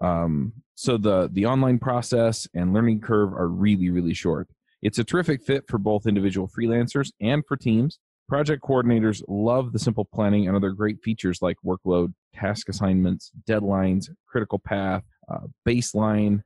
um, 0.00 0.52
so 0.74 0.96
the 0.96 1.28
the 1.32 1.46
online 1.46 1.78
process 1.78 2.46
and 2.54 2.72
learning 2.72 3.00
curve 3.00 3.32
are 3.32 3.48
really 3.48 3.90
really 3.90 4.14
short 4.14 4.48
It's 4.82 4.98
a 4.98 5.04
terrific 5.04 5.42
fit 5.42 5.64
for 5.68 5.78
both 5.78 6.06
individual 6.06 6.48
freelancers 6.48 7.10
and 7.20 7.44
for 7.46 7.56
teams. 7.56 7.98
Project 8.28 8.62
coordinators 8.62 9.22
love 9.26 9.72
the 9.72 9.78
simple 9.78 10.04
planning 10.04 10.46
and 10.46 10.56
other 10.56 10.70
great 10.70 10.98
features 11.02 11.40
like 11.40 11.56
workload, 11.64 12.12
task 12.34 12.68
assignments, 12.68 13.32
deadlines, 13.48 14.10
critical 14.26 14.58
path, 14.58 15.02
uh, 15.32 15.46
baseline. 15.66 16.42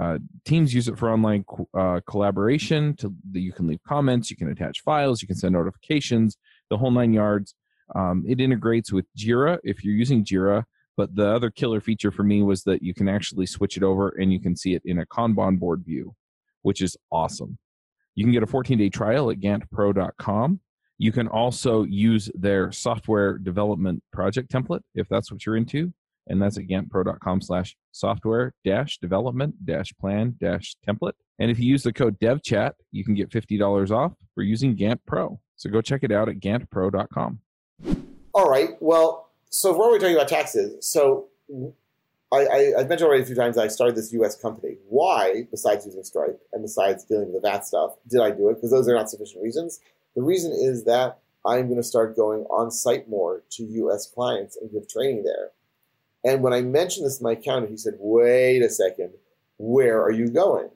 Uh, 0.00 0.18
teams 0.44 0.72
use 0.74 0.88
it 0.88 0.98
for 0.98 1.10
online 1.10 1.44
uh, 1.76 2.00
collaboration. 2.06 2.96
To 2.96 3.14
you 3.32 3.52
can 3.52 3.66
leave 3.66 3.82
comments, 3.86 4.30
you 4.30 4.36
can 4.36 4.50
attach 4.50 4.80
files, 4.80 5.20
you 5.20 5.28
can 5.28 5.36
send 5.36 5.52
notifications, 5.52 6.36
the 6.70 6.78
whole 6.78 6.90
nine 6.90 7.12
yards. 7.12 7.54
Um, 7.94 8.24
it 8.26 8.40
integrates 8.40 8.92
with 8.92 9.06
Jira 9.16 9.58
if 9.64 9.84
you're 9.84 9.94
using 9.94 10.24
Jira. 10.24 10.64
But 10.96 11.14
the 11.16 11.26
other 11.26 11.50
killer 11.50 11.80
feature 11.80 12.10
for 12.10 12.22
me 12.22 12.42
was 12.42 12.64
that 12.64 12.82
you 12.82 12.92
can 12.94 13.08
actually 13.08 13.46
switch 13.46 13.76
it 13.76 13.82
over 13.82 14.10
and 14.10 14.32
you 14.32 14.40
can 14.40 14.54
see 14.54 14.74
it 14.74 14.82
in 14.84 14.98
a 14.98 15.06
Kanban 15.06 15.58
board 15.58 15.82
view, 15.84 16.14
which 16.62 16.82
is 16.82 16.96
awesome. 17.10 17.58
You 18.14 18.24
can 18.24 18.32
get 18.32 18.42
a 18.42 18.46
14 18.46 18.78
day 18.78 18.90
trial 18.90 19.30
at 19.30 19.40
ganttpro.com. 19.40 20.60
You 20.98 21.12
can 21.12 21.28
also 21.28 21.84
use 21.84 22.30
their 22.34 22.70
software 22.70 23.38
development 23.38 24.02
project 24.12 24.52
template 24.52 24.82
if 24.94 25.08
that's 25.08 25.32
what 25.32 25.44
you're 25.46 25.56
into. 25.56 25.92
And 26.28 26.40
that's 26.40 26.56
at 26.56 26.64
ganttpro.com 26.64 27.40
slash 27.40 27.76
software 27.90 28.54
dash 28.64 28.98
development 28.98 29.66
dash 29.66 29.92
plan 30.00 30.36
dash 30.40 30.76
template. 30.86 31.12
And 31.38 31.50
if 31.50 31.58
you 31.58 31.66
use 31.66 31.82
the 31.82 31.92
code 31.92 32.18
DevChat, 32.20 32.72
you 32.92 33.04
can 33.04 33.14
get 33.14 33.30
$50 33.30 33.90
off 33.90 34.12
for 34.34 34.42
using 34.42 34.76
Gantt 34.76 35.00
Pro. 35.06 35.40
So 35.56 35.70
go 35.70 35.80
check 35.80 36.02
it 36.02 36.12
out 36.12 36.28
at 36.28 36.36
ganttpro.com. 36.36 37.40
All 38.34 38.48
right. 38.48 38.70
Well, 38.80 39.30
so 39.50 39.76
we're 39.76 39.84
already 39.84 40.00
talking 40.00 40.16
about 40.16 40.28
taxes. 40.28 40.86
So 40.86 41.28
I, 42.32 42.46
I, 42.46 42.58
have 42.78 42.88
mentioned 42.88 43.08
already 43.08 43.22
a 43.22 43.26
few 43.26 43.34
times 43.34 43.58
I 43.58 43.68
started 43.68 43.94
this 43.94 44.12
U.S. 44.14 44.36
company. 44.36 44.76
Why, 44.88 45.46
besides 45.50 45.84
using 45.84 46.02
Stripe 46.02 46.40
and 46.52 46.62
besides 46.62 47.04
dealing 47.04 47.32
with 47.32 47.42
the 47.42 47.48
VAT 47.48 47.66
stuff, 47.66 47.96
did 48.08 48.20
I 48.20 48.30
do 48.30 48.48
it? 48.48 48.54
Because 48.54 48.70
those 48.70 48.88
are 48.88 48.94
not 48.94 49.10
sufficient 49.10 49.42
reasons. 49.42 49.80
The 50.16 50.22
reason 50.22 50.52
is 50.52 50.84
that 50.84 51.18
I'm 51.44 51.66
going 51.66 51.76
to 51.76 51.82
start 51.82 52.16
going 52.16 52.44
on 52.44 52.70
site 52.70 53.08
more 53.08 53.42
to 53.50 53.64
US 53.64 54.06
clients 54.06 54.56
and 54.56 54.70
give 54.70 54.88
training 54.88 55.24
there. 55.24 55.50
And 56.24 56.42
when 56.42 56.52
I 56.52 56.62
mentioned 56.62 57.06
this 57.06 57.18
to 57.18 57.24
my 57.24 57.32
accountant, 57.32 57.70
he 57.70 57.76
said, 57.76 57.94
wait 57.98 58.62
a 58.62 58.68
second, 58.68 59.12
where 59.58 60.00
are 60.02 60.10
you 60.10 60.28
going? 60.28 60.70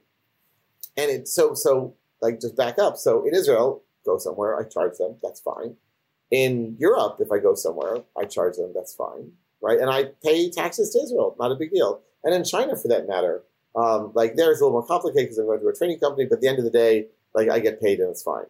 And 0.96 1.10
it's 1.10 1.32
so, 1.32 1.54
so 1.54 1.94
like 2.20 2.40
just 2.40 2.56
back 2.56 2.78
up. 2.78 2.96
So 2.96 3.26
in 3.26 3.34
Israel, 3.34 3.82
go 4.04 4.18
somewhere, 4.18 4.58
I 4.58 4.64
charge 4.64 4.98
them, 4.98 5.16
that's 5.22 5.40
fine. 5.40 5.76
In 6.30 6.76
Europe, 6.78 7.18
if 7.20 7.30
I 7.30 7.38
go 7.38 7.54
somewhere, 7.54 7.98
I 8.18 8.24
charge 8.24 8.56
them, 8.56 8.72
that's 8.74 8.94
fine. 8.94 9.32
Right. 9.60 9.78
And 9.78 9.90
I 9.90 10.10
pay 10.22 10.50
taxes 10.50 10.90
to 10.90 11.00
Israel, 11.00 11.34
not 11.38 11.52
a 11.52 11.56
big 11.56 11.70
deal. 11.70 12.00
And 12.24 12.34
in 12.34 12.44
China, 12.44 12.76
for 12.76 12.88
that 12.88 13.08
matter, 13.08 13.42
um, 13.74 14.12
like 14.14 14.36
there 14.36 14.50
is 14.50 14.60
a 14.60 14.64
little 14.64 14.80
more 14.80 14.86
complicated 14.86 15.26
because 15.26 15.38
I'm 15.38 15.46
going 15.46 15.60
to 15.60 15.68
a 15.68 15.74
training 15.74 16.00
company, 16.00 16.26
but 16.26 16.36
at 16.36 16.40
the 16.40 16.48
end 16.48 16.58
of 16.58 16.64
the 16.64 16.70
day, 16.70 17.06
like 17.34 17.50
I 17.50 17.58
get 17.58 17.80
paid 17.80 18.00
and 18.00 18.10
it's 18.10 18.22
fine. 18.22 18.46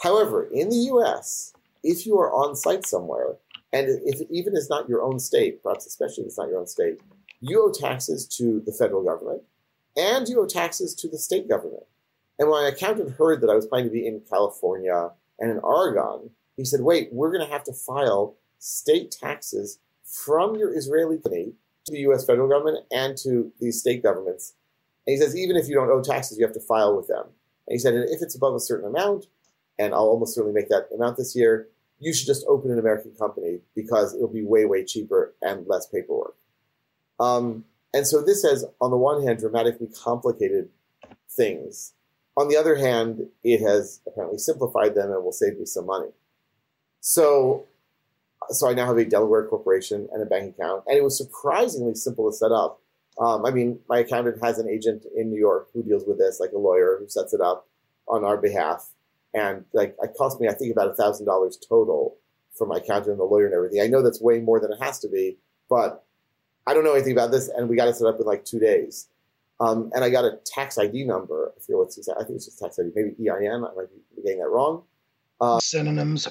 However, 0.00 0.48
in 0.52 0.70
the 0.70 0.76
US, 0.92 1.52
if 1.82 2.06
you 2.06 2.18
are 2.18 2.32
on 2.32 2.56
site 2.56 2.86
somewhere, 2.86 3.36
and 3.72 3.86
if 4.04 4.20
even 4.30 4.56
it's 4.56 4.70
not 4.70 4.88
your 4.88 5.02
own 5.02 5.18
state, 5.18 5.62
perhaps 5.62 5.86
especially 5.86 6.22
if 6.22 6.28
it's 6.28 6.38
not 6.38 6.48
your 6.48 6.58
own 6.58 6.66
state, 6.66 7.00
you 7.40 7.62
owe 7.62 7.72
taxes 7.72 8.26
to 8.26 8.60
the 8.64 8.72
federal 8.72 9.02
government 9.02 9.42
and 9.96 10.28
you 10.28 10.40
owe 10.40 10.46
taxes 10.46 10.94
to 10.94 11.08
the 11.08 11.18
state 11.18 11.48
government. 11.48 11.84
And 12.38 12.48
when 12.48 12.62
my 12.62 12.68
accountant 12.68 13.16
heard 13.16 13.40
that 13.40 13.50
I 13.50 13.54
was 13.54 13.66
planning 13.66 13.88
to 13.88 13.92
be 13.92 14.06
in 14.06 14.22
California 14.28 15.10
and 15.38 15.50
in 15.50 15.58
Oregon, 15.58 16.30
he 16.56 16.64
said, 16.64 16.80
wait, 16.80 17.12
we're 17.12 17.32
going 17.32 17.44
to 17.44 17.52
have 17.52 17.64
to 17.64 17.72
file 17.72 18.36
state 18.58 19.10
taxes 19.10 19.78
from 20.04 20.56
your 20.56 20.76
Israeli 20.76 21.16
company 21.16 21.52
to 21.84 21.92
the 21.92 22.00
US 22.10 22.24
federal 22.24 22.48
government 22.48 22.84
and 22.90 23.16
to 23.18 23.52
these 23.60 23.80
state 23.80 24.02
governments. 24.02 24.54
And 25.06 25.12
he 25.12 25.18
says, 25.18 25.36
even 25.36 25.56
if 25.56 25.68
you 25.68 25.74
don't 25.74 25.90
owe 25.90 26.02
taxes, 26.02 26.38
you 26.38 26.44
have 26.44 26.54
to 26.54 26.60
file 26.60 26.96
with 26.96 27.08
them. 27.08 27.24
And 27.66 27.74
he 27.74 27.78
said, 27.78 27.94
if 27.94 28.22
it's 28.22 28.34
above 28.34 28.54
a 28.54 28.60
certain 28.60 28.88
amount, 28.88 29.26
and 29.78 29.92
I'll 29.92 30.08
almost 30.08 30.34
certainly 30.34 30.54
make 30.54 30.68
that 30.70 30.88
amount 30.94 31.16
this 31.16 31.36
year, 31.36 31.68
you 32.00 32.14
should 32.14 32.26
just 32.26 32.44
open 32.48 32.70
an 32.70 32.78
American 32.78 33.12
company 33.12 33.60
because 33.74 34.14
it'll 34.14 34.28
be 34.28 34.44
way, 34.44 34.64
way 34.64 34.84
cheaper 34.84 35.34
and 35.42 35.66
less 35.66 35.86
paperwork. 35.86 36.36
Um, 37.18 37.64
and 37.92 38.06
so 38.06 38.22
this 38.22 38.42
has, 38.42 38.64
on 38.80 38.90
the 38.90 38.96
one 38.96 39.26
hand, 39.26 39.38
dramatically 39.38 39.88
complicated 39.88 40.68
things. 41.30 41.94
On 42.36 42.48
the 42.48 42.56
other 42.56 42.76
hand, 42.76 43.26
it 43.42 43.60
has 43.60 44.00
apparently 44.06 44.38
simplified 44.38 44.94
them 44.94 45.10
and 45.10 45.24
will 45.24 45.32
save 45.32 45.58
me 45.58 45.64
some 45.64 45.86
money. 45.86 46.10
So, 47.00 47.64
so 48.50 48.68
I 48.68 48.74
now 48.74 48.86
have 48.86 48.98
a 48.98 49.04
Delaware 49.04 49.46
corporation 49.46 50.08
and 50.12 50.22
a 50.22 50.26
bank 50.26 50.54
account, 50.54 50.84
and 50.86 50.96
it 50.96 51.02
was 51.02 51.18
surprisingly 51.18 51.94
simple 51.94 52.30
to 52.30 52.36
set 52.36 52.52
up. 52.52 52.80
Um, 53.20 53.44
I 53.44 53.50
mean, 53.50 53.80
my 53.88 53.98
accountant 53.98 54.42
has 54.44 54.58
an 54.58 54.68
agent 54.68 55.04
in 55.16 55.30
New 55.30 55.38
York 55.38 55.68
who 55.74 55.82
deals 55.82 56.04
with 56.06 56.18
this, 56.18 56.38
like 56.38 56.52
a 56.52 56.58
lawyer 56.58 56.98
who 57.00 57.08
sets 57.08 57.32
it 57.32 57.40
up 57.40 57.66
on 58.06 58.24
our 58.24 58.36
behalf 58.36 58.90
and 59.34 59.64
like 59.72 59.96
it 60.02 60.14
cost 60.16 60.40
me 60.40 60.48
I 60.48 60.52
think 60.52 60.72
about 60.72 60.88
a 60.88 60.94
thousand 60.94 61.26
dollars 61.26 61.56
total 61.56 62.16
for 62.56 62.66
my 62.66 62.78
accountant 62.78 63.12
and 63.12 63.20
the 63.20 63.24
lawyer 63.24 63.46
and 63.46 63.54
everything. 63.54 63.80
I 63.80 63.86
know 63.86 64.02
that's 64.02 64.20
way 64.20 64.40
more 64.40 64.60
than 64.60 64.72
it 64.72 64.82
has 64.82 64.98
to 65.00 65.08
be, 65.08 65.38
but 65.70 66.04
I 66.66 66.74
don't 66.74 66.84
know 66.84 66.92
anything 66.92 67.12
about 67.12 67.30
this, 67.30 67.48
and 67.48 67.68
we 67.68 67.76
got 67.76 67.88
it 67.88 67.96
set 67.96 68.06
up 68.06 68.20
in 68.20 68.26
like 68.26 68.44
two 68.44 68.58
days. 68.58 69.08
Um, 69.60 69.90
and 69.94 70.04
I 70.04 70.10
got 70.10 70.24
a 70.24 70.38
tax 70.44 70.78
ID 70.78 71.04
number. 71.04 71.52
I 71.56 71.60
feel 71.60 71.82
it's 71.82 71.98
I 72.08 72.22
think 72.24 72.36
it's 72.36 72.44
just 72.44 72.58
tax 72.58 72.78
ID, 72.78 72.90
maybe 72.94 73.14
EIN. 73.28 73.64
I 73.64 73.74
might 73.74 73.88
be 73.90 74.22
getting 74.22 74.40
that 74.40 74.48
wrong. 74.48 74.82
Uh, 75.40 75.58
Synonyms. 75.60 76.28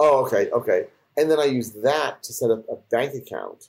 Oh, 0.00 0.24
okay, 0.24 0.50
okay. 0.50 0.86
And 1.16 1.30
then 1.30 1.38
I 1.38 1.44
used 1.44 1.82
that 1.82 2.22
to 2.24 2.32
set 2.32 2.50
up 2.50 2.64
a 2.68 2.76
bank 2.90 3.14
account. 3.14 3.68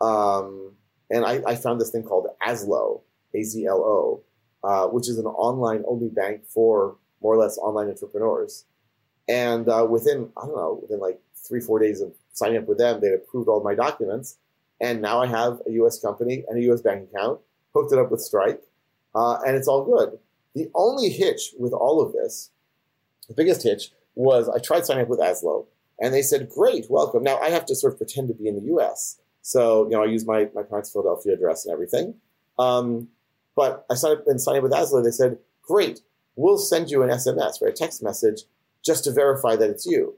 Um, 0.00 0.72
and 1.10 1.24
I, 1.24 1.42
I, 1.46 1.54
found 1.56 1.80
this 1.80 1.90
thing 1.90 2.04
called 2.04 2.26
Azlo, 2.42 3.02
A 3.34 3.42
Z 3.42 3.66
L 3.66 3.82
O, 3.84 4.22
uh, 4.64 4.86
which 4.88 5.08
is 5.08 5.18
an 5.18 5.26
online 5.26 5.84
only 5.86 6.08
bank 6.08 6.42
for 6.48 6.96
more 7.20 7.34
or 7.34 7.38
less 7.38 7.58
online 7.58 7.88
entrepreneurs. 7.88 8.64
And 9.28 9.68
uh, 9.68 9.86
within, 9.88 10.30
I 10.36 10.46
don't 10.46 10.56
know, 10.56 10.78
within 10.82 11.00
like 11.00 11.20
three, 11.34 11.60
four 11.60 11.78
days 11.78 12.00
of 12.00 12.12
signing 12.32 12.58
up 12.58 12.66
with 12.66 12.78
them, 12.78 13.00
they 13.00 13.12
approved 13.12 13.48
all 13.48 13.62
my 13.62 13.74
documents. 13.74 14.36
And 14.80 15.02
now 15.02 15.20
I 15.20 15.26
have 15.26 15.60
a 15.66 15.70
US 15.72 16.00
company 16.00 16.44
and 16.48 16.58
a 16.58 16.72
US 16.72 16.80
bank 16.80 17.08
account, 17.10 17.40
hooked 17.74 17.92
it 17.92 17.98
up 17.98 18.10
with 18.10 18.20
Stripe, 18.20 18.64
uh, 19.14 19.38
and 19.46 19.56
it's 19.56 19.68
all 19.68 19.84
good. 19.84 20.18
The 20.54 20.70
only 20.74 21.10
hitch 21.10 21.54
with 21.58 21.72
all 21.72 22.00
of 22.00 22.12
this, 22.12 22.50
the 23.28 23.34
biggest 23.34 23.62
hitch, 23.62 23.92
was 24.14 24.48
I 24.48 24.58
tried 24.58 24.86
signing 24.86 25.02
up 25.02 25.08
with 25.08 25.20
Azlo, 25.20 25.66
and 26.00 26.12
they 26.12 26.22
said, 26.22 26.48
Great, 26.48 26.86
welcome. 26.90 27.22
Now 27.22 27.38
I 27.38 27.50
have 27.50 27.66
to 27.66 27.74
sort 27.74 27.92
of 27.92 27.98
pretend 27.98 28.28
to 28.28 28.34
be 28.34 28.48
in 28.48 28.56
the 28.56 28.74
US. 28.74 29.18
So, 29.42 29.84
you 29.84 29.90
know, 29.90 30.02
I 30.02 30.06
use 30.06 30.26
my, 30.26 30.48
my 30.54 30.62
parents' 30.62 30.92
Philadelphia 30.92 31.34
address 31.34 31.64
and 31.64 31.72
everything. 31.72 32.14
Um, 32.58 33.08
but 33.56 33.86
I 33.90 33.94
signed 33.94 34.18
up 34.18 34.26
and 34.26 34.40
signed 34.40 34.58
up 34.58 34.62
with 34.64 34.72
Azlo. 34.72 35.02
They 35.04 35.10
said, 35.10 35.38
Great, 35.62 36.00
we'll 36.36 36.58
send 36.58 36.90
you 36.90 37.02
an 37.02 37.10
SMS 37.10 37.60
or 37.60 37.68
a 37.68 37.72
text 37.72 38.02
message 38.02 38.42
just 38.84 39.04
to 39.04 39.12
verify 39.12 39.56
that 39.56 39.70
it's 39.70 39.86
you. 39.86 40.14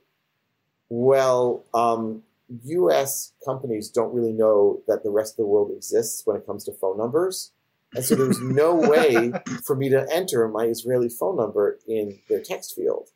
Well, 0.89 1.65
um, 1.75 2.23
US 2.65 3.33
companies 3.45 3.89
don't 3.89 4.15
really 4.15 4.33
know 4.33 4.83
that 4.87 5.03
the 5.03 5.11
rest 5.11 5.35
of 5.35 5.37
the 5.39 5.47
world 5.47 5.71
exists 5.75 6.23
when 6.27 6.37
it 6.37 6.47
comes 6.47 6.65
to 6.65 6.73
phone 6.73 6.99
numbers. 6.99 7.53
And 7.95 8.05
so 8.05 8.15
there 8.15 8.27
was 8.27 8.41
no 8.41 8.75
way 8.89 9.33
for 9.65 9.77
me 9.77 9.89
to 9.91 10.07
enter 10.13 10.47
my 10.49 10.65
Israeli 10.65 11.09
phone 11.09 11.37
number 11.37 11.79
in 11.89 12.19
their 12.29 12.41
text 12.41 12.75
field. 12.75 13.09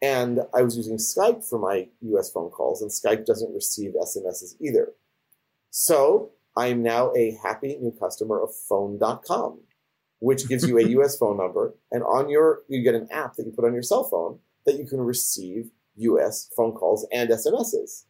And 0.00 0.40
I 0.52 0.62
was 0.62 0.76
using 0.76 0.96
Skype 0.96 1.48
for 1.48 1.58
my 1.58 1.88
US 2.00 2.30
phone 2.30 2.50
calls, 2.50 2.82
and 2.82 2.90
Skype 2.90 3.24
doesn't 3.24 3.54
receive 3.54 3.92
SMSs 3.92 4.56
either. 4.60 4.92
So 5.70 6.30
I'm 6.56 6.82
now 6.82 7.12
a 7.14 7.38
happy 7.42 7.78
new 7.80 7.92
customer 7.92 8.42
of 8.42 8.54
phone.com 8.54 9.60
which 10.22 10.48
gives 10.48 10.66
you 10.66 10.78
a 10.78 10.82
US 11.00 11.18
phone 11.18 11.36
number. 11.36 11.74
And 11.90 12.04
on 12.04 12.30
your, 12.30 12.60
you 12.68 12.82
get 12.82 12.94
an 12.94 13.08
app 13.10 13.34
that 13.34 13.44
you 13.44 13.52
put 13.52 13.64
on 13.64 13.74
your 13.74 13.82
cell 13.82 14.04
phone 14.04 14.38
that 14.64 14.78
you 14.78 14.86
can 14.86 15.00
receive 15.00 15.70
US 15.96 16.48
phone 16.56 16.72
calls 16.72 17.06
and 17.12 17.28
SMSs. 17.28 18.04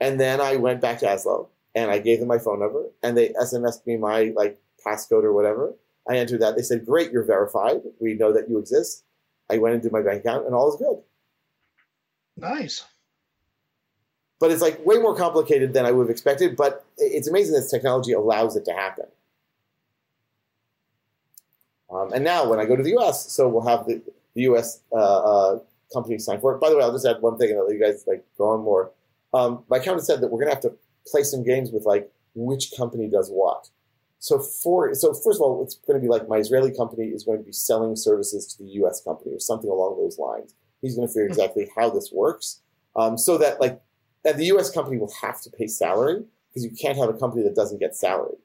And 0.00 0.18
then 0.20 0.40
I 0.40 0.56
went 0.56 0.80
back 0.80 1.00
to 1.00 1.06
Azlo 1.06 1.48
and 1.74 1.90
I 1.90 1.98
gave 1.98 2.20
them 2.20 2.28
my 2.28 2.38
phone 2.38 2.60
number 2.60 2.86
and 3.02 3.16
they 3.16 3.30
SMSed 3.30 3.84
me 3.84 3.96
my 3.96 4.32
like 4.36 4.60
passcode 4.86 5.24
or 5.24 5.32
whatever. 5.32 5.74
I 6.08 6.16
entered 6.16 6.40
that. 6.40 6.56
They 6.56 6.62
said, 6.62 6.86
great, 6.86 7.10
you're 7.10 7.24
verified. 7.24 7.80
We 8.00 8.14
know 8.14 8.32
that 8.32 8.48
you 8.48 8.58
exist. 8.58 9.04
I 9.50 9.58
went 9.58 9.74
into 9.74 9.90
my 9.90 10.02
bank 10.02 10.20
account 10.20 10.46
and 10.46 10.54
all 10.54 10.72
is 10.72 10.76
good. 10.76 11.02
Nice. 12.36 12.84
But 14.38 14.52
it's 14.52 14.62
like 14.62 14.86
way 14.86 14.98
more 14.98 15.16
complicated 15.16 15.74
than 15.74 15.84
I 15.84 15.90
would 15.90 16.04
have 16.04 16.10
expected. 16.10 16.56
But 16.56 16.86
it's 16.96 17.28
amazing 17.28 17.54
this 17.54 17.70
technology 17.70 18.12
allows 18.12 18.56
it 18.56 18.64
to 18.66 18.72
happen. 18.72 19.06
Um, 21.92 22.12
and 22.12 22.24
now 22.24 22.48
when 22.48 22.58
I 22.58 22.64
go 22.64 22.76
to 22.76 22.82
the 22.82 22.96
US, 22.98 23.32
so 23.32 23.48
we'll 23.48 23.66
have 23.66 23.86
the, 23.86 24.02
the 24.34 24.42
US 24.42 24.82
uh, 24.92 24.96
uh, 24.96 25.58
company 25.92 26.18
sign 26.18 26.40
for 26.40 26.54
it. 26.54 26.60
By 26.60 26.70
the 26.70 26.76
way, 26.76 26.82
I'll 26.82 26.92
just 26.92 27.06
add 27.06 27.20
one 27.20 27.36
thing 27.36 27.50
and 27.50 27.58
I'll 27.58 27.66
let 27.66 27.74
you 27.74 27.82
guys 27.82 28.04
like 28.06 28.24
go 28.38 28.50
on 28.50 28.62
more. 28.62 28.92
Um, 29.32 29.64
my 29.68 29.78
accountant 29.78 30.06
said 30.06 30.20
that 30.20 30.28
we're 30.28 30.40
going 30.40 30.48
to 30.48 30.54
have 30.54 30.62
to 30.62 30.72
play 31.06 31.22
some 31.22 31.42
games 31.42 31.70
with 31.70 31.84
like 31.84 32.10
which 32.34 32.72
company 32.76 33.08
does 33.08 33.30
what. 33.30 33.68
So 34.18 34.38
for 34.38 34.94
so 34.94 35.14
first 35.14 35.38
of 35.38 35.42
all, 35.42 35.62
it's 35.62 35.76
going 35.86 35.98
to 35.98 36.04
be 36.04 36.10
like 36.10 36.28
my 36.28 36.36
Israeli 36.36 36.74
company 36.74 37.06
is 37.06 37.24
going 37.24 37.38
to 37.38 37.44
be 37.44 37.52
selling 37.52 37.96
services 37.96 38.46
to 38.54 38.62
the 38.62 38.68
U.S. 38.80 39.02
company 39.02 39.34
or 39.34 39.40
something 39.40 39.70
along 39.70 39.96
those 39.96 40.18
lines. 40.18 40.54
He's 40.82 40.94
going 40.94 41.08
to 41.08 41.12
figure 41.12 41.26
exactly 41.26 41.70
how 41.74 41.88
this 41.88 42.10
works, 42.12 42.60
um, 42.96 43.16
so 43.16 43.38
that 43.38 43.60
like 43.60 43.80
that 44.24 44.36
the 44.36 44.44
U.S. 44.46 44.70
company 44.70 44.98
will 44.98 45.12
have 45.22 45.40
to 45.42 45.50
pay 45.50 45.66
salary 45.66 46.22
because 46.48 46.64
you 46.64 46.70
can't 46.70 46.98
have 46.98 47.08
a 47.08 47.14
company 47.14 47.42
that 47.44 47.54
doesn't 47.54 47.78
get 47.78 47.96
salary. 47.96 48.36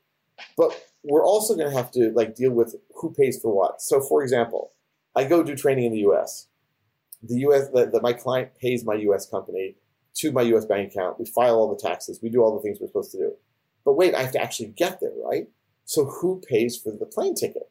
But 0.55 0.81
we're 1.07 1.25
also 1.25 1.55
going 1.55 1.69
to 1.69 1.75
have 1.75 1.91
to 1.91 2.11
like 2.11 2.35
deal 2.35 2.51
with 2.51 2.75
who 2.95 3.13
pays 3.13 3.39
for 3.39 3.53
what. 3.53 3.81
So, 3.81 4.01
for 4.01 4.23
example, 4.23 4.71
I 5.15 5.23
go 5.25 5.43
do 5.43 5.55
training 5.55 5.85
in 5.85 5.91
the 5.91 5.99
U.S. 5.99 6.47
The 7.23 7.39
U.S. 7.39 7.69
that 7.69 8.01
my 8.01 8.13
client 8.13 8.51
pays 8.59 8.83
my 8.83 8.95
U.S. 8.95 9.27
company 9.29 9.75
to 10.15 10.31
my 10.31 10.41
U.S. 10.41 10.65
bank 10.65 10.91
account. 10.91 11.19
We 11.19 11.25
file 11.25 11.55
all 11.55 11.73
the 11.73 11.81
taxes. 11.81 12.19
We 12.21 12.29
do 12.29 12.41
all 12.41 12.55
the 12.55 12.61
things 12.61 12.79
we're 12.79 12.87
supposed 12.87 13.11
to 13.11 13.17
do. 13.17 13.33
But 13.83 13.93
wait, 13.93 14.15
I 14.15 14.21
have 14.23 14.31
to 14.31 14.41
actually 14.41 14.69
get 14.69 14.99
there, 14.99 15.13
right? 15.23 15.47
So 15.85 16.05
who 16.05 16.41
pays 16.47 16.77
for 16.77 16.91
the 16.91 17.05
plane 17.05 17.35
ticket? 17.35 17.69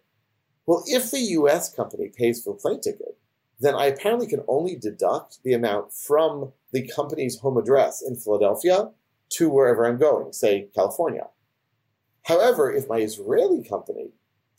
Well, 0.67 0.85
if 0.87 1.11
the 1.11 1.21
U.S. 1.21 1.75
company 1.75 2.11
pays 2.15 2.43
for 2.43 2.55
the 2.55 2.61
plane 2.61 2.81
ticket, 2.81 3.19
then 3.61 3.75
I 3.75 3.87
apparently 3.87 4.27
can 4.27 4.43
only 4.49 4.77
deduct 4.77 5.43
the 5.43 5.53
amount 5.53 5.93
from 5.93 6.53
the 6.73 6.89
company's 6.95 7.41
home 7.41 7.57
address 7.57 8.03
in 8.03 8.17
Philadelphia 8.17 8.91
to 9.31 9.51
wherever 9.51 9.87
I'm 9.87 9.99
going, 9.99 10.33
say 10.33 10.69
California. 10.75 11.27
However, 12.25 12.73
if 12.73 12.89
my 12.89 12.99
Israeli 12.99 13.63
company 13.63 14.11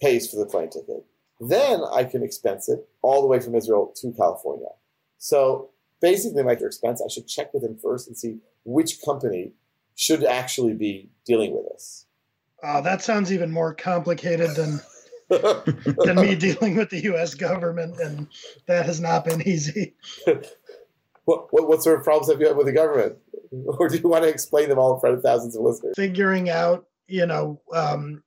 pays 0.01 0.29
for 0.29 0.37
the 0.37 0.45
plane 0.45 0.69
ticket, 0.69 1.05
then 1.39 1.81
I 1.93 2.03
can 2.03 2.23
expense 2.23 2.69
it 2.69 2.87
all 3.01 3.21
the 3.21 3.27
way 3.27 3.39
from 3.39 3.55
Israel 3.55 3.93
to 3.97 4.11
California. 4.13 4.69
So 5.17 5.71
basically, 6.01 6.43
my 6.43 6.51
expense, 6.51 7.01
I 7.03 7.11
should 7.11 7.27
check 7.27 7.53
with 7.53 7.63
him 7.63 7.77
first 7.81 8.07
and 8.07 8.17
see 8.17 8.37
which 8.63 9.01
company 9.03 9.53
should 9.95 10.23
actually 10.23 10.73
be 10.73 11.09
dealing 11.25 11.53
with 11.53 11.67
this. 11.69 12.05
Uh, 12.63 12.81
that 12.81 13.01
sounds 13.01 13.31
even 13.31 13.51
more 13.51 13.73
complicated 13.73 14.55
than 14.55 14.81
than 15.29 16.15
me 16.17 16.35
dealing 16.35 16.75
with 16.75 16.89
the 16.89 17.01
U.S. 17.05 17.33
government, 17.33 17.99
and 17.99 18.27
that 18.67 18.85
has 18.85 18.99
not 18.99 19.25
been 19.25 19.41
easy. 19.47 19.95
what, 21.25 21.51
what, 21.51 21.67
what 21.67 21.83
sort 21.83 21.97
of 21.97 22.03
problems 22.03 22.31
have 22.31 22.39
you 22.39 22.47
had 22.47 22.55
with 22.55 22.67
the 22.67 22.71
government, 22.71 23.17
or 23.65 23.89
do 23.89 23.97
you 23.97 24.07
want 24.07 24.23
to 24.23 24.29
explain 24.29 24.69
them 24.69 24.77
all 24.77 24.93
in 24.93 24.99
front 24.99 25.15
of 25.15 25.23
thousands 25.23 25.55
of 25.55 25.63
listeners? 25.63 25.93
Figuring 25.95 26.49
out, 26.49 26.85
you 27.07 27.25
know, 27.25 27.61
um, 27.73 28.23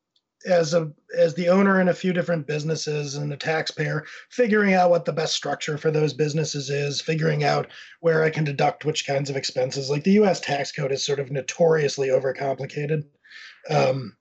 as 0.46 0.72
a 0.72 0.92
as 1.16 1.34
the 1.34 1.48
owner 1.48 1.80
in 1.80 1.88
a 1.88 1.94
few 1.94 2.12
different 2.12 2.46
businesses 2.46 3.16
and 3.16 3.30
the 3.30 3.36
taxpayer, 3.36 4.04
figuring 4.30 4.74
out 4.74 4.90
what 4.90 5.04
the 5.04 5.12
best 5.12 5.34
structure 5.34 5.76
for 5.76 5.90
those 5.90 6.12
businesses 6.12 6.70
is, 6.70 7.00
figuring 7.00 7.44
out 7.44 7.68
where 8.00 8.22
I 8.22 8.30
can 8.30 8.44
deduct 8.44 8.84
which 8.84 9.06
kinds 9.06 9.30
of 9.30 9.36
expenses. 9.36 9.90
Like 9.90 10.04
the 10.04 10.12
U.S. 10.12 10.40
tax 10.40 10.72
code 10.72 10.92
is 10.92 11.04
sort 11.04 11.20
of 11.20 11.30
notoriously 11.30 12.08
overcomplicated. 12.08 13.04
Um, 13.68 14.16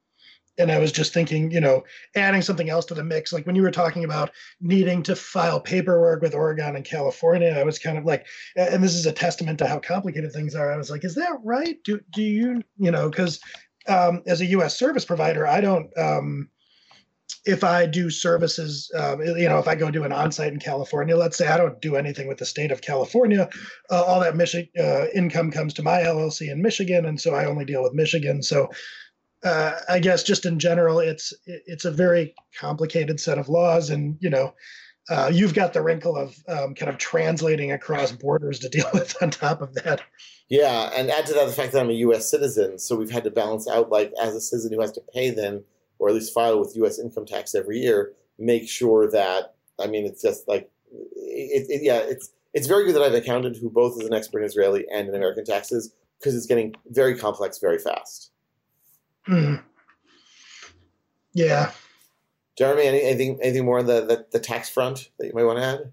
and 0.60 0.72
I 0.72 0.80
was 0.80 0.92
just 0.92 1.14
thinking, 1.14 1.52
you 1.52 1.62
know, 1.62 1.84
adding 2.16 2.42
something 2.42 2.70
else 2.70 2.86
to 2.86 2.96
the 2.96 3.04
mix. 3.04 3.32
Like 3.32 3.46
when 3.46 3.56
you 3.56 3.62
were 3.62 3.72
talking 3.72 4.04
about 4.04 4.32
needing 4.60 5.04
to 5.04 5.16
file 5.16 5.60
paperwork 5.60 6.22
with 6.22 6.34
Oregon 6.34 6.76
and 6.76 6.84
California, 6.84 7.56
I 7.56 7.64
was 7.64 7.78
kind 7.78 7.98
of 7.98 8.06
like, 8.06 8.26
and 8.56 8.84
this 8.84 8.96
is 8.96 9.06
a 9.06 9.12
testament 9.12 9.60
to 9.60 9.68
how 9.68 9.80
complicated 9.80 10.32
things 10.32 10.56
are. 10.56 10.72
I 10.72 10.78
was 10.78 10.90
like, 10.90 11.06
is 11.06 11.16
that 11.16 11.38
right? 11.44 11.78
Do 11.84 12.00
do 12.12 12.24
you, 12.24 12.64
you 12.78 12.90
know, 12.90 13.10
because 13.10 13.40
um, 13.88 14.24
as 14.26 14.42
a 14.42 14.46
U.S. 14.48 14.78
service 14.78 15.06
provider, 15.06 15.48
I 15.48 15.62
don't. 15.62 15.96
Um, 15.98 16.50
if 17.46 17.64
I 17.64 17.86
do 17.86 18.10
services, 18.10 18.92
um, 18.94 19.22
you 19.22 19.48
know, 19.48 19.58
if 19.58 19.68
I 19.68 19.76
go 19.76 19.90
do 19.90 20.04
an 20.04 20.12
onsite 20.12 20.52
in 20.52 20.60
California, 20.60 21.16
let's 21.16 21.38
say 21.38 21.48
I 21.48 21.58
don't 21.58 21.82
do 21.82 21.96
anything 21.96 22.28
with 22.28 22.38
the 22.38 22.46
state 22.46 22.72
of 22.72 22.82
California, 22.82 23.50
uh, 23.90 24.04
all 24.04 24.20
that 24.20 24.34
Michi- 24.34 24.70
uh, 24.78 25.08
income 25.16 25.52
comes 25.52 25.74
to 25.76 25.84
my 25.84 26.02
LLC 26.02 26.52
in 26.52 26.62
Michigan, 26.62 27.06
and 27.06 27.20
so 27.20 27.34
I 27.34 27.46
only 27.46 27.64
deal 27.64 27.84
with 27.84 27.94
Michigan. 27.94 28.44
So 28.44 28.70
uh, 29.44 29.80
I 29.88 30.00
guess 30.00 30.24
just 30.24 30.46
in 30.46 30.60
general, 30.60 31.00
it's 31.00 31.34
it's 31.46 31.86
a 31.86 31.92
very 31.92 32.34
complicated 32.60 33.20
set 33.20 33.38
of 33.38 33.50
laws, 33.50 33.90
and 33.90 34.18
you 34.20 34.30
know, 34.30 34.54
uh, 35.10 35.30
you've 35.34 35.54
got 35.54 35.74
the 35.74 35.82
wrinkle 35.82 36.18
of 36.18 36.38
um, 36.48 36.76
kind 36.76 36.90
of 36.90 36.98
translating 36.98 37.72
across 37.72 38.12
borders 38.12 38.60
to 38.60 38.70
deal 38.70 38.90
with 38.94 39.22
on 39.22 39.32
top 39.32 39.62
of 39.62 39.74
that. 39.76 40.02
Yeah, 40.50 40.92
and 40.96 41.12
add 41.12 41.26
to 41.26 41.34
that 41.34 41.46
the 41.46 41.52
fact 41.52 41.74
that 41.74 41.82
I'm 41.82 41.90
a 41.90 41.94
U.S. 41.94 42.30
citizen, 42.30 42.80
so 42.80 42.96
we've 42.96 43.12
had 43.12 43.26
to 43.26 43.32
balance 43.32 43.68
out, 43.68 43.90
like, 43.90 44.14
as 44.22 44.34
a 44.34 44.42
citizen 44.42 44.72
who 44.72 44.80
has 44.80 44.94
to 44.94 45.02
pay 45.14 45.30
them, 45.30 45.64
or 46.00 46.08
at 46.08 46.16
least 46.16 46.34
file 46.34 46.60
with 46.60 46.76
U.S. 46.78 47.00
income 47.00 47.26
tax 47.26 47.54
every 47.54 47.80
year, 47.80 48.14
make 48.40 48.70
sure 48.70 49.10
that 49.12 49.56
I 49.80 49.88
mean, 49.88 50.06
it's 50.06 50.22
just 50.22 50.48
like, 50.48 50.70
it, 50.92 51.68
it, 51.70 51.84
yeah, 51.84 51.98
it's 51.98 52.32
it's 52.54 52.68
very 52.68 52.86
good 52.86 52.96
that 52.96 53.02
I 53.02 53.06
have 53.06 53.14
an 53.14 53.22
accountant 53.22 53.58
who 53.58 53.70
both 53.70 54.00
is 54.00 54.08
an 54.08 54.14
expert 54.14 54.40
in 54.40 54.46
Israeli 54.46 54.86
and 54.92 55.08
in 55.08 55.14
American 55.16 55.46
taxes 55.46 55.94
because 56.20 56.36
it's 56.36 56.46
getting 56.46 56.76
very 56.88 57.18
complex 57.18 57.60
very 57.60 57.78
fast. 57.78 58.32
Mm. 59.28 59.62
Yeah. 61.34 61.72
Jeremy, 62.58 62.84
any, 62.84 63.02
anything 63.02 63.40
anything 63.42 63.66
more 63.66 63.80
on 63.80 63.86
the, 63.86 64.06
the, 64.06 64.26
the 64.32 64.40
tax 64.40 64.70
front 64.70 65.10
that 65.20 65.28
you 65.28 65.34
might 65.34 65.44
want 65.44 65.60
to 65.60 65.66
add? 65.66 65.92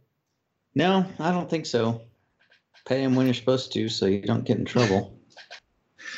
No, 0.74 1.06
I 1.18 1.30
don't 1.30 1.48
think 1.48 1.66
so. 1.66 2.02
Pay 2.86 3.02
them 3.02 3.14
when 3.14 3.26
you're 3.26 3.34
supposed 3.34 3.72
to, 3.72 3.88
so 3.88 4.06
you 4.06 4.22
don't 4.22 4.44
get 4.44 4.58
in 4.58 4.64
trouble. 4.64 5.12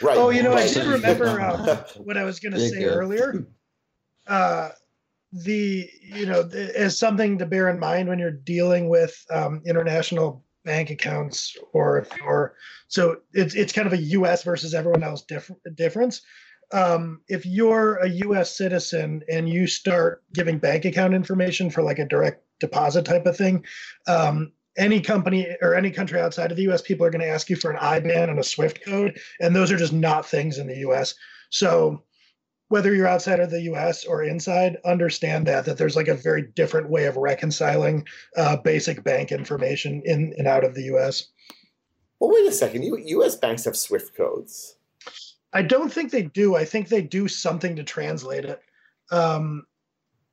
Right. 0.02 0.18
Oh, 0.18 0.28
you 0.28 0.42
know, 0.42 0.52
right. 0.52 0.68
I 0.68 0.74
did 0.74 0.86
remember 0.86 1.40
uh, 1.40 1.82
what 1.96 2.18
I 2.18 2.24
was 2.24 2.38
going 2.38 2.52
to 2.52 2.60
say 2.60 2.84
earlier. 2.84 3.46
Uh, 4.26 4.70
the 5.32 5.88
you 6.02 6.26
know 6.26 6.42
as 6.74 6.98
something 6.98 7.38
to 7.38 7.46
bear 7.46 7.68
in 7.68 7.78
mind 7.78 8.08
when 8.08 8.18
you're 8.18 8.30
dealing 8.30 8.88
with 8.88 9.24
um, 9.30 9.62
international 9.66 10.44
bank 10.64 10.90
accounts 10.90 11.56
or 11.72 12.06
or 12.24 12.54
so 12.88 13.18
it's 13.32 13.54
it's 13.54 13.72
kind 13.72 13.86
of 13.86 13.92
a 13.92 14.02
U.S. 14.02 14.42
versus 14.42 14.74
everyone 14.74 15.02
else 15.02 15.22
diff- 15.22 15.50
difference 15.74 16.22
um, 16.72 17.20
if 17.28 17.46
you're 17.46 17.96
a 17.96 18.08
U.S. 18.08 18.56
citizen 18.56 19.22
and 19.28 19.48
you 19.48 19.66
start 19.66 20.22
giving 20.34 20.58
bank 20.58 20.84
account 20.84 21.14
information 21.14 21.70
for 21.70 21.82
like 21.82 21.98
a 21.98 22.06
direct 22.06 22.44
deposit 22.60 23.04
type 23.04 23.26
of 23.26 23.36
thing, 23.36 23.64
um, 24.08 24.52
any 24.76 25.00
company 25.00 25.46
or 25.62 25.74
any 25.74 25.90
country 25.90 26.20
outside 26.20 26.50
of 26.50 26.56
the 26.56 26.64
U.S. 26.64 26.82
people 26.82 27.06
are 27.06 27.10
going 27.10 27.22
to 27.22 27.28
ask 27.28 27.48
you 27.48 27.56
for 27.56 27.70
an 27.70 27.78
IBAN 27.78 28.30
and 28.30 28.38
a 28.38 28.44
SWIFT 28.44 28.84
code, 28.84 29.18
and 29.40 29.54
those 29.54 29.72
are 29.72 29.76
just 29.76 29.92
not 29.92 30.26
things 30.26 30.58
in 30.58 30.66
the 30.66 30.78
U.S. 30.78 31.14
So 31.50 32.02
whether 32.68 32.92
you're 32.92 33.06
outside 33.06 33.40
of 33.40 33.50
the 33.50 33.62
U.S. 33.62 34.04
or 34.04 34.24
inside, 34.24 34.76
understand 34.84 35.46
that 35.46 35.64
that 35.66 35.78
there's 35.78 35.96
like 35.96 36.08
a 36.08 36.14
very 36.14 36.42
different 36.42 36.90
way 36.90 37.06
of 37.06 37.16
reconciling 37.16 38.06
uh, 38.36 38.56
basic 38.56 39.04
bank 39.04 39.30
information 39.30 40.02
in 40.04 40.34
and 40.36 40.48
out 40.48 40.64
of 40.64 40.74
the 40.74 40.84
U.S. 40.84 41.28
Well, 42.18 42.32
wait 42.32 42.46
a 42.46 42.52
second. 42.52 42.82
U.S. 42.82 43.36
banks 43.36 43.64
have 43.64 43.76
SWIFT 43.76 44.16
codes. 44.16 44.76
I 45.56 45.62
don't 45.62 45.90
think 45.90 46.10
they 46.10 46.24
do. 46.24 46.54
I 46.54 46.66
think 46.66 46.88
they 46.88 47.00
do 47.00 47.28
something 47.28 47.76
to 47.76 47.82
translate 47.82 48.44
it. 48.44 48.60
Um, 49.10 49.64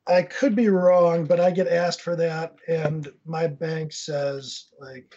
I 0.06 0.24
could 0.24 0.54
be 0.54 0.68
wrong, 0.68 1.24
but 1.24 1.40
I 1.40 1.50
get 1.50 1.70
asked 1.70 2.02
for 2.02 2.18
that, 2.18 2.56
and 2.68 3.08
my 3.24 3.48
bank 3.48 3.94
says 3.94 4.66
like, 4.82 5.16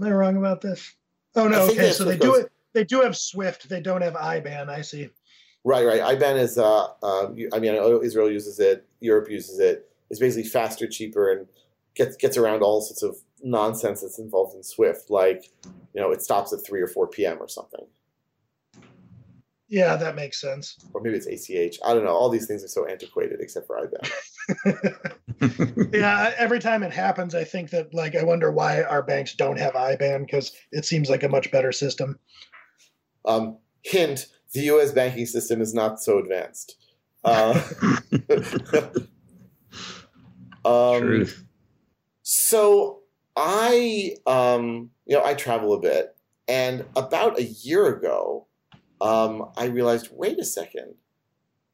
"Am 0.00 0.06
I 0.06 0.10
wrong 0.10 0.38
about 0.38 0.62
this?" 0.62 0.90
Oh 1.36 1.46
no, 1.48 1.66
okay. 1.66 1.90
So 1.90 2.04
they 2.04 2.16
do 2.16 2.36
it. 2.36 2.50
They 2.72 2.82
do 2.82 3.02
have 3.02 3.14
Swift. 3.14 3.68
They 3.68 3.82
don't 3.82 4.00
have 4.00 4.14
IBAN. 4.14 4.70
I 4.70 4.80
see. 4.80 5.10
Right, 5.64 5.84
right. 5.84 6.00
IBAN 6.00 6.38
is. 6.38 6.56
Uh, 6.56 6.86
uh, 7.02 7.26
I 7.52 7.58
mean, 7.58 7.74
Israel 8.02 8.30
uses 8.30 8.58
it. 8.58 8.88
Europe 9.00 9.28
uses 9.28 9.58
it. 9.58 9.86
It's 10.08 10.18
basically 10.18 10.48
faster, 10.48 10.86
cheaper, 10.86 11.30
and 11.30 11.46
gets 11.94 12.16
gets 12.16 12.38
around 12.38 12.62
all 12.62 12.80
sorts 12.80 13.02
of 13.02 13.18
nonsense 13.42 14.00
that's 14.00 14.18
involved 14.18 14.56
in 14.56 14.62
Swift. 14.62 15.10
Like, 15.10 15.50
you 15.92 16.00
know, 16.00 16.10
it 16.10 16.22
stops 16.22 16.54
at 16.54 16.64
three 16.64 16.80
or 16.80 16.88
four 16.88 17.06
p.m. 17.06 17.36
or 17.38 17.48
something. 17.48 17.84
Yeah, 19.74 19.96
that 19.96 20.14
makes 20.14 20.40
sense. 20.40 20.76
Or 20.92 21.00
maybe 21.00 21.16
it's 21.16 21.26
ACH. 21.26 21.80
I 21.84 21.94
don't 21.94 22.04
know. 22.04 22.14
All 22.14 22.30
these 22.30 22.46
things 22.46 22.62
are 22.62 22.68
so 22.68 22.86
antiquated, 22.86 23.40
except 23.40 23.66
for 23.66 23.76
IBAN. 23.76 24.08
yeah, 25.92 26.32
every 26.38 26.60
time 26.60 26.84
it 26.84 26.92
happens, 26.92 27.34
I 27.34 27.42
think 27.42 27.70
that 27.70 27.92
like 27.92 28.14
I 28.14 28.22
wonder 28.22 28.52
why 28.52 28.84
our 28.84 29.02
banks 29.02 29.34
don't 29.34 29.58
have 29.58 29.72
IBAN 29.72 30.26
because 30.26 30.52
it 30.70 30.84
seems 30.84 31.10
like 31.10 31.24
a 31.24 31.28
much 31.28 31.50
better 31.50 31.72
system. 31.72 32.20
Um, 33.24 33.58
hint: 33.82 34.28
the 34.52 34.60
U.S. 34.60 34.92
banking 34.92 35.26
system 35.26 35.60
is 35.60 35.74
not 35.74 36.00
so 36.00 36.20
advanced. 36.20 36.76
Uh, 37.24 37.60
um, 40.64 41.00
Truth. 41.00 41.44
So 42.22 43.00
I, 43.34 44.14
um, 44.24 44.90
you 45.04 45.16
know, 45.16 45.24
I 45.24 45.34
travel 45.34 45.72
a 45.72 45.80
bit, 45.80 46.16
and 46.46 46.84
about 46.94 47.40
a 47.40 47.42
year 47.42 47.88
ago, 47.88 48.46
um, 49.04 49.50
I 49.56 49.66
realized 49.66 50.08
wait 50.10 50.38
a 50.38 50.44
second. 50.44 50.94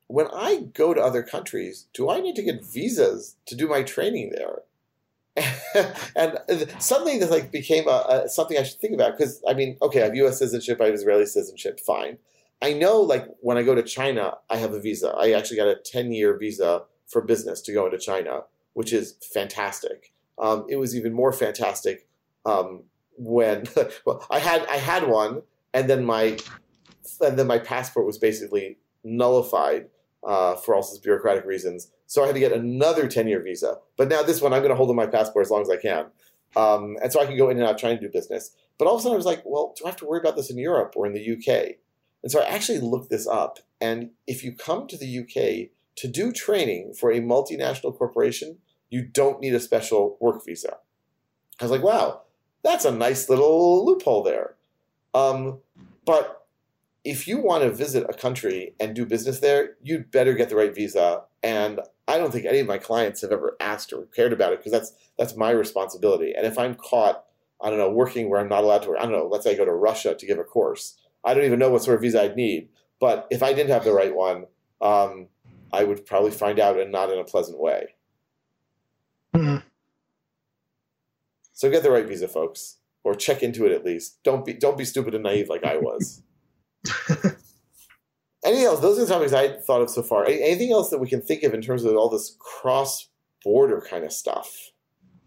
When 0.09 0.27
I 0.35 0.67
go 0.75 0.93
to 0.93 1.01
other 1.01 1.23
countries, 1.23 1.87
do 1.95 2.11
I 2.11 2.21
need 2.21 2.35
to 2.35 2.43
get 2.43 2.65
visas 2.65 3.37
to 3.47 3.55
do 3.55 3.69
my 3.69 3.85
training 3.85 4.33
there? 4.35 4.63
and 6.17 6.39
suddenly 6.81 7.19
this 7.19 7.31
like 7.31 7.53
became 7.53 7.87
a, 7.87 8.25
a, 8.25 8.29
something 8.29 8.59
I 8.59 8.65
should 8.65 8.81
think 8.81 8.95
about 8.95 9.17
because 9.17 9.41
I 9.49 9.55
mean, 9.55 9.79
okay, 9.81 10.03
I 10.03 10.07
have 10.07 10.17
U.S. 10.17 10.41
citizenship, 10.41 10.81
I 10.81 10.87
have 10.87 10.95
Israeli 10.95 11.25
citizenship, 11.25 11.79
fine. 11.79 12.19
I 12.61 12.73
know 12.73 13.01
like 13.01 13.27
when 13.41 13.57
I 13.57 13.63
go 13.63 13.77
to 13.77 13.83
China, 13.85 14.35
I 14.51 14.57
have 14.57 14.75
a 14.75 14.81
visa. 14.81 15.15
I 15.17 15.31
actually 15.33 15.59
got 15.59 15.69
a 15.69 15.77
ten-year 15.77 16.37
visa 16.37 16.83
for 17.07 17.23
business 17.23 17.61
to 17.63 17.73
go 17.73 17.87
into 17.87 17.99
China, 17.99 18.43
which 18.73 18.93
is 18.93 19.15
fantastic. 19.33 20.13
Um, 20.37 20.67
it 20.69 20.77
was 20.77 20.97
even 20.97 21.13
more 21.13 21.33
fantastic 21.33 22.09
um, 22.45 22.83
when 23.17 23.69
well, 24.05 24.27
I 24.29 24.41
had 24.41 24.67
I 24.67 24.79
had 24.79 25.07
one, 25.07 25.43
and 25.73 25.89
then 25.89 26.05
my 26.05 26.37
and 27.21 27.39
then 27.39 27.47
my 27.47 27.59
passport 27.59 28.07
was 28.07 28.19
basically 28.19 28.79
nullified 29.05 29.89
uh, 30.27 30.55
for 30.57 30.75
all 30.75 30.83
sorts 30.83 30.99
of 30.99 31.03
bureaucratic 31.03 31.45
reasons. 31.45 31.91
So 32.07 32.23
I 32.23 32.27
had 32.27 32.35
to 32.35 32.41
get 32.41 32.53
another 32.53 33.09
10 33.09 33.29
year 33.29 33.43
visa. 33.43 33.79
But 33.97 34.09
now 34.09 34.23
this 34.23 34.41
one, 34.41 34.53
I'm 34.53 34.61
going 34.61 34.71
to 34.71 34.77
hold 34.77 34.91
on 34.91 34.97
my 34.97 35.07
passport 35.07 35.47
as 35.47 35.51
long 35.51 35.63
as 35.63 35.71
I 35.71 35.77
can. 35.77 36.07
Um, 36.57 36.97
and 37.03 37.13
so 37.13 37.21
I 37.21 37.27
can 37.27 37.37
go 37.37 37.49
in 37.49 37.59
and 37.59 37.67
out 37.67 37.79
trying 37.79 37.97
to 37.97 38.03
do 38.03 38.13
business. 38.13 38.55
But 38.79 38.87
all 38.87 38.95
of 38.95 39.01
a 39.01 39.03
sudden 39.03 39.15
I 39.15 39.17
was 39.17 39.27
like, 39.27 39.43
well, 39.45 39.75
do 39.77 39.85
I 39.85 39.89
have 39.89 39.97
to 39.99 40.07
worry 40.07 40.21
about 40.21 40.37
this 40.37 40.51
in 40.51 40.59
Europe 40.59 40.95
or 40.97 41.07
in 41.07 41.13
the 41.13 41.33
UK? 41.33 41.77
And 42.23 42.31
so 42.31 42.41
I 42.41 42.47
actually 42.47 42.81
looked 42.81 43.11
this 43.11 43.27
up. 43.27 43.61
And 43.81 44.11
if 44.27 44.45
you 44.45 44.53
come 44.53 44.87
to 44.89 44.97
the 44.97 45.19
UK 45.21 45.71
to 45.97 46.09
do 46.09 46.33
training 46.33 46.95
for 46.99 47.11
a 47.11 47.21
multinational 47.21 47.97
corporation, 47.97 48.59
you 48.91 49.03
don't 49.03 49.41
need 49.41 49.55
a 49.55 49.61
special 49.61 50.19
work 50.21 50.45
visa. 50.45 50.79
I 51.61 51.65
was 51.65 51.71
like, 51.71 51.83
wow, 51.83 52.23
that's 52.63 52.85
a 52.85 52.93
nice 52.93 53.29
little 53.29 53.87
loophole 53.87 54.23
there. 54.23 54.57
Um, 55.15 55.61
but 56.05 56.40
if 57.05 57.27
you 57.27 57.39
want 57.39 57.63
to 57.63 57.71
visit 57.71 58.07
a 58.09 58.15
country 58.15 58.75
and 58.79 58.95
do 58.95 59.07
business 59.07 59.41
there, 59.41 59.77
you'd 59.83 60.11
better 60.11 60.35
get 60.35 60.49
the 60.49 60.57
right 60.57 60.75
visa. 60.75 61.23
And 61.43 61.81
I 62.07 62.19
don't 62.19 62.31
think 62.31 62.45
any 62.45 62.59
of 62.59 62.67
my 62.67 62.79
clients 62.79 63.23
have 63.23 63.33
ever 63.33 63.57
asked 63.61 63.93
or 63.93 64.07
cared 64.07 64.33
about 64.33 64.53
it 64.53 64.59
because 64.59 64.73
that's 64.73 64.93
that's 65.17 65.37
my 65.37 65.51
responsibility. 65.51 66.35
And 66.37 66.47
if 66.47 66.59
I'm 66.59 66.75
caught, 66.75 67.25
I 67.63 67.71
don't 67.71 67.79
know, 67.79 67.91
working 67.91 68.29
where 68.29 68.41
I'm 68.41 68.49
not 68.49 68.65
allowed 68.65 68.83
to 68.83 68.91
work, 68.91 68.99
I 68.99 69.03
don't 69.03 69.13
know, 69.13 69.27
let's 69.27 69.45
say 69.45 69.53
I 69.53 69.57
go 69.57 69.65
to 69.65 69.73
Russia 69.73 70.15
to 70.15 70.27
give 70.27 70.39
a 70.39 70.45
course, 70.45 70.99
I 71.25 71.35
don't 71.35 71.45
even 71.45 71.59
know 71.59 71.71
what 71.71 71.83
sort 71.83 71.97
of 71.97 72.03
visa 72.03 72.23
I'd 72.23 72.37
need. 72.37 72.69
But 73.01 73.27
if 73.31 73.43
I 73.43 73.53
didn't 73.53 73.71
have 73.71 73.85
the 73.85 73.93
right 73.93 74.15
one, 74.15 74.47
um, 74.83 75.29
I 75.73 75.85
would 75.85 76.05
probably 76.05 76.33
find 76.33 76.59
out 76.59 76.79
and 76.79 76.93
not 76.93 77.11
in 77.11 77.19
a 77.19 77.25
pleasant 77.25 77.59
way. 77.59 77.95
Hmm. 79.35 79.59
So 81.53 81.71
get 81.71 81.83
the 81.83 81.91
right 81.91 82.07
visa, 82.07 82.29
folks, 82.29 82.79
or 83.05 83.15
check 83.15 83.43
into 83.43 83.65
it 83.65 83.73
at 83.73 83.85
least. 83.85 84.23
Don't 84.23 84.45
be 84.45 84.53
don't 84.53 84.77
be 84.77 84.85
stupid 84.85 85.15
and 85.15 85.25
naive 85.25 85.49
like 85.49 85.65
I 85.65 85.77
was. 85.77 86.23
Anything 88.45 88.65
else? 88.65 88.81
Those 88.81 88.99
are 88.99 89.05
the 89.05 89.13
topics 89.13 89.33
I 89.33 89.59
thought 89.61 89.83
of 89.83 89.91
so 89.91 90.03
far. 90.03 90.25
Anything 90.25 90.73
else 90.73 90.91
that 90.91 90.99
we 90.99 91.09
can 91.09 91.21
think 91.21 91.43
of 91.43 91.53
in 91.53 91.61
terms 91.61 91.85
of 91.85 91.95
all 91.95 92.09
this 92.09 92.37
cross-border 92.39 93.85
kind 93.89 94.05
of 94.05 94.13
stuff? 94.13 94.71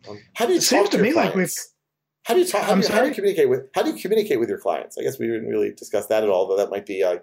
Um, 0.10 0.20
how 0.34 0.46
do 0.46 0.54
you 0.54 0.58
It 0.58 0.64
seems 0.64 0.90
talk 0.90 0.92
to 0.92 0.98
me 0.98 1.14
like 1.14 1.34
clients? 1.34 1.74
How 2.24 2.34
do 2.34 2.40
you 2.40 2.48
talk? 2.48 2.64
How 2.64 2.76
do 2.76 2.82
you, 2.82 2.88
how 2.88 3.02
do 3.02 3.10
you 3.10 3.14
communicate 3.14 3.50
with? 3.50 3.68
How 3.76 3.84
do 3.84 3.92
you 3.92 4.02
communicate 4.02 4.40
with 4.40 4.50
your 4.50 4.58
clients? 4.58 4.98
I 4.98 5.04
guess 5.04 5.20
we 5.20 5.28
didn't 5.28 5.48
really 5.48 5.74
discuss 5.74 6.08
that 6.08 6.24
at 6.24 6.30
all, 6.30 6.48
though 6.48 6.58
that 6.58 6.72
might 6.72 6.86
be 6.86 7.02
a, 7.02 7.22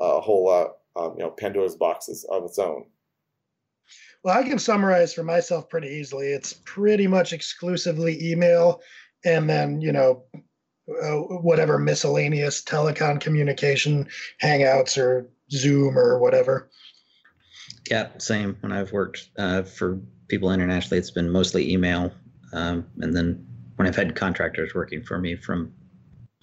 a 0.00 0.20
whole, 0.20 0.48
uh, 0.50 1.00
um, 1.00 1.14
you 1.16 1.22
know, 1.22 1.30
Pandora's 1.30 1.76
boxes 1.76 2.24
of 2.30 2.44
its 2.44 2.58
own. 2.58 2.86
Well, 4.22 4.38
I 4.38 4.42
can 4.42 4.58
summarize 4.58 5.14
for 5.14 5.22
myself 5.22 5.68
pretty 5.68 5.88
easily. 5.88 6.28
It's 6.28 6.54
pretty 6.64 7.06
much 7.06 7.32
exclusively 7.32 8.32
email 8.32 8.82
and 9.24 9.48
then, 9.48 9.80
you 9.80 9.92
know, 9.92 10.24
uh, 11.02 11.16
whatever 11.38 11.78
miscellaneous 11.78 12.62
telecom 12.62 13.20
communication, 13.20 14.08
Hangouts 14.42 14.98
or 14.98 15.28
Zoom 15.50 15.98
or 15.98 16.18
whatever. 16.18 16.70
Yeah, 17.90 18.08
same. 18.18 18.56
When 18.60 18.72
I've 18.72 18.92
worked 18.92 19.30
uh, 19.38 19.62
for 19.62 20.00
people 20.28 20.52
internationally, 20.52 20.98
it's 20.98 21.10
been 21.10 21.30
mostly 21.30 21.72
email. 21.72 22.12
Um, 22.52 22.86
and 22.98 23.16
then 23.16 23.46
when 23.76 23.86
I've 23.86 23.96
had 23.96 24.14
contractors 24.14 24.74
working 24.74 25.02
for 25.02 25.18
me 25.18 25.36
from 25.36 25.72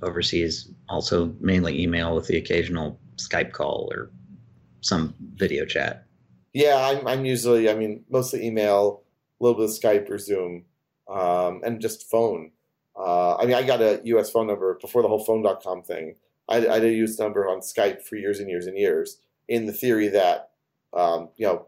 overseas, 0.01 0.71
also 0.89 1.33
mainly 1.39 1.81
email 1.81 2.15
with 2.15 2.27
the 2.27 2.37
occasional 2.37 2.99
Skype 3.17 3.51
call 3.51 3.89
or 3.91 4.11
some 4.81 5.13
video 5.35 5.65
chat. 5.65 6.05
Yeah, 6.53 6.75
I'm, 6.77 7.07
I'm 7.07 7.25
usually, 7.25 7.69
I 7.69 7.75
mean, 7.75 8.03
mostly 8.09 8.45
email, 8.45 9.03
a 9.39 9.43
little 9.43 9.59
bit 9.59 9.69
of 9.69 9.79
Skype 9.79 10.09
or 10.09 10.17
Zoom, 10.17 10.65
um, 11.09 11.61
and 11.63 11.79
just 11.79 12.09
phone. 12.09 12.51
Uh, 12.97 13.35
I 13.35 13.45
mean, 13.45 13.55
I 13.55 13.63
got 13.63 13.81
a 13.81 14.01
U.S. 14.05 14.29
phone 14.31 14.47
number 14.47 14.77
before 14.81 15.01
the 15.01 15.07
whole 15.07 15.23
phone.com 15.23 15.83
thing. 15.83 16.15
I, 16.49 16.57
I 16.67 16.73
had 16.75 16.83
a 16.83 16.93
U.S. 16.93 17.19
number 17.19 17.47
on 17.47 17.59
Skype 17.59 18.01
for 18.03 18.15
years 18.15 18.39
and 18.39 18.49
years 18.49 18.65
and 18.65 18.77
years 18.77 19.19
in 19.47 19.65
the 19.65 19.73
theory 19.73 20.07
that, 20.09 20.49
um, 20.95 21.29
you 21.37 21.45
know, 21.45 21.67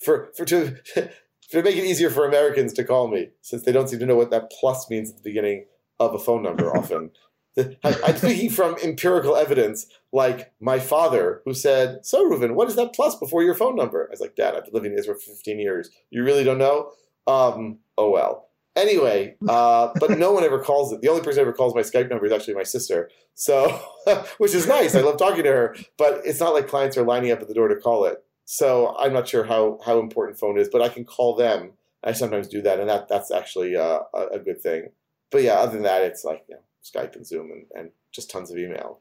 for, 0.00 0.30
for 0.36 0.44
to, 0.46 0.76
to 0.94 1.62
make 1.62 1.76
it 1.76 1.84
easier 1.84 2.10
for 2.10 2.26
Americans 2.26 2.72
to 2.74 2.84
call 2.84 3.08
me, 3.08 3.30
since 3.42 3.62
they 3.62 3.72
don't 3.72 3.88
seem 3.88 3.98
to 3.98 4.06
know 4.06 4.16
what 4.16 4.30
that 4.30 4.50
plus 4.58 4.88
means 4.88 5.10
at 5.10 5.16
the 5.16 5.22
beginning 5.22 5.66
of 6.00 6.14
a 6.14 6.18
phone 6.18 6.42
number 6.42 6.74
often. 6.74 7.10
I- 7.58 8.00
I'm 8.04 8.16
speaking 8.16 8.48
from 8.48 8.76
empirical 8.82 9.36
evidence, 9.36 9.86
like 10.12 10.52
my 10.60 10.78
father, 10.78 11.42
who 11.44 11.52
said, 11.52 11.98
"So, 12.06 12.24
Reuven, 12.28 12.54
what 12.54 12.68
is 12.68 12.76
that 12.76 12.94
plus 12.94 13.14
before 13.16 13.42
your 13.42 13.54
phone 13.54 13.76
number?" 13.76 14.06
I 14.08 14.10
was 14.10 14.20
like, 14.20 14.36
"Dad, 14.36 14.54
I've 14.54 14.64
been 14.64 14.72
living 14.72 14.92
in 14.92 14.98
Israel 14.98 15.18
for 15.18 15.32
15 15.32 15.58
years. 15.58 15.90
You 16.10 16.24
really 16.24 16.44
don't 16.44 16.56
know?" 16.58 16.92
Um, 17.26 17.80
oh 17.98 18.08
well. 18.10 18.48
Anyway, 18.74 19.36
uh, 19.48 19.90
but 20.00 20.18
no 20.18 20.32
one 20.32 20.44
ever 20.44 20.58
calls 20.58 20.92
it. 20.92 21.00
The 21.00 21.08
only 21.08 21.22
person 21.22 21.42
who 21.42 21.48
ever 21.48 21.52
calls 21.52 21.74
my 21.74 21.82
Skype 21.82 22.08
number 22.10 22.26
is 22.26 22.32
actually 22.32 22.54
my 22.54 22.62
sister. 22.62 23.10
So, 23.34 23.80
which 24.38 24.54
is 24.54 24.66
nice. 24.66 24.94
I 24.94 25.00
love 25.00 25.18
talking 25.18 25.44
to 25.44 25.50
her, 25.50 25.76
but 25.98 26.20
it's 26.24 26.40
not 26.40 26.54
like 26.54 26.68
clients 26.68 26.96
are 26.96 27.04
lining 27.04 27.30
up 27.30 27.40
at 27.40 27.48
the 27.48 27.54
door 27.54 27.68
to 27.68 27.76
call 27.76 28.04
it. 28.04 28.24
So 28.44 28.94
I'm 28.98 29.12
not 29.12 29.28
sure 29.28 29.44
how 29.44 29.78
how 29.84 29.98
important 29.98 30.38
phone 30.38 30.58
is, 30.58 30.68
but 30.68 30.82
I 30.82 30.88
can 30.88 31.04
call 31.04 31.36
them. 31.36 31.72
I 32.04 32.12
sometimes 32.12 32.48
do 32.48 32.60
that, 32.62 32.80
and 32.80 32.88
that 32.88 33.08
that's 33.08 33.30
actually 33.30 33.76
uh, 33.76 34.00
a, 34.12 34.26
a 34.32 34.38
good 34.38 34.60
thing. 34.60 34.88
But 35.30 35.42
yeah, 35.42 35.54
other 35.54 35.72
than 35.72 35.84
that, 35.84 36.02
it's 36.02 36.24
like 36.24 36.44
you 36.48 36.56
know, 36.56 36.62
Skype 36.82 37.14
and 37.16 37.26
Zoom 37.26 37.50
and, 37.50 37.66
and 37.74 37.90
just 38.10 38.30
tons 38.30 38.50
of 38.50 38.58
email. 38.58 39.00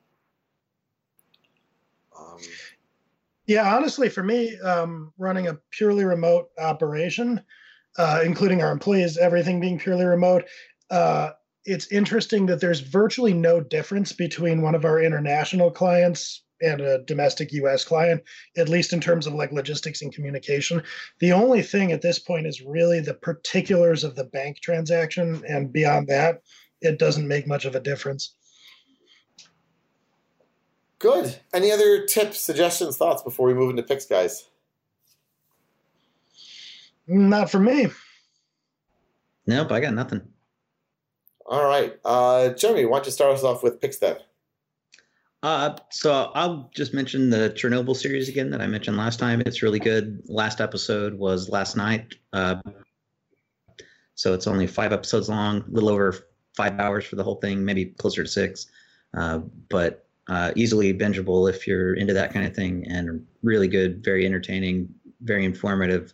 Um, 2.18 2.38
Yeah, 3.48 3.76
honestly, 3.76 4.08
for 4.08 4.24
me, 4.24 4.58
um, 4.60 5.12
running 5.18 5.48
a 5.48 5.58
purely 5.72 6.06
remote 6.06 6.52
operation, 6.60 7.42
uh, 7.98 8.22
including 8.24 8.62
our 8.62 8.72
employees, 8.72 9.18
everything 9.18 9.60
being 9.60 9.80
purely 9.80 10.06
remote, 10.06 10.46
uh, 10.90 11.32
it's 11.66 11.92
interesting 11.92 12.48
that 12.48 12.60
there's 12.60 12.80
virtually 12.80 13.34
no 13.34 13.62
difference 13.62 14.14
between 14.14 14.62
one 14.62 14.76
of 14.76 14.86
our 14.86 15.02
international 15.02 15.70
clients 15.70 16.44
and 16.62 16.82
a 16.82 17.00
domestic 17.00 17.52
US 17.54 17.84
client, 17.84 18.22
at 18.58 18.70
least 18.70 18.94
in 18.94 19.02
terms 19.02 19.28
of 19.28 19.34
like 19.34 19.52
logistics 19.52 20.02
and 20.02 20.14
communication. 20.14 20.84
The 21.20 21.34
only 21.34 21.62
thing 21.62 21.92
at 21.92 22.02
this 22.02 22.20
point 22.20 22.48
is 22.48 22.62
really 22.62 23.00
the 23.00 23.14
particulars 23.14 24.04
of 24.04 24.16
the 24.16 24.26
bank 24.26 24.60
transaction. 24.62 25.44
And 25.48 25.74
beyond 25.74 26.08
that, 26.08 26.42
it 26.82 27.00
doesn't 27.00 27.28
make 27.28 27.48
much 27.48 27.66
of 27.66 27.76
a 27.76 27.80
difference. 27.80 28.36
good. 31.00 31.40
Any 31.52 31.72
other 31.72 32.06
tips, 32.06 32.40
suggestions, 32.40 32.96
thoughts 32.96 33.24
before 33.24 33.48
we 33.48 33.56
move 33.56 33.72
into 33.72 33.82
picks, 33.82 34.06
guys? 34.06 34.48
Not 37.12 37.52
for 37.52 37.60
me. 37.60 37.90
Nope, 39.46 39.72
I 39.74 39.82
got 39.82 39.94
nothing. 39.94 40.22
All 41.46 41.66
right, 41.66 41.94
uh, 42.06 42.50
Jeremy, 42.54 42.86
why 42.86 43.00
don't 43.00 43.08
you 43.08 43.12
start 43.12 43.34
us 43.34 43.44
off 43.44 43.64
with 43.64 43.82
picks 43.82 43.98
then? 43.98 44.16
Uh, 45.44 45.76
so 45.90 46.32
I'll 46.34 46.72
just 46.74 46.94
mention 46.94 47.30
the 47.30 47.50
Chernobyl 47.50 47.98
series 47.98 48.30
again 48.30 48.50
that 48.52 48.62
I 48.62 48.68
mentioned 48.68 48.96
last 48.96 49.20
time. 49.20 49.42
It's 49.42 49.62
really 49.62 49.80
good. 49.80 50.22
Last 50.28 50.62
episode 50.62 51.16
was 51.16 51.50
last 51.50 51.76
night. 51.76 52.16
Uh, 52.32 52.62
so 54.16 54.34
it's 54.34 54.48
only 54.48 54.66
five 54.66 54.94
episodes 54.94 55.28
long, 55.28 55.66
a 55.68 55.70
little 55.70 55.90
over 55.90 56.16
five 56.56 56.80
hours 56.80 57.04
for 57.04 57.18
the 57.18 57.24
whole 57.24 57.36
thing, 57.36 57.66
maybe 57.66 57.88
closer 57.88 58.24
to 58.24 58.30
six. 58.30 58.68
Uh, 59.18 59.40
but 59.68 60.08
uh, 60.30 60.54
easily 60.56 60.94
bingeable 60.94 61.50
if 61.50 61.68
you're 61.68 61.96
into 61.96 62.14
that 62.14 62.32
kind 62.32 62.46
of 62.46 62.56
thing, 62.56 62.86
and 62.88 63.26
really 63.44 63.68
good, 63.68 64.02
very 64.02 64.26
entertaining, 64.26 64.88
very 65.22 65.44
informative. 65.44 66.14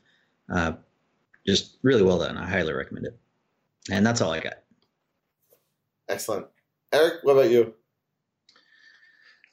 Uh, 0.52 0.72
just 1.48 1.78
really 1.84 2.04
well 2.04 2.20
done. 2.20 2.38
I 2.38 2.48
highly 2.48 2.74
recommend 2.74 3.08
it. 3.08 3.18
And 3.90 4.06
that's 4.06 4.22
all 4.22 4.32
I 4.32 4.42
got. 4.42 4.56
Excellent. 6.10 6.48
Eric, 6.92 7.16
what 7.24 7.34
about 7.34 7.52
you? 7.52 7.74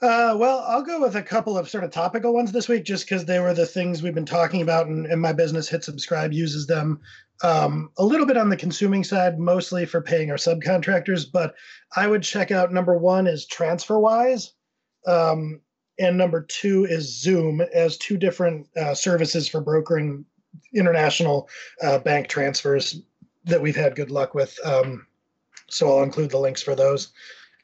Uh, 0.02 0.36
well, 0.36 0.64
I'll 0.68 0.82
go 0.82 1.00
with 1.00 1.16
a 1.16 1.22
couple 1.22 1.56
of 1.56 1.68
sort 1.68 1.84
of 1.84 1.90
topical 1.90 2.34
ones 2.34 2.52
this 2.52 2.68
week, 2.68 2.84
just 2.84 3.06
because 3.06 3.24
they 3.24 3.38
were 3.38 3.54
the 3.54 3.64
things 3.64 4.02
we've 4.02 4.14
been 4.14 4.26
talking 4.26 4.60
about, 4.60 4.86
and, 4.86 5.06
and 5.06 5.20
my 5.20 5.32
business 5.32 5.68
Hit 5.68 5.82
Subscribe 5.82 6.32
uses 6.32 6.66
them. 6.66 7.00
Um, 7.42 7.90
a 7.96 8.04
little 8.04 8.26
bit 8.26 8.36
on 8.36 8.50
the 8.50 8.56
consuming 8.56 9.02
side, 9.02 9.38
mostly 9.38 9.86
for 9.86 10.02
paying 10.02 10.30
our 10.30 10.36
subcontractors, 10.36 11.24
but 11.32 11.54
I 11.96 12.06
would 12.06 12.22
check 12.22 12.50
out 12.50 12.72
number 12.72 12.98
one 12.98 13.26
is 13.26 13.46
TransferWise, 13.46 14.50
um, 15.06 15.60
and 15.98 16.18
number 16.18 16.42
two 16.42 16.84
is 16.84 17.20
Zoom 17.20 17.62
as 17.72 17.96
two 17.96 18.18
different 18.18 18.68
uh, 18.76 18.94
services 18.94 19.48
for 19.48 19.60
brokering 19.60 20.26
international 20.74 21.48
uh, 21.82 21.98
bank 21.98 22.28
transfers 22.28 23.02
that 23.44 23.60
we've 23.60 23.76
had 23.76 23.96
good 23.96 24.10
luck 24.10 24.34
with. 24.34 24.58
Um, 24.64 25.06
so 25.68 25.88
I'll 25.88 26.02
include 26.02 26.30
the 26.30 26.38
links 26.38 26.62
for 26.62 26.74
those, 26.74 27.12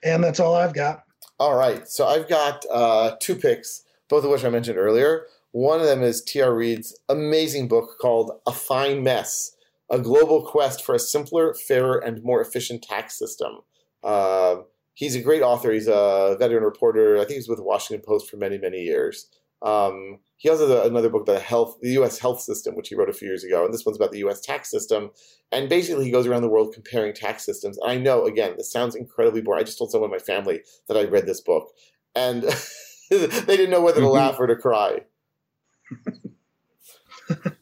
and 0.03 0.23
that's 0.23 0.41
all 0.41 0.55
I've 0.55 0.75
got. 0.75 1.05
All 1.39 1.57
right, 1.57 1.89
so 1.89 2.07
I've 2.07 2.29
got 2.29 2.65
uh, 2.71 3.17
two 3.21 3.35
picks, 3.35 3.85
both 4.09 4.25
of 4.25 4.31
which 4.31 4.45
I 4.45 4.51
mentioned 4.51 4.79
earlier. 4.79 5.27
One 5.53 5.81
of 5.81 5.87
them 5.87 6.03
is 6.03 6.23
T.R. 6.23 6.55
Reid's 6.55 6.97
amazing 7.09 7.69
book 7.69 7.97
called 8.01 8.33
A 8.47 8.53
Fine 8.53 9.03
Mess 9.03 9.57
A 9.91 9.99
Global 9.99 10.45
Quest 10.45 10.85
for 10.85 10.95
a 10.95 10.99
Simpler, 10.99 11.55
Fairer, 11.55 11.99
and 11.99 12.23
More 12.23 12.41
Efficient 12.41 12.83
Tax 12.83 13.19
System. 13.19 13.59
Uh, 14.03 14.57
he's 14.95 15.17
a 15.17 15.23
great 15.23 15.43
author. 15.43 15.73
He's 15.73 15.89
a 15.89 16.37
veteran 16.39 16.63
reporter. 16.63 17.17
I 17.17 17.21
think 17.21 17.33
he's 17.33 17.49
with 17.49 17.59
the 17.59 17.65
Washington 17.65 18.05
Post 18.07 18.31
for 18.31 18.37
many, 18.37 18.59
many 18.59 18.83
years. 18.83 19.27
Um, 19.63 20.21
he 20.37 20.49
also 20.49 20.67
has 20.69 20.87
another 20.87 21.11
book 21.11 21.23
about 21.23 21.35
the 21.35 21.41
health, 21.41 21.77
the 21.83 21.91
U.S. 21.93 22.19
health 22.19 22.41
system, 22.41 22.75
which 22.75 22.89
he 22.89 22.95
wrote 22.95 23.11
a 23.11 23.13
few 23.13 23.29
years 23.29 23.45
ago, 23.45 23.65
and 23.65 23.75
this 23.75 23.85
one's 23.85 23.99
about 23.99 24.11
the 24.11 24.19
U.S. 24.21 24.41
tax 24.41 24.71
system. 24.71 25.11
And 25.53 25.69
basically, 25.69 26.07
he 26.07 26.11
goes 26.11 26.27
around 26.27 26.43
the 26.43 26.49
world 26.49 26.73
comparing 26.73 27.13
tax 27.13 27.45
systems. 27.45 27.77
And 27.79 27.91
I 27.91 27.97
know, 27.99 28.25
again, 28.25 28.55
this 28.57 28.73
sounds 28.73 28.95
incredibly 28.95 29.43
boring. 29.43 29.61
I 29.61 29.65
just 29.65 29.77
told 29.79 29.91
someone 29.91 30.09
in 30.11 30.17
my 30.17 30.19
family 30.19 30.61
that 30.89 30.97
I 30.97 31.05
read 31.05 31.27
this 31.27 31.41
book, 31.43 31.69
and 32.15 32.43
they 33.11 33.27
didn't 33.29 33.71
know 33.71 33.83
whether 33.83 34.01
to 34.01 34.07
Mhm. 34.07 34.13
laugh 34.15 34.37
or 34.41 34.47
to 34.47 34.57
cry. 34.57 35.01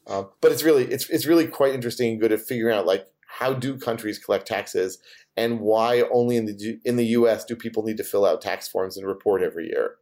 um, 0.06 0.28
but 0.40 0.52
it's 0.52 0.62
really 0.62 0.84
it's 0.84 1.08
it's 1.10 1.26
really 1.26 1.46
quite 1.46 1.74
interesting 1.74 2.12
and 2.12 2.20
good 2.20 2.32
at 2.32 2.40
figuring 2.40 2.76
out 2.76 2.86
like 2.86 3.06
how 3.26 3.52
do 3.52 3.76
countries 3.78 4.18
collect 4.18 4.46
taxes 4.46 4.98
and 5.36 5.60
why 5.60 6.02
only 6.12 6.36
in 6.36 6.46
the 6.46 6.78
in 6.84 6.96
the 6.96 7.06
U.S. 7.06 7.44
do 7.44 7.56
people 7.56 7.82
need 7.82 7.96
to 7.96 8.04
fill 8.04 8.24
out 8.24 8.40
tax 8.40 8.68
forms 8.68 8.96
and 8.96 9.06
report 9.06 9.42
every 9.42 9.66
year. 9.66 9.96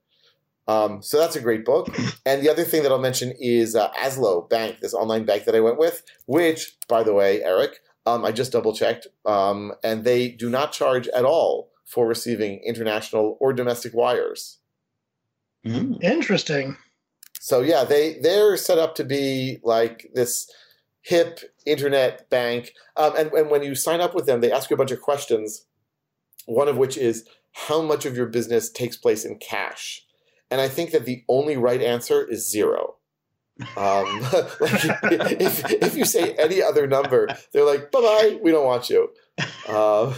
Um, 0.69 1.03
so 1.03 1.19
that's 1.19 1.37
a 1.37 1.41
great 1.41 1.65
book. 1.65 1.89
And 2.25 2.43
the 2.43 2.51
other 2.51 2.65
thing 2.65 2.83
that 2.83 2.91
I'll 2.91 2.99
mention 2.99 3.33
is 3.39 3.77
uh, 3.77 3.91
Azlo 3.93 4.49
Bank, 4.49 4.81
this 4.81 4.95
online 4.95 5.25
bank 5.25 5.45
that 5.45 5.55
I 5.55 5.61
went 5.61 5.79
with, 5.79 6.03
which, 6.27 6.77
by 6.89 7.03
the 7.05 7.15
way, 7.15 7.43
Eric, 7.43 7.79
um, 8.07 8.25
I 8.25 8.33
just 8.33 8.53
double 8.53 8.75
checked, 8.75 9.07
um, 9.25 9.73
and 9.83 10.05
they 10.05 10.29
do 10.29 10.49
not 10.49 10.73
charge 10.73 11.09
at 11.09 11.25
all 11.25 11.71
for 11.85 12.07
receiving 12.07 12.61
international 12.65 13.37
or 13.41 13.53
domestic 13.53 13.95
wires. 13.95 14.59
Mm. 15.65 16.03
Interesting. 16.03 16.77
So 17.41 17.61
yeah, 17.61 17.85
they 17.85 18.19
they're 18.21 18.57
set 18.57 18.79
up 18.79 18.95
to 18.97 19.05
be 19.05 19.59
like 19.63 20.11
this 20.15 20.51
hip 21.03 21.41
internet 21.65 22.29
bank, 22.31 22.73
um, 22.97 23.13
and 23.17 23.33
and 23.33 23.51
when 23.51 23.63
you 23.63 23.75
sign 23.75 24.01
up 24.01 24.15
with 24.15 24.27
them, 24.27 24.41
they 24.41 24.53
ask 24.53 24.71
you 24.71 24.75
a 24.75 24.79
bunch 24.79 24.93
of 24.93 25.01
questions. 25.01 25.65
One 26.47 26.69
of 26.69 26.77
which 26.77 26.97
is 26.97 27.29
how 27.53 27.83
much 27.83 28.07
of 28.07 28.17
your 28.17 28.27
business 28.27 28.71
takes 28.71 28.97
place 28.97 29.25
in 29.25 29.39
cash, 29.39 30.06
and 30.51 30.61
I 30.61 30.69
think 30.69 30.91
that 30.93 31.05
the 31.05 31.25
only 31.29 31.57
right 31.57 31.83
answer 31.83 32.25
is 32.25 32.51
zero. 32.51 32.97
Um, 33.61 34.21
like 34.61 35.41
if, 35.41 35.73
if 35.73 35.97
you 35.97 36.05
say 36.05 36.35
any 36.35 36.63
other 36.63 36.87
number, 36.87 37.29
they're 37.53 37.65
like, 37.65 37.91
bye 37.91 38.01
bye, 38.01 38.39
we 38.43 38.51
don't 38.51 38.67
want 38.67 38.91
you. 38.91 39.11
Uh, 39.69 40.15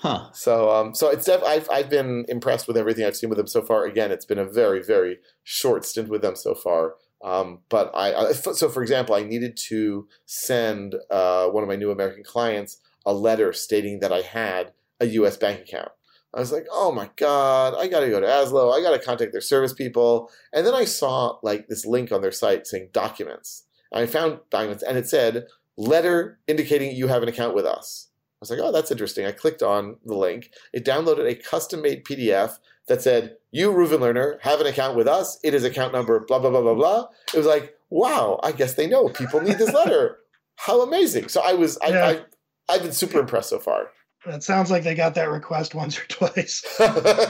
Huh. 0.00 0.30
so, 0.32 0.70
um, 0.70 0.94
so 0.94 1.08
it's 1.10 1.24
def- 1.24 1.42
I've 1.42 1.68
I've 1.72 1.90
been 1.90 2.24
impressed 2.28 2.68
with 2.68 2.76
everything 2.76 3.04
I've 3.04 3.16
seen 3.16 3.30
with 3.30 3.36
them 3.36 3.48
so 3.48 3.62
far. 3.62 3.84
Again, 3.84 4.12
it's 4.12 4.24
been 4.24 4.38
a 4.38 4.44
very 4.44 4.80
very 4.80 5.18
short 5.42 5.84
stint 5.84 6.08
with 6.08 6.22
them 6.22 6.36
so 6.36 6.54
far. 6.54 6.94
Um, 7.24 7.62
but 7.68 7.90
I, 7.96 8.14
I 8.14 8.32
so 8.32 8.68
for 8.68 8.80
example, 8.80 9.16
I 9.16 9.24
needed 9.24 9.56
to 9.68 10.06
send 10.24 10.94
uh, 11.10 11.48
one 11.48 11.64
of 11.64 11.68
my 11.68 11.74
new 11.74 11.90
American 11.90 12.22
clients 12.22 12.80
a 13.04 13.12
letter 13.12 13.52
stating 13.52 13.98
that 13.98 14.12
I 14.12 14.20
had 14.20 14.72
a 15.00 15.06
U.S. 15.06 15.36
bank 15.36 15.62
account. 15.62 15.90
I 16.34 16.40
was 16.40 16.52
like, 16.52 16.66
oh 16.70 16.92
my 16.92 17.10
god, 17.16 17.74
I 17.78 17.88
got 17.88 18.00
to 18.00 18.10
go 18.10 18.20
to 18.20 18.26
Azlo. 18.26 18.76
I 18.76 18.82
got 18.82 18.90
to 18.90 19.04
contact 19.04 19.32
their 19.32 19.40
service 19.40 19.72
people. 19.72 20.30
And 20.52 20.66
then 20.66 20.74
I 20.74 20.84
saw 20.84 21.38
like 21.42 21.68
this 21.68 21.86
link 21.86 22.12
on 22.12 22.20
their 22.20 22.32
site 22.32 22.66
saying 22.66 22.90
documents. 22.92 23.64
And 23.92 24.02
I 24.02 24.06
found 24.06 24.40
documents, 24.50 24.82
and 24.82 24.98
it 24.98 25.08
said 25.08 25.46
letter 25.78 26.38
indicating 26.46 26.94
you 26.94 27.08
have 27.08 27.22
an 27.22 27.28
account 27.28 27.54
with 27.54 27.64
us. 27.64 28.08
I 28.38 28.40
was 28.40 28.50
like, 28.50 28.60
oh, 28.62 28.70
that's 28.70 28.90
interesting. 28.90 29.26
I 29.26 29.32
clicked 29.32 29.62
on 29.62 29.96
the 30.04 30.14
link. 30.14 30.50
It 30.72 30.84
downloaded 30.84 31.28
a 31.28 31.34
custom 31.34 31.82
made 31.82 32.04
PDF 32.04 32.58
that 32.86 33.02
said, 33.02 33.36
You, 33.50 33.72
Reuven 33.72 33.98
Lerner, 33.98 34.38
have 34.42 34.60
an 34.60 34.66
account 34.66 34.96
with 34.96 35.08
us. 35.08 35.38
It 35.42 35.54
is 35.54 35.64
account 35.64 35.92
number 35.92 36.20
blah, 36.20 36.38
blah, 36.38 36.50
blah, 36.50 36.60
blah, 36.60 36.74
blah. 36.74 37.08
It 37.34 37.38
was 37.38 37.46
like, 37.46 37.74
wow, 37.90 38.38
I 38.42 38.52
guess 38.52 38.74
they 38.74 38.86
know 38.86 39.08
people 39.08 39.40
need 39.40 39.58
this 39.58 39.72
letter. 39.72 40.18
How 40.56 40.82
amazing. 40.82 41.28
So 41.28 41.40
I 41.40 41.54
was, 41.54 41.78
I, 41.78 41.88
Yeah. 41.88 42.06
I, 42.06 42.74
I've 42.74 42.82
been 42.82 42.92
super 42.92 43.18
impressed 43.18 43.50
so 43.50 43.58
far. 43.58 43.90
That 44.28 44.42
sounds 44.42 44.70
like 44.70 44.84
they 44.84 44.94
got 44.94 45.14
that 45.14 45.30
request 45.30 45.74
once 45.74 45.98
or 45.98 46.04
twice. 46.08 46.62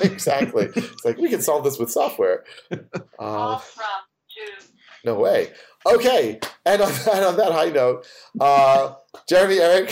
exactly. 0.02 0.68
It's 0.74 1.04
like, 1.04 1.16
we 1.16 1.28
can 1.28 1.40
solve 1.40 1.62
this 1.62 1.78
with 1.78 1.90
software. 1.90 2.44
Call 2.70 2.80
Uh, 3.54 3.58
from 3.58 3.84
two. 4.34 4.66
no 5.04 5.14
way. 5.14 5.52
Okay. 5.86 6.40
And 6.66 6.82
on, 6.82 6.90
and 7.12 7.24
on 7.24 7.36
that 7.36 7.52
high 7.52 7.70
note, 7.70 8.04
uh, 8.40 8.94
Jeremy, 9.28 9.58
Eric, 9.60 9.90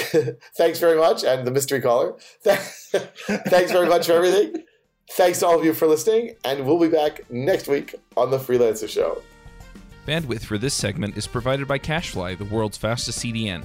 thanks 0.57 0.81
very 0.81 0.99
much. 0.99 1.23
And 1.25 1.47
the 1.47 1.53
mystery 1.53 1.81
caller, 1.81 2.17
thanks 2.43 2.91
very 3.73 3.89
much 3.89 4.07
for 4.07 4.13
everything. 4.15 4.65
Thanks 5.13 5.39
to 5.39 5.47
all 5.47 5.57
of 5.59 5.65
you 5.65 5.73
for 5.75 5.87
listening. 5.87 6.35
And 6.45 6.67
we'll 6.67 6.81
be 6.81 6.89
back 6.89 7.31
next 7.31 7.69
week 7.69 7.95
on 8.17 8.33
The 8.33 8.39
Freelancer 8.39 8.89
Show. 8.89 9.23
Bandwidth 10.07 10.43
for 10.45 10.59
this 10.59 10.75
segment 10.75 11.17
is 11.17 11.27
provided 11.29 11.69
by 11.69 11.79
CacheFly, 11.79 12.37
the 12.39 12.45
world's 12.47 12.77
fastest 12.77 13.21
CDN. 13.25 13.65